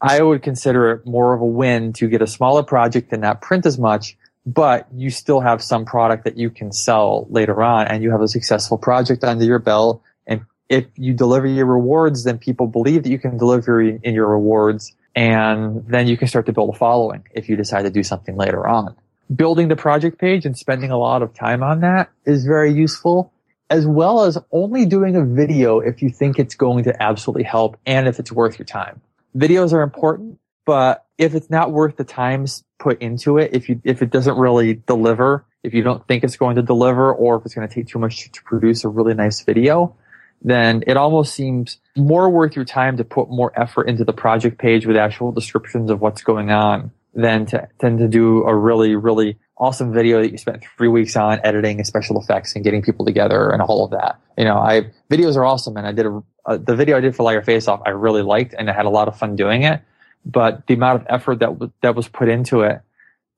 I 0.00 0.22
would 0.22 0.42
consider 0.42 0.90
it 0.92 1.06
more 1.06 1.34
of 1.34 1.40
a 1.40 1.46
win 1.46 1.92
to 1.94 2.08
get 2.08 2.22
a 2.22 2.26
smaller 2.26 2.62
project 2.62 3.12
and 3.12 3.22
not 3.22 3.40
print 3.40 3.64
as 3.66 3.78
much, 3.78 4.16
but 4.44 4.88
you 4.92 5.10
still 5.10 5.40
have 5.40 5.62
some 5.62 5.84
product 5.84 6.24
that 6.24 6.36
you 6.36 6.50
can 6.50 6.72
sell 6.72 7.26
later 7.30 7.62
on, 7.62 7.86
and 7.86 8.02
you 8.02 8.10
have 8.10 8.20
a 8.20 8.28
successful 8.28 8.78
project 8.78 9.24
under 9.24 9.44
your 9.44 9.58
belt. 9.58 10.02
And 10.26 10.42
if 10.68 10.86
you 10.96 11.14
deliver 11.14 11.46
your 11.46 11.66
rewards, 11.66 12.24
then 12.24 12.38
people 12.38 12.66
believe 12.66 13.04
that 13.04 13.10
you 13.10 13.18
can 13.18 13.38
deliver 13.38 13.80
in 13.80 14.14
your 14.14 14.28
rewards, 14.28 14.94
and 15.14 15.86
then 15.86 16.08
you 16.08 16.16
can 16.16 16.28
start 16.28 16.46
to 16.46 16.52
build 16.52 16.74
a 16.74 16.78
following 16.78 17.24
if 17.32 17.48
you 17.48 17.56
decide 17.56 17.82
to 17.82 17.90
do 17.90 18.02
something 18.02 18.36
later 18.36 18.66
on 18.66 18.96
building 19.34 19.68
the 19.68 19.76
project 19.76 20.18
page 20.18 20.44
and 20.44 20.56
spending 20.56 20.90
a 20.90 20.98
lot 20.98 21.22
of 21.22 21.32
time 21.34 21.62
on 21.62 21.80
that 21.80 22.10
is 22.24 22.44
very 22.44 22.72
useful, 22.72 23.32
as 23.68 23.86
well 23.86 24.24
as 24.24 24.38
only 24.50 24.86
doing 24.86 25.16
a 25.16 25.24
video 25.24 25.78
if 25.80 26.02
you 26.02 26.10
think 26.10 26.38
it's 26.38 26.54
going 26.54 26.84
to 26.84 27.02
absolutely 27.02 27.44
help 27.44 27.78
and 27.86 28.08
if 28.08 28.18
it's 28.18 28.32
worth 28.32 28.58
your 28.58 28.66
time. 28.66 29.00
Videos 29.36 29.72
are 29.72 29.82
important, 29.82 30.38
but 30.66 31.06
if 31.18 31.34
it's 31.34 31.50
not 31.50 31.70
worth 31.70 31.96
the 31.96 32.04
time 32.04 32.46
put 32.78 33.00
into 33.00 33.38
it, 33.38 33.50
if 33.52 33.68
you, 33.68 33.80
if 33.84 34.02
it 34.02 34.10
doesn't 34.10 34.36
really 34.36 34.74
deliver, 34.74 35.44
if 35.62 35.74
you 35.74 35.82
don't 35.82 36.06
think 36.08 36.24
it's 36.24 36.36
going 36.36 36.56
to 36.56 36.62
deliver 36.62 37.12
or 37.12 37.36
if 37.36 37.44
it's 37.44 37.54
going 37.54 37.68
to 37.68 37.72
take 37.72 37.86
too 37.86 37.98
much 37.98 38.30
to 38.32 38.42
produce 38.42 38.82
a 38.84 38.88
really 38.88 39.14
nice 39.14 39.42
video, 39.42 39.94
then 40.42 40.82
it 40.86 40.96
almost 40.96 41.34
seems 41.34 41.78
more 41.96 42.30
worth 42.30 42.56
your 42.56 42.64
time 42.64 42.96
to 42.96 43.04
put 43.04 43.28
more 43.28 43.52
effort 43.60 43.88
into 43.88 44.04
the 44.04 44.12
project 44.12 44.58
page 44.58 44.86
with 44.86 44.96
actual 44.96 45.30
descriptions 45.30 45.90
of 45.90 46.00
what's 46.00 46.22
going 46.22 46.50
on 46.50 46.90
than 47.14 47.46
to 47.46 47.68
than 47.80 47.98
to 47.98 48.08
do 48.08 48.44
a 48.44 48.54
really 48.54 48.94
really 48.94 49.38
awesome 49.60 49.92
video 49.92 50.22
that 50.22 50.32
you 50.32 50.38
spent 50.38 50.64
three 50.76 50.88
weeks 50.88 51.16
on 51.16 51.38
editing 51.44 51.76
and 51.76 51.86
special 51.86 52.18
effects 52.20 52.54
and 52.54 52.64
getting 52.64 52.80
people 52.80 53.04
together 53.04 53.50
and 53.50 53.60
all 53.60 53.84
of 53.84 53.90
that. 53.90 54.18
You 54.38 54.44
know, 54.44 54.56
I 54.56 54.90
videos 55.10 55.36
are 55.36 55.44
awesome, 55.44 55.76
and 55.76 55.86
I 55.86 55.92
did 55.92 56.06
a, 56.06 56.22
uh, 56.46 56.56
the 56.56 56.74
video 56.74 56.96
I 56.96 57.00
did 57.00 57.14
for 57.14 57.22
Liar 57.24 57.42
Face 57.42 57.68
Off. 57.68 57.82
I 57.84 57.90
really 57.90 58.22
liked, 58.22 58.54
and 58.58 58.70
I 58.70 58.72
had 58.72 58.86
a 58.86 58.90
lot 58.90 59.06
of 59.06 59.18
fun 59.18 59.36
doing 59.36 59.62
it. 59.62 59.82
But 60.24 60.66
the 60.66 60.74
amount 60.74 61.02
of 61.02 61.06
effort 61.10 61.40
that 61.40 61.46
w- 61.46 61.72
that 61.82 61.94
was 61.94 62.08
put 62.08 62.28
into 62.28 62.62
it, 62.62 62.80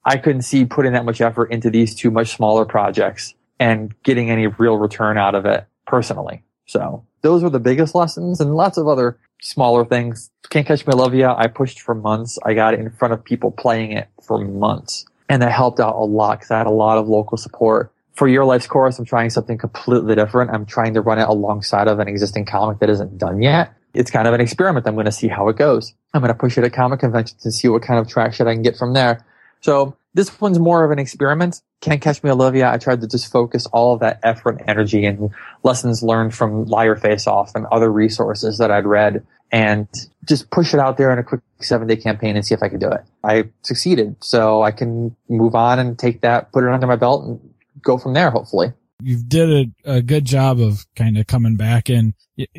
I 0.05 0.17
couldn't 0.17 0.43
see 0.43 0.65
putting 0.65 0.93
that 0.93 1.05
much 1.05 1.21
effort 1.21 1.47
into 1.47 1.71
these 1.71 1.95
two 1.95 2.11
much 2.11 2.37
smaller 2.37 2.65
projects 2.65 3.35
and 3.59 3.95
getting 4.03 4.31
any 4.31 4.47
real 4.47 4.77
return 4.77 5.19
out 5.19 5.35
of 5.35 5.45
it 5.45 5.67
personally. 5.87 6.43
So 6.67 7.05
those 7.23 7.43
were 7.43 7.51
the 7.51 7.61
biggest 7.61 7.95
lessons, 7.95 8.41
and 8.41 8.55
lots 8.55 8.79
of 8.79 8.87
other 8.87 9.19
smaller 9.43 9.85
things. 9.85 10.31
Can't 10.51 10.67
Catch 10.67 10.87
Me 10.87 10.95
Love 10.95 11.15
Ya, 11.15 11.35
I 11.37 11.47
pushed 11.49 11.81
for 11.81 11.95
months. 11.95 12.39
I 12.45 12.55
got 12.55 12.75
it 12.75 12.81
in 12.81 12.91
front 12.91 13.15
of 13.15 13.23
people 13.23 13.51
playing 13.51 13.93
it 13.93 14.09
for 14.23 14.39
months 14.39 15.05
and 15.33 15.41
that 15.41 15.51
helped 15.51 15.81
out 15.81 15.95
a 15.95 16.05
lot 16.05 16.39
because 16.39 16.51
I 16.51 16.59
had 16.59 16.67
a 16.67 16.71
lot 16.71 16.99
of 16.99 17.09
local 17.09 17.39
support. 17.39 17.91
For 18.13 18.29
Your 18.29 18.45
Life's 18.45 18.67
Chorus, 18.67 18.99
I'm 18.99 19.07
trying 19.07 19.31
something 19.31 19.57
completely 19.57 20.15
different. 20.15 20.51
I'm 20.51 20.67
trying 20.67 20.93
to 20.93 21.01
run 21.01 21.19
it 21.19 21.27
alongside 21.27 21.89
of 21.89 21.99
an 22.01 22.07
existing 22.09 22.45
comic 22.45 22.81
that 22.81 22.91
isn't 22.91 23.17
done 23.17 23.41
yet. 23.41 23.73
It's 23.95 24.11
kind 24.11 24.29
of 24.29 24.35
an 24.35 24.43
experiment. 24.43 24.87
I'm 24.87 24.93
going 24.93 25.07
to 25.07 25.13
see 25.13 25.29
how 25.29 25.49
it 25.49 25.57
goes. 25.57 25.95
I'm 26.13 26.21
going 26.21 26.29
to 26.29 26.39
push 26.39 26.59
it 26.59 26.65
at 26.65 26.75
comic 26.75 27.01
conventions 27.01 27.43
and 27.47 27.55
see 27.55 27.69
what 27.69 27.81
kind 27.81 27.99
of 27.99 28.09
traction 28.09 28.47
I 28.47 28.53
can 28.53 28.63
get 28.63 28.77
from 28.77 28.93
there. 28.93 29.25
So 29.63 29.97
this 30.15 30.41
one's 30.41 30.59
more 30.59 30.85
of 30.85 30.91
an 30.91 30.99
experiment. 30.99 31.63
Can't 31.81 32.01
Catch 32.01 32.23
Me 32.23 32.31
Olivia. 32.31 32.71
I 32.71 32.79
tried 32.79 33.01
to 33.01 33.09
just 33.09 33.33
focus 33.33 33.67
all 33.67 33.95
of 33.95 34.01
that 34.01 34.21
effort 34.23 34.61
and 34.61 34.69
energy 34.69 35.05
and 35.05 35.31
lessons 35.63 36.03
learned 36.03 36.35
from 36.35 36.67
Liar 36.67 36.97
Face 36.97 37.27
Off 37.27 37.55
and 37.55 37.67
other 37.67 37.91
resources 37.91 38.59
that 38.59 38.71
I'd 38.71 38.87
read 38.87 39.25
and 39.51 39.89
just 40.27 40.51
push 40.51 40.73
it 40.75 40.81
out 40.81 40.97
there 40.97 41.13
in 41.13 41.19
a 41.19 41.23
quick 41.23 41.41
seven 41.61 41.87
day 41.87 41.97
campaign 41.97 42.37
and 42.37 42.45
see 42.45 42.55
if 42.55 42.63
I 42.63 42.69
could 42.69 42.81
do 42.81 42.91
it. 42.91 43.03
I 43.25 43.45
succeeded. 43.63 44.17
So 44.21 44.63
I 44.63 44.71
can 44.71 45.15
move 45.29 45.55
on 45.55 45.79
and 45.79 45.99
take 45.99 46.23
that, 46.23 46.53
put 46.53 46.65
it 46.65 46.71
under 46.71 46.87
my 46.87 46.97
belt 46.97 47.25
and 47.25 47.55
go 47.83 47.99
from 47.99 48.15
there, 48.15 48.31
hopefully. 48.31 48.73
You 49.03 49.23
did 49.23 49.73
a, 49.85 49.97
a 49.97 50.03
good 50.03 50.25
job 50.25 50.61
of 50.61 50.87
kind 50.95 51.19
of 51.19 51.27
coming 51.27 51.57
back 51.57 51.89
and 51.89 52.15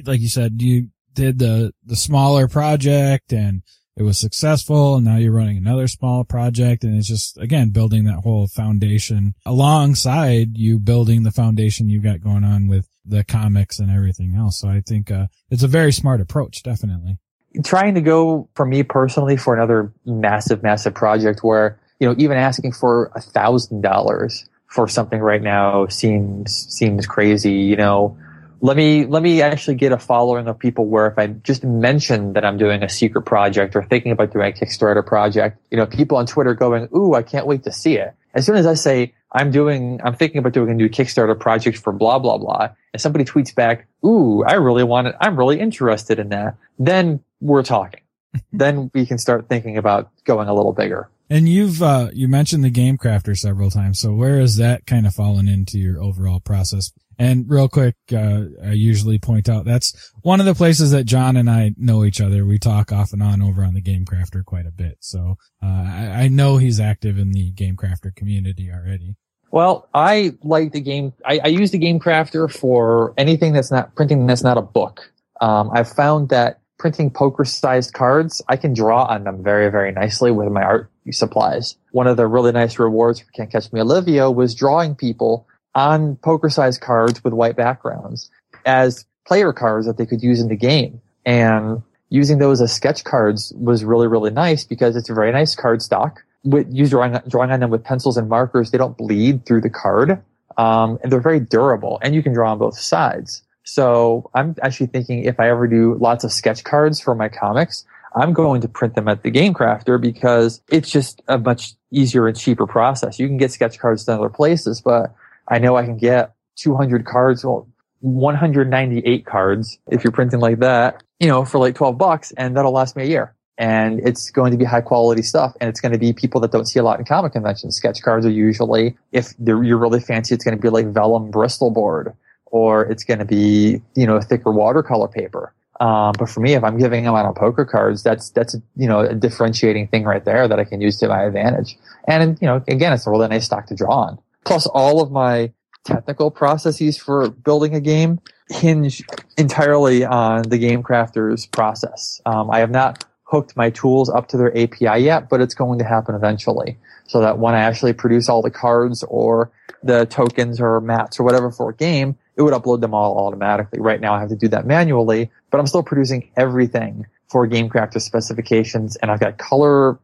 like 0.05 0.21
you 0.21 0.27
said, 0.29 0.61
you 0.61 0.89
did 1.13 1.39
the, 1.39 1.73
the 1.85 1.95
smaller 1.95 2.47
project 2.47 3.31
and 3.31 3.61
it 3.95 4.03
was 4.03 4.17
successful 4.17 4.95
and 4.95 5.05
now 5.05 5.17
you're 5.17 5.31
running 5.31 5.57
another 5.57 5.87
small 5.87 6.23
project 6.23 6.83
and 6.83 6.97
it's 6.97 7.07
just 7.07 7.37
again 7.37 7.69
building 7.69 8.05
that 8.05 8.19
whole 8.23 8.47
foundation 8.47 9.33
alongside 9.45 10.57
you 10.57 10.79
building 10.79 11.23
the 11.23 11.31
foundation 11.31 11.89
you've 11.89 12.03
got 12.03 12.21
going 12.21 12.43
on 12.43 12.67
with 12.67 12.87
the 13.05 13.23
comics 13.23 13.79
and 13.79 13.91
everything 13.91 14.35
else. 14.35 14.59
So 14.59 14.69
i 14.69 14.81
think 14.81 15.11
uh, 15.11 15.27
it's 15.49 15.63
a 15.63 15.67
very 15.67 15.91
smart 15.91 16.21
approach 16.21 16.63
definitely. 16.63 17.17
Trying 17.63 17.93
to 17.95 18.01
go 18.01 18.49
for 18.55 18.65
me 18.65 18.81
personally 18.81 19.37
for 19.37 19.53
another 19.53 19.93
massive 20.05 20.63
massive 20.63 20.95
project 20.95 21.43
where 21.43 21.79
you 21.99 22.07
know 22.07 22.15
even 22.17 22.37
asking 22.37 22.71
for 22.71 23.11
a 23.15 23.21
thousand 23.21 23.81
dollars 23.81 24.49
for 24.67 24.87
something 24.87 25.19
right 25.19 25.43
now 25.43 25.85
seems 25.87 26.65
seems 26.69 27.05
crazy 27.05 27.53
you 27.53 27.75
know 27.75 28.17
let 28.63 28.77
me 28.77 29.05
let 29.05 29.21
me 29.21 29.41
actually 29.41 29.75
get 29.75 29.91
a 29.91 29.97
following 29.97 30.47
of 30.47 30.57
people 30.57 30.85
where 30.87 31.05
if 31.07 31.19
I 31.19 31.27
just 31.27 31.65
mention 31.65 32.31
that 32.31 32.45
I'm 32.45 32.57
doing 32.57 32.81
a 32.81 32.87
secret 32.87 33.23
project 33.23 33.75
or 33.75 33.83
thinking 33.83 34.13
about 34.13 34.31
doing 34.31 34.49
a 34.49 34.53
Kickstarter 34.53 35.05
project, 35.05 35.59
you 35.69 35.75
know, 35.75 35.85
people 35.85 36.17
on 36.17 36.25
Twitter 36.25 36.53
going, 36.53 36.87
"Ooh, 36.95 37.13
I 37.13 37.23
can't 37.23 37.45
wait 37.45 37.63
to 37.65 37.73
see 37.73 37.97
it." 37.97 38.13
As 38.33 38.45
soon 38.45 38.55
as 38.55 38.65
I 38.65 38.75
say 38.75 39.13
I'm 39.33 39.51
doing, 39.51 39.99
I'm 40.05 40.15
thinking 40.15 40.37
about 40.37 40.53
doing 40.53 40.69
a 40.69 40.73
new 40.73 40.87
Kickstarter 40.87 41.37
project 41.37 41.77
for 41.77 41.91
blah 41.91 42.19
blah 42.19 42.37
blah, 42.37 42.69
and 42.93 43.01
somebody 43.01 43.25
tweets 43.25 43.53
back, 43.53 43.85
"Ooh, 44.05 44.45
I 44.45 44.53
really 44.53 44.85
want 44.85 45.07
it. 45.07 45.15
I'm 45.19 45.35
really 45.35 45.59
interested 45.59 46.17
in 46.17 46.29
that," 46.29 46.55
then 46.79 47.19
we're 47.41 47.63
talking. 47.63 47.99
then 48.53 48.89
we 48.93 49.05
can 49.05 49.17
start 49.17 49.49
thinking 49.49 49.77
about 49.77 50.09
going 50.23 50.47
a 50.47 50.53
little 50.53 50.73
bigger. 50.73 51.09
And 51.29 51.49
you've 51.49 51.81
uh, 51.81 52.11
you 52.13 52.27
mentioned 52.27 52.63
the 52.63 52.69
Game 52.69 52.97
Crafter 52.97 53.35
several 53.35 53.71
times. 53.71 53.99
So 53.99 54.13
where 54.13 54.39
has 54.39 54.57
that 54.57 54.85
kind 54.85 55.07
of 55.07 55.13
fallen 55.13 55.47
into 55.47 55.79
your 55.79 56.01
overall 56.01 56.39
process? 56.39 56.91
And 57.17 57.49
real 57.49 57.67
quick, 57.67 57.95
uh, 58.11 58.43
I 58.63 58.71
usually 58.71 59.19
point 59.19 59.49
out 59.49 59.65
that's 59.65 60.11
one 60.21 60.39
of 60.39 60.45
the 60.45 60.55
places 60.55 60.91
that 60.91 61.05
John 61.05 61.37
and 61.37 61.49
I 61.49 61.73
know 61.77 62.03
each 62.03 62.21
other. 62.21 62.45
We 62.45 62.59
talk 62.59 62.91
off 62.91 63.13
and 63.13 63.23
on 63.23 63.41
over 63.41 63.63
on 63.63 63.73
the 63.73 63.81
Game 63.81 64.05
Crafter 64.05 64.43
quite 64.43 64.65
a 64.65 64.71
bit. 64.71 64.97
So 65.01 65.35
uh, 65.61 65.65
I, 65.65 66.23
I 66.23 66.27
know 66.27 66.57
he's 66.57 66.79
active 66.79 67.17
in 67.17 67.31
the 67.31 67.51
Game 67.51 67.75
Crafter 67.75 68.15
community 68.15 68.71
already. 68.71 69.15
Well, 69.51 69.87
I 69.93 70.33
like 70.43 70.71
the 70.71 70.81
game. 70.81 71.13
I, 71.23 71.39
I 71.43 71.47
use 71.47 71.69
the 71.69 71.77
Game 71.77 71.99
Crafter 71.99 72.51
for 72.51 73.13
anything 73.17 73.53
that's 73.53 73.69
not 73.69 73.93
printing 73.95 74.25
that's 74.25 74.43
not 74.43 74.57
a 74.57 74.63
book. 74.63 75.11
Um, 75.41 75.69
I've 75.73 75.91
found 75.91 76.29
that 76.29 76.59
printing 76.79 77.11
poker 77.11 77.45
sized 77.45 77.93
cards, 77.93 78.41
I 78.49 78.57
can 78.57 78.73
draw 78.73 79.05
on 79.05 79.23
them 79.23 79.43
very, 79.43 79.69
very 79.69 79.91
nicely 79.91 80.31
with 80.31 80.51
my 80.51 80.63
art 80.63 80.91
supplies. 81.11 81.77
One 81.91 82.07
of 82.07 82.17
the 82.17 82.27
really 82.27 82.51
nice 82.51 82.79
rewards 82.79 83.19
for 83.19 83.31
Can't 83.31 83.51
Catch 83.51 83.71
Me 83.71 83.79
Olivia 83.79 84.29
was 84.31 84.55
drawing 84.55 84.95
people 84.95 85.47
on 85.75 86.15
poker 86.17 86.49
sized 86.49 86.81
cards 86.81 87.23
with 87.23 87.33
white 87.33 87.55
backgrounds 87.55 88.29
as 88.65 89.05
player 89.25 89.53
cards 89.53 89.85
that 89.85 89.97
they 89.97 90.05
could 90.05 90.21
use 90.21 90.39
in 90.39 90.47
the 90.47 90.55
game. 90.55 91.01
And 91.25 91.81
using 92.09 92.37
those 92.37 92.61
as 92.61 92.73
sketch 92.73 93.03
cards 93.03 93.53
was 93.55 93.83
really, 93.83 94.07
really 94.07 94.31
nice 94.31 94.63
because 94.63 94.95
it's 94.95 95.09
a 95.09 95.13
very 95.13 95.31
nice 95.31 95.55
card 95.55 95.81
stock. 95.81 96.23
With 96.43 96.67
you 96.69 96.87
drawing, 96.87 97.17
drawing 97.27 97.51
on 97.51 97.61
them 97.61 97.69
with 97.69 97.83
pencils 97.83 98.17
and 98.17 98.27
markers, 98.27 98.71
they 98.71 98.77
don't 98.77 98.97
bleed 98.97 99.45
through 99.45 99.61
the 99.61 99.69
card. 99.69 100.21
Um, 100.57 100.99
and 101.01 101.11
they're 101.11 101.21
very 101.21 101.39
durable 101.39 101.99
and 102.03 102.13
you 102.13 102.21
can 102.21 102.33
draw 102.33 102.51
on 102.51 102.59
both 102.59 102.77
sides. 102.77 103.41
So 103.63 104.29
I'm 104.35 104.55
actually 104.61 104.87
thinking 104.87 105.23
if 105.23 105.39
I 105.39 105.49
ever 105.49 105.67
do 105.67 105.95
lots 105.95 106.23
of 106.23 106.31
sketch 106.31 106.63
cards 106.63 106.99
for 106.99 107.15
my 107.15 107.29
comics, 107.29 107.85
I'm 108.15 108.33
going 108.33 108.61
to 108.61 108.67
print 108.67 108.95
them 108.95 109.07
at 109.07 109.23
the 109.23 109.31
Game 109.31 109.53
Crafter 109.53 109.99
because 109.99 110.61
it's 110.69 110.91
just 110.91 111.21
a 111.27 111.37
much 111.37 111.73
easier 111.91 112.27
and 112.27 112.37
cheaper 112.37 112.67
process. 112.67 113.19
You 113.19 113.27
can 113.27 113.37
get 113.37 113.51
sketch 113.51 113.79
cards 113.79 114.07
in 114.07 114.13
other 114.13 114.29
places, 114.29 114.81
but 114.81 115.15
I 115.47 115.59
know 115.59 115.75
I 115.75 115.85
can 115.85 115.97
get 115.97 116.33
200 116.57 117.05
cards, 117.05 117.43
well, 117.45 117.67
198 118.01 119.25
cards 119.25 119.77
if 119.89 120.03
you're 120.03 120.11
printing 120.11 120.39
like 120.39 120.59
that, 120.59 121.03
you 121.19 121.27
know, 121.27 121.45
for 121.45 121.57
like 121.57 121.75
12 121.75 121.97
bucks 121.97 122.31
and 122.33 122.55
that'll 122.57 122.73
last 122.73 122.95
me 122.95 123.03
a 123.03 123.07
year. 123.07 123.35
And 123.57 123.99
it's 124.05 124.31
going 124.31 124.51
to 124.51 124.57
be 124.57 124.65
high 124.65 124.81
quality 124.81 125.21
stuff 125.21 125.55
and 125.61 125.69
it's 125.69 125.79
going 125.79 125.91
to 125.91 125.97
be 125.97 126.11
people 126.11 126.41
that 126.41 126.51
don't 126.51 126.65
see 126.65 126.79
a 126.79 126.83
lot 126.83 126.99
in 126.99 127.05
comic 127.05 127.33
conventions. 127.33 127.75
Sketch 127.75 128.01
cards 128.01 128.25
are 128.25 128.31
usually, 128.31 128.97
if 129.11 129.33
you're 129.39 129.77
really 129.77 129.99
fancy, 129.99 130.33
it's 130.35 130.43
going 130.43 130.57
to 130.57 130.61
be 130.61 130.69
like 130.69 130.87
vellum 130.87 131.31
Bristol 131.31 131.69
board 131.69 132.13
or 132.47 132.83
it's 132.83 133.03
going 133.03 133.19
to 133.19 133.25
be, 133.25 133.81
you 133.95 134.05
know, 134.05 134.15
a 134.15 134.21
thicker 134.21 134.51
watercolor 134.51 135.07
paper. 135.07 135.53
Um, 135.79 136.13
but 136.17 136.29
for 136.29 136.39
me, 136.39 136.53
if 136.53 136.63
I'm 136.63 136.77
giving 136.77 137.03
them 137.03 137.15
out 137.15 137.25
on 137.25 137.33
poker 137.33 137.65
cards, 137.65 138.03
that's 138.03 138.29
that's 138.29 138.55
you 138.75 138.87
know 138.87 138.99
a 138.99 139.15
differentiating 139.15 139.87
thing 139.87 140.03
right 140.03 140.23
there 140.23 140.47
that 140.47 140.59
I 140.59 140.63
can 140.63 140.79
use 140.79 140.97
to 140.99 141.07
my 141.07 141.23
advantage. 141.23 141.77
And 142.07 142.37
you 142.39 142.47
know, 142.47 142.63
again, 142.67 142.93
it's 142.93 143.07
a 143.07 143.09
really 143.09 143.27
nice 143.27 143.45
stock 143.45 143.65
to 143.67 143.75
draw 143.75 143.91
on. 143.91 144.19
Plus, 144.43 144.65
all 144.67 145.01
of 145.01 145.11
my 145.11 145.51
technical 145.83 146.31
processes 146.31 146.97
for 146.97 147.29
building 147.29 147.75
a 147.75 147.81
game 147.81 148.19
hinge 148.49 149.03
entirely 149.37 150.05
on 150.05 150.43
the 150.43 150.57
game 150.57 150.83
crafter's 150.83 151.45
process. 151.45 152.21
Um, 152.25 152.49
I 152.51 152.59
have 152.59 152.71
not 152.71 153.05
hooked 153.23 153.57
my 153.57 153.69
tools 153.71 154.09
up 154.09 154.27
to 154.27 154.37
their 154.37 154.55
API 154.55 155.03
yet, 155.03 155.27
but 155.29 155.41
it's 155.41 155.55
going 155.55 155.79
to 155.79 155.85
happen 155.85 156.13
eventually. 156.13 156.77
So 157.07 157.19
that 157.21 157.39
when 157.39 157.55
I 157.55 157.61
actually 157.61 157.93
produce 157.93 158.29
all 158.29 158.41
the 158.41 158.51
cards 158.51 159.03
or 159.03 159.51
the 159.81 160.05
tokens 160.05 160.61
or 160.61 160.79
mats 160.81 161.19
or 161.19 161.23
whatever 161.23 161.51
for 161.51 161.71
a 161.71 161.75
game, 161.75 162.15
it 162.35 162.41
would 162.41 162.53
upload 162.53 162.81
them 162.81 162.93
all 162.93 163.25
automatically. 163.25 163.79
Right 163.79 163.99
now 163.99 164.13
I 164.13 164.19
have 164.19 164.29
to 164.29 164.35
do 164.35 164.47
that 164.49 164.65
manually, 164.65 165.31
but 165.51 165.59
I'm 165.59 165.67
still 165.67 165.83
producing 165.83 166.29
everything 166.37 167.05
for 167.29 167.47
GameCrafter 167.47 167.99
specifications 168.01 168.95
and 168.97 169.09
I've 169.09 169.19
got 169.19 169.37
color 169.37 169.99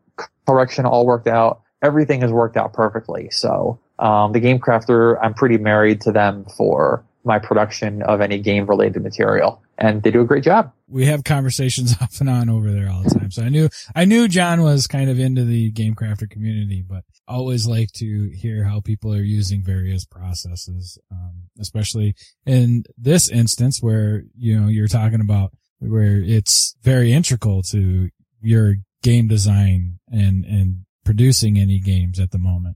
correction 0.48 0.86
all 0.86 1.06
worked 1.06 1.28
out. 1.28 1.62
Everything 1.82 2.22
has 2.22 2.32
worked 2.32 2.58
out 2.58 2.74
perfectly. 2.74 3.30
So 3.30 3.80
um, 4.00 4.32
the 4.32 4.40
Game 4.40 4.60
Crafter, 4.60 5.18
I'm 5.22 5.34
pretty 5.34 5.58
married 5.58 6.02
to 6.02 6.12
them 6.12 6.46
for 6.58 7.04
my 7.24 7.38
production 7.38 8.02
of 8.04 8.22
any 8.22 8.40
game 8.40 8.66
related 8.66 9.04
material 9.04 9.62
and 9.80 10.04
they 10.04 10.12
do 10.12 10.22
a 10.22 10.26
great 10.26 10.44
job. 10.44 10.72
We 10.88 11.06
have 11.06 11.24
conversations 11.24 11.96
off 12.02 12.20
and 12.20 12.30
on 12.30 12.50
over 12.50 12.72
there 12.72 12.90
all 12.90 13.02
the 13.02 13.10
time. 13.10 13.32
So 13.32 13.44
I 13.44 13.50
knew, 13.50 13.70
I 13.96 14.06
knew 14.06 14.28
John 14.28 14.62
was 14.62 14.88
kind 14.88 15.10
of 15.10 15.20
into 15.20 15.46
the 15.46 15.72
Game 15.72 15.96
Crafter 15.96 16.30
community, 16.30 16.84
but 16.88 17.04
always 17.28 17.68
like 17.68 17.92
to 17.94 18.30
hear 18.30 18.66
how 18.66 18.82
people 18.82 19.14
are 19.14 19.22
using 19.22 19.64
various 19.64 20.06
processes, 20.06 20.98
um, 21.12 21.44
especially 21.60 22.16
in 22.46 22.84
this 22.98 23.30
instance 23.30 23.82
where, 23.82 24.24
you 24.36 24.60
know, 24.60 24.68
you're 24.68 24.88
talking 24.88 25.22
about 25.22 25.52
where 25.80 26.18
it's 26.18 26.76
very 26.82 27.14
integral 27.14 27.62
to 27.64 28.10
your 28.42 28.76
game 29.02 29.28
design 29.28 30.00
and, 30.12 30.44
and 30.44 30.86
producing 31.06 31.58
any 31.58 31.80
games 31.80 32.20
at 32.20 32.32
the 32.32 32.38
moment. 32.38 32.76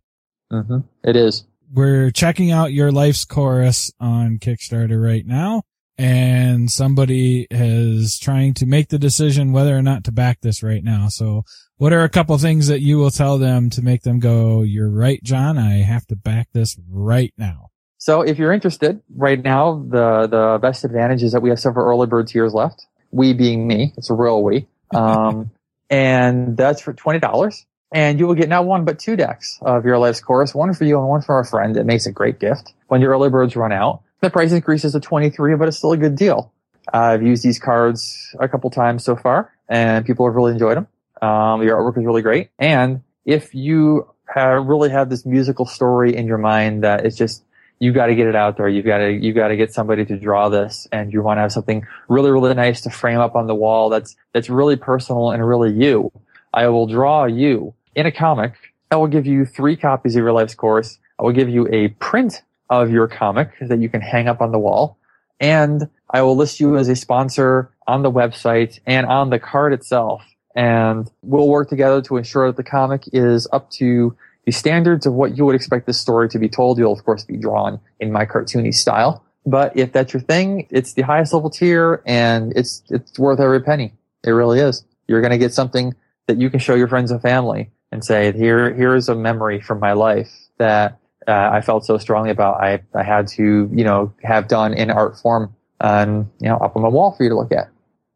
Mm-hmm. 0.54 0.80
It 1.04 1.16
is. 1.16 1.46
We're 1.74 2.12
checking 2.12 2.52
out 2.52 2.72
your 2.72 2.92
life's 2.92 3.26
chorus 3.26 3.92
on 4.00 4.38
Kickstarter 4.38 5.04
right 5.04 5.26
now. 5.26 5.64
And 5.98 6.72
somebody 6.72 7.48
is 7.52 8.18
trying 8.18 8.56
to 8.56 8.66
make 8.66 8.90
the 8.90 8.98
decision 8.98 9.52
whether 9.52 9.78
or 9.78 9.82
not 9.82 10.04
to 10.06 10.12
back 10.12 10.42
this 10.42 10.64
right 10.64 10.84
now. 10.84 11.08
So 11.08 11.44
what 11.78 11.94
are 11.94 12.04
a 12.04 12.10
couple 12.10 12.38
things 12.38 12.68
that 12.68 12.82
you 12.82 12.98
will 12.98 13.12
tell 13.12 13.38
them 13.38 13.70
to 13.72 13.82
make 13.82 14.02
them 14.02 14.20
go, 14.20 14.62
you're 14.62 14.90
right, 14.90 15.22
John. 15.24 15.58
I 15.58 15.78
have 15.78 16.06
to 16.08 16.16
back 16.16 16.48
this 16.52 16.78
right 16.90 17.34
now. 17.38 17.70
So 17.98 18.22
if 18.22 18.38
you're 18.38 18.52
interested, 18.52 19.02
right 19.16 19.42
now 19.42 19.86
the 19.88 20.28
the 20.28 20.60
best 20.62 20.84
advantage 20.84 21.24
is 21.24 21.32
that 21.32 21.42
we 21.42 21.50
have 21.50 21.60
several 21.60 21.88
early 21.88 22.06
bird 22.06 22.28
tiers 22.28 22.54
left. 22.54 22.86
We 23.12 23.34
being 23.34 23.66
me, 23.66 23.94
it's 23.96 24.10
a 24.10 24.14
real 24.14 24.44
we. 24.44 24.68
Um, 24.94 25.50
and 25.90 26.56
that's 26.56 26.82
for 26.82 26.94
twenty 26.94 27.20
dollars. 27.20 27.66
And 27.94 28.20
you 28.20 28.28
will 28.28 28.34
get 28.34 28.50
not 28.50 28.66
one 28.66 28.86
but 28.86 28.98
two 28.98 29.16
decks 29.16 29.60
of 29.62 29.86
your 29.86 30.00
life's 30.00 30.20
chorus, 30.20 30.56
one 30.56 30.74
for 30.74 30.84
you 30.84 30.98
and 30.98 31.08
one 31.08 31.22
for 31.22 31.40
a 31.40 31.46
friend. 31.46 31.78
It 31.78 31.86
makes 31.86 32.08
a 32.08 32.12
great 32.12 32.40
gift. 32.40 32.74
When 32.88 33.02
your 33.02 33.12
early 33.12 33.30
birds 33.30 33.56
run 33.56 33.72
out, 33.72 34.02
the 34.20 34.32
price 34.32 34.52
increases 34.52 34.94
to 34.94 35.00
23, 35.00 35.56
but 35.56 35.68
it's 35.68 35.78
still 35.78 35.92
a 35.92 35.98
good 35.98 36.16
deal. 36.16 36.52
I've 36.92 37.22
used 37.22 37.44
these 37.44 37.60
cards 37.60 38.36
a 38.40 38.50
couple 38.50 38.70
times 38.72 39.06
so 39.06 39.16
far, 39.16 39.54
and 39.70 40.06
people 40.06 40.26
have 40.26 40.36
really 40.36 40.54
enjoyed 40.54 40.76
them. 40.76 40.88
Um, 41.22 41.60
the 41.62 41.68
artwork 41.68 41.98
is 41.98 42.06
really 42.06 42.24
great. 42.24 42.50
And 42.58 43.02
if 43.26 43.54
you 43.54 44.08
have 44.34 44.66
really 44.66 44.90
have 44.90 45.10
this 45.10 45.26
musical 45.26 45.66
story 45.66 46.16
in 46.16 46.26
your 46.26 46.38
mind 46.38 46.84
that 46.84 47.06
it's 47.06 47.16
just 47.16 47.44
you 47.80 47.92
got 47.92 48.08
to 48.08 48.16
get 48.16 48.28
it 48.28 48.36
out 48.36 48.58
there. 48.58 48.68
You've 48.68 48.86
got 48.86 49.00
to 49.00 49.12
you 49.12 49.34
got 49.34 49.50
to 49.50 49.58
get 49.58 49.74
somebody 49.74 50.06
to 50.06 50.18
draw 50.18 50.50
this, 50.50 50.88
and 50.92 51.12
you 51.12 51.22
want 51.22 51.38
to 51.38 51.42
have 51.42 51.52
something 51.52 51.86
really 52.08 52.32
really 52.32 52.54
nice 52.54 52.82
to 52.82 52.90
frame 52.90 53.20
up 53.20 53.36
on 53.36 53.48
the 53.48 53.56
wall. 53.56 53.90
That's 53.90 54.16
that's 54.34 54.50
really 54.50 54.78
personal 54.78 55.32
and 55.32 55.46
really 55.46 55.72
you. 55.74 56.12
I 56.54 56.68
will 56.68 56.88
draw 56.88 57.26
you 57.26 57.74
in 57.96 58.06
a 58.06 58.12
comic. 58.12 58.54
I 58.92 58.96
will 58.96 59.08
give 59.08 59.26
you 59.26 59.46
three 59.46 59.76
copies 59.76 60.16
of 60.16 60.22
your 60.22 60.34
life's 60.34 60.56
chorus. 60.56 61.00
I 61.20 61.24
will 61.24 61.32
give 61.32 61.50
you 61.50 61.68
a 61.72 61.90
print 61.90 62.42
of 62.70 62.92
your 62.92 63.08
comic 63.08 63.52
that 63.62 63.80
you 63.80 63.90
can 63.90 64.02
hang 64.02 64.28
up 64.28 64.42
on 64.42 64.52
the 64.52 64.60
wall, 64.60 64.98
and 65.40 65.90
I 66.10 66.22
will 66.22 66.36
list 66.36 66.60
you 66.60 66.78
as 66.78 66.90
a 66.90 66.96
sponsor 66.96 67.72
on 67.88 68.04
the 68.04 68.12
website 68.12 68.80
and 68.86 69.06
on 69.06 69.30
the 69.30 69.40
card 69.40 69.74
itself. 69.74 70.24
And 70.56 71.10
we'll 71.24 71.50
work 71.50 71.70
together 71.70 72.02
to 72.04 72.18
ensure 72.18 72.48
that 72.48 72.58
the 72.58 72.64
comic 72.64 73.10
is 73.12 73.48
up 73.52 73.72
to 73.72 74.16
the 74.46 74.52
standards 74.52 75.06
of 75.06 75.14
what 75.14 75.36
you 75.36 75.46
would 75.46 75.56
expect 75.56 75.88
this 75.88 76.00
story 76.00 76.30
to 76.30 76.38
be 76.38 76.48
told. 76.50 76.78
You'll 76.78 76.94
of 76.94 77.04
course 77.04 77.24
be 77.24 77.38
drawn 77.38 77.80
in 78.00 78.12
my 78.12 78.26
cartoony 78.26 78.74
style. 78.74 79.24
But 79.46 79.76
if 79.76 79.92
that's 79.92 80.14
your 80.14 80.22
thing, 80.22 80.68
it's 80.70 80.94
the 80.94 81.02
highest 81.02 81.34
level 81.34 81.50
tier 81.50 82.02
and 82.06 82.54
it's, 82.56 82.84
it's 82.90 83.18
worth 83.18 83.40
every 83.40 83.62
penny. 83.62 83.94
It 84.24 84.30
really 84.30 84.60
is. 84.60 84.86
You're 85.08 85.22
going 85.22 85.32
to 85.32 85.38
get 85.38 85.54
something 85.54 85.96
that 86.28 86.40
you 86.40 86.50
can 86.50 86.60
show 86.60 86.76
your 86.76 86.88
friends 86.88 87.12
and 87.12 87.22
family 87.22 87.70
and 87.94 88.04
say, 88.04 88.32
here, 88.32 88.74
here 88.74 88.96
is 88.96 89.08
a 89.08 89.16
memory 89.16 89.62
from 89.62 89.80
my 89.80 89.94
life 89.94 90.32
that 90.58 90.98
uh, 91.28 91.50
I 91.54 91.62
felt 91.62 91.86
so 91.86 92.00
strongly 92.00 92.32
about. 92.32 92.60
I, 92.60 92.82
I 92.96 93.04
had 93.04 93.28
to, 93.30 93.70
you 93.72 93.84
know, 93.84 94.12
have 94.24 94.48
done 94.48 94.74
in 94.74 94.90
art 94.90 95.18
form 95.20 95.56
and, 95.80 96.28
you 96.40 96.50
know, 96.50 96.58
up 96.58 96.76
on 96.76 96.82
the 96.82 96.90
wall 96.90 97.14
for 97.16 97.24
you 97.24 97.30
to 97.30 97.36
look 97.36 97.52
at. 97.52 97.70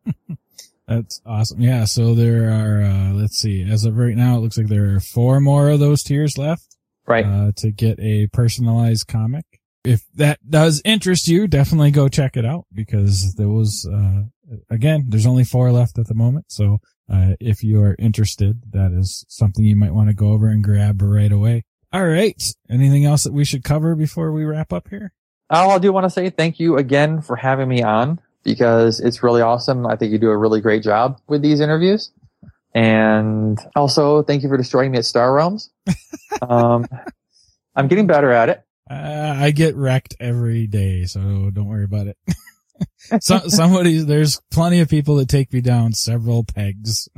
That's 0.88 1.22
awesome. 1.26 1.62
Yeah. 1.62 1.86
So 1.86 2.16
there 2.16 2.50
are, 2.50 2.82
uh, 2.82 3.14
let's 3.14 3.38
see, 3.38 3.70
as 3.70 3.86
of 3.86 3.98
right 3.98 4.16
now, 4.16 4.38
it 4.38 4.40
looks 4.40 4.58
like 4.58 4.68
there 4.68 4.96
are 4.96 5.00
four 5.00 5.40
more 5.40 5.70
of 5.70 5.80
those 5.80 6.02
tiers 6.02 6.38
left. 6.40 6.76
Right. 7.06 7.26
Uh, 7.26 7.52
to 7.58 7.72
get 7.72 8.00
a 8.00 8.28
personalized 8.34 9.08
comic. 9.08 9.46
If 9.84 10.02
that 10.16 10.40
does 10.50 10.82
interest 10.84 11.28
you, 11.28 11.48
definitely 11.48 11.92
go 11.92 12.10
check 12.10 12.36
it 12.36 12.46
out 12.46 12.66
because 12.74 13.36
there 13.36 13.48
was, 13.48 13.88
uh, 13.90 14.24
again, 14.72 15.06
there's 15.08 15.28
only 15.28 15.44
four 15.44 15.72
left 15.72 16.00
at 16.00 16.08
the 16.08 16.16
moment. 16.16 16.46
So, 16.50 16.80
uh, 17.12 17.36
if 17.40 17.64
you 17.64 17.82
are 17.82 17.96
interested, 17.98 18.62
that 18.72 18.92
is 18.92 19.26
something 19.28 19.64
you 19.66 19.76
might 19.76 19.94
want 19.94 20.10
to 20.10 20.16
go 20.16 20.32
over 20.32 20.48
and 20.48 20.64
grab 20.64 21.02
right 21.02 21.32
away. 21.32 21.64
All 21.94 22.06
right. 22.06 22.42
Anything 22.70 23.06
else 23.06 23.24
that 23.24 23.34
we 23.34 23.46
should 23.46 23.64
cover 23.64 23.96
before 23.96 24.32
we 24.32 24.44
wrap 24.44 24.74
up 24.74 24.90
here? 24.90 25.14
Oh, 25.50 25.70
I 25.70 25.78
do 25.80 25.94
want 25.94 26.04
to 26.04 26.10
say 26.10 26.30
thank 26.30 26.60
you 26.60 26.78
again 26.78 27.22
for 27.22 27.38
having 27.38 27.70
me 27.70 27.82
on 27.82 28.20
because 28.44 29.00
it's 29.00 29.24
really 29.24 29.42
awesome. 29.42 29.88
I 29.88 29.96
think 29.96 30.12
you 30.12 30.18
do 30.18 30.30
a 30.30 30.38
really 30.38 30.60
great 30.60 30.84
job 30.84 31.20
with 31.28 31.42
these 31.42 31.62
interviews. 31.62 32.12
And 32.74 33.58
also, 33.76 34.24
thank 34.24 34.44
you 34.44 34.50
for 34.50 34.58
destroying 34.58 34.92
me 34.92 34.98
at 34.98 35.06
Star 35.06 35.34
Realms. 35.34 35.70
um, 36.42 36.86
I'm 37.76 37.88
getting 37.88 38.08
better 38.08 38.32
at 38.32 38.50
it. 38.50 38.64
Uh, 38.90 39.36
I 39.38 39.52
get 39.52 39.76
wrecked 39.76 40.16
every 40.20 40.68
day, 40.68 41.06
so 41.06 41.50
don't 41.52 41.68
worry 41.68 41.84
about 41.86 42.08
it. 42.08 42.18
so, 43.22 43.40
somebody, 43.48 44.00
there's 44.00 44.42
plenty 44.52 44.80
of 44.80 44.90
people 44.90 45.16
that 45.18 45.30
take 45.30 45.52
me 45.54 45.62
down 45.62 45.94
several 45.94 46.44
pegs. 46.44 47.10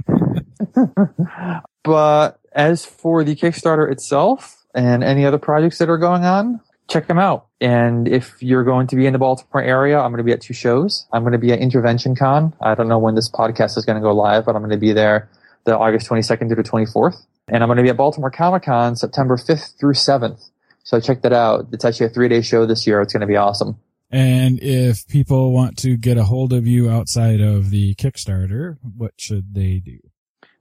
but 1.84 2.40
as 2.54 2.86
for 2.86 3.24
the 3.24 3.36
Kickstarter 3.36 3.92
itself 3.92 4.64
and 4.74 5.04
any 5.04 5.26
other 5.26 5.38
projects 5.38 5.78
that 5.80 5.90
are 5.90 5.98
going 5.98 6.24
on, 6.24 6.60
check 6.90 7.08
them 7.08 7.20
out. 7.20 7.48
And 7.62 8.08
if 8.08 8.42
you're 8.42 8.64
going 8.64 8.88
to 8.88 8.96
be 8.96 9.06
in 9.06 9.14
the 9.14 9.20
Baltimore 9.20 9.62
area, 9.62 10.00
I'm 10.00 10.12
going 10.12 10.20
to 10.20 10.24
be 10.24 10.32
at 10.32 10.42
two 10.42 10.54
shows. 10.54 11.08
I'm 11.12 11.24
going 11.24 11.34
to 11.34 11.40
be 11.40 11.52
at 11.52 11.60
Intervention 11.60 12.16
Con. 12.16 12.54
I 12.62 12.76
don't 12.76 12.88
know 12.88 13.00
when 13.00 13.16
this 13.16 13.30
podcast 13.30 13.78
is 13.78 13.86
going 13.86 13.98
to 13.98 14.02
go 14.02 14.14
live, 14.14 14.46
but 14.46 14.56
I'm 14.56 14.62
going 14.62 14.72
to 14.72 14.78
be 14.78 14.94
there 14.94 15.30
the 15.66 15.78
August 15.78 16.10
22nd 16.10 16.48
through 16.48 16.56
the 16.56 16.64
24th. 16.64 17.26
And 17.48 17.64
I'm 17.64 17.68
going 17.68 17.78
to 17.78 17.84
be 17.84 17.90
at 17.90 17.98
Baltimore 17.98 18.32
Comic 18.32 18.64
Con 18.64 18.96
September 18.96 19.38
5th 19.38 19.78
through 19.80 19.94
7th. 19.94 20.50
So 20.84 21.00
check 21.00 21.22
that 21.22 21.34
out. 21.34 21.68
It's 21.72 21.86
actually 21.86 22.08
a 22.08 22.10
three 22.10 22.30
day 22.30 22.42
show 22.42 22.66
this 22.66 22.88
year. 22.88 23.02
It's 23.02 23.14
going 23.14 23.22
to 23.22 23.28
be 23.28 23.36
awesome. 23.36 23.78
And 24.12 24.60
if 24.62 25.08
people 25.08 25.52
want 25.52 25.78
to 25.80 25.98
get 25.98 26.18
a 26.18 26.24
hold 26.24 26.52
of 26.54 26.66
you 26.66 26.90
outside 26.90 27.42
of 27.42 27.70
the 27.70 27.94
Kickstarter, 27.96 28.78
what 28.82 29.14
should 29.18 29.54
they 29.54 29.78
do? 29.78 30.00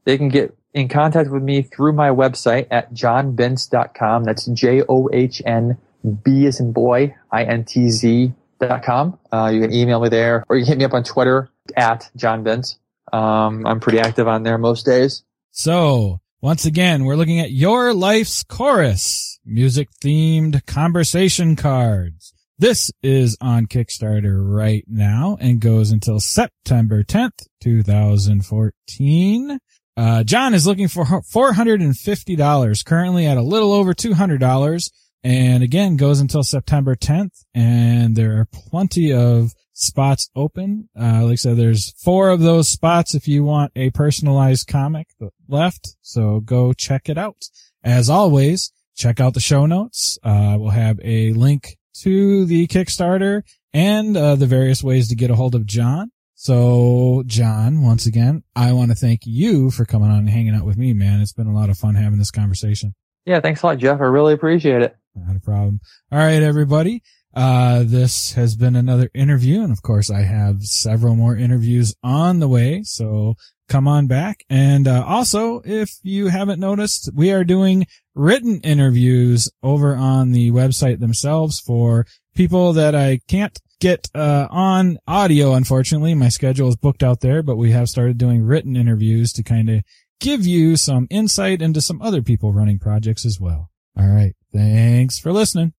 They 0.05 0.19
can 0.19 0.29
get 0.29 0.57
in 0.75 0.89
contact 0.89 1.31
with 1.31 1.43
me 1.43 1.63
through 1.63 1.93
my 1.93 2.11
website 2.11 2.67
at 2.71 2.93
johnbintz.com. 2.93 4.25
That's 4.25 4.47
J 4.47 4.83
O 4.89 5.09
H 5.13 5.43
N 5.45 5.79
B 6.23 6.47
is 6.47 6.61
in 6.61 6.73
boy, 6.73 7.15
I-N-T-Z 7.33 8.33
dot 8.61 8.83
com. 8.83 9.19
Uh, 9.33 9.51
you 9.53 9.61
can 9.61 9.73
email 9.73 10.01
me 10.01 10.09
there 10.09 10.45
or 10.49 10.57
you 10.57 10.65
can 10.65 10.73
hit 10.73 10.79
me 10.79 10.85
up 10.85 10.95
on 10.95 11.05
Twitter 11.05 11.51
at 11.77 12.11
John 12.17 12.45
Bintz. 12.45 12.77
Um, 13.13 13.67
I'm 13.67 13.81
pretty 13.81 14.01
active 14.01 14.29
on 14.29 14.43
there 14.43 14.59
most 14.59 14.85
days. 14.85 15.23
So 15.51 16.21
once 16.41 16.65
again, 16.67 17.05
we're 17.05 17.17
looking 17.17 17.41
at 17.41 17.51
your 17.51 17.95
life's 17.95 18.43
chorus, 18.43 19.41
music 19.45 19.89
themed 20.03 20.65
conversation 20.67 21.57
cards. 21.57 22.35
This 22.61 22.91
is 23.05 23.37
on 23.41 23.67
Kickstarter 23.67 24.41
right 24.43 24.85
now 24.89 25.37
and 25.41 25.61
goes 25.61 25.93
until 25.93 26.19
September 26.19 27.05
10th, 27.05 27.47
2014. 27.61 29.61
Uh, 29.97 30.25
John 30.25 30.55
is 30.55 30.67
looking 30.67 30.89
for 30.89 31.05
$450, 31.05 32.85
currently 32.85 33.27
at 33.27 33.37
a 33.37 33.43
little 33.43 33.73
over 33.73 33.95
$200 33.95 34.91
and 35.23 35.63
again 35.63 35.97
goes 35.97 36.19
until 36.19 36.43
September 36.43 36.97
10th 36.97 37.45
and 37.55 38.17
there 38.17 38.41
are 38.41 38.47
plenty 38.47 39.13
of 39.13 39.55
spots 39.73 40.29
open. 40.35 40.89
Uh, 41.01 41.23
like 41.23 41.33
I 41.33 41.37
said, 41.37 41.57
there's 41.57 41.93
four 42.03 42.31
of 42.31 42.41
those 42.41 42.69
spots 42.69 43.15
if 43.15 43.29
you 43.29 43.45
want 43.45 43.71
a 43.77 43.91
personalized 43.91 44.67
comic 44.67 45.07
left. 45.49 45.95
So 46.03 46.41
go 46.41 46.73
check 46.73 47.09
it 47.09 47.19
out. 47.19 47.45
As 47.85 48.11
always, 48.11 48.73
check 48.97 49.21
out 49.21 49.35
the 49.35 49.41
show 49.41 49.67
notes. 49.67 50.19
Uh, 50.25 50.57
we'll 50.59 50.71
have 50.71 50.99
a 51.05 51.33
link 51.35 51.78
to 52.03 52.45
the 52.45 52.67
Kickstarter 52.67 53.43
and 53.73 54.17
uh, 54.17 54.37
the 54.37 54.47
various 54.47 54.83
ways 54.83 55.09
to 55.09 55.15
get 55.15 55.31
a 55.31 55.35
hold 55.35 55.55
of 55.55 55.67
John. 55.67 56.11
So, 56.35 57.25
John, 57.27 57.83
once 57.83 58.07
again, 58.07 58.45
I 58.55 58.73
want 58.73 58.91
to 58.91 58.95
thank 58.95 59.23
you 59.25 59.71
for 59.71 59.85
coming 59.85 60.09
on 60.09 60.19
and 60.19 60.31
hanging 60.31 60.55
out 60.55 60.65
with 60.65 60.77
me, 60.77 60.93
man. 60.93 61.21
It's 61.21 61.33
been 61.33 61.49
a 61.49 61.55
lot 61.55 61.69
of 61.69 61.77
fun 61.77 61.97
having 61.97 62.19
this 62.19 62.31
conversation. 62.31 62.95
Yeah, 63.27 63.41
thanks 63.41 63.63
a 63.63 63.67
lot, 63.67 63.79
Jeff. 63.79 64.01
I 64.01 64.05
really 64.05 64.35
appreciate 64.35 64.83
it. 64.83 64.97
Not 65.17 65.37
a 65.37 65.41
problem. 65.41 65.81
All 66.13 66.19
right, 66.19 66.43
everybody. 66.43 67.03
Uh, 67.35 67.85
this 67.85 68.33
has 68.33 68.57
been 68.57 68.75
another 68.75 69.11
interview. 69.15 69.63
And 69.63 69.73
of 69.73 69.83
course, 69.83 70.11
I 70.11 70.23
have 70.23 70.63
several 70.63 71.15
more 71.15 71.37
interviews 71.37 71.95
on 72.03 72.41
the 72.41 72.49
way. 72.49 72.83
So 72.83 73.35
come 73.69 73.87
on 73.87 74.07
back. 74.07 74.45
And, 74.49 74.89
uh, 74.89 75.05
also, 75.07 75.61
if 75.65 75.91
you 76.03 76.29
haven't 76.29 76.59
noticed, 76.59 77.11
we 77.15 77.31
are 77.31 77.45
doing 77.45 77.87
written 78.15 78.61
interviews 78.63 79.51
over 79.63 79.95
on 79.95 80.33
the 80.33 80.51
website 80.51 81.01
themselves 81.01 81.61
for 81.61 82.07
people 82.35 82.73
that 82.73 82.95
I 82.95 83.21
can't 83.29 83.57
get, 83.79 84.09
uh, 84.15 84.49
on 84.51 84.99
audio. 85.07 85.53
Unfortunately, 85.53 86.15
my 86.15 86.31
schedule 86.31 86.69
is 86.69 86.77
booked 86.77 87.03
out 87.03 87.21
there, 87.21 87.43
but 87.43 87.57
we 87.57 87.73
have 87.73 87.89
started 87.89 88.17
doing 88.19 88.43
written 88.43 88.75
interviews 88.75 89.33
to 89.35 89.43
kind 89.43 89.69
of 89.69 89.83
give 90.19 90.47
you 90.47 90.77
some 90.77 91.07
insight 91.11 91.63
into 91.63 91.81
some 91.81 92.01
other 92.03 92.23
people 92.23 92.53
running 92.53 92.79
projects 92.79 93.25
as 93.25 93.39
well. 93.39 93.71
All 93.97 94.09
right. 94.09 94.35
Thanks 94.53 95.19
for 95.19 95.33
listening. 95.33 95.75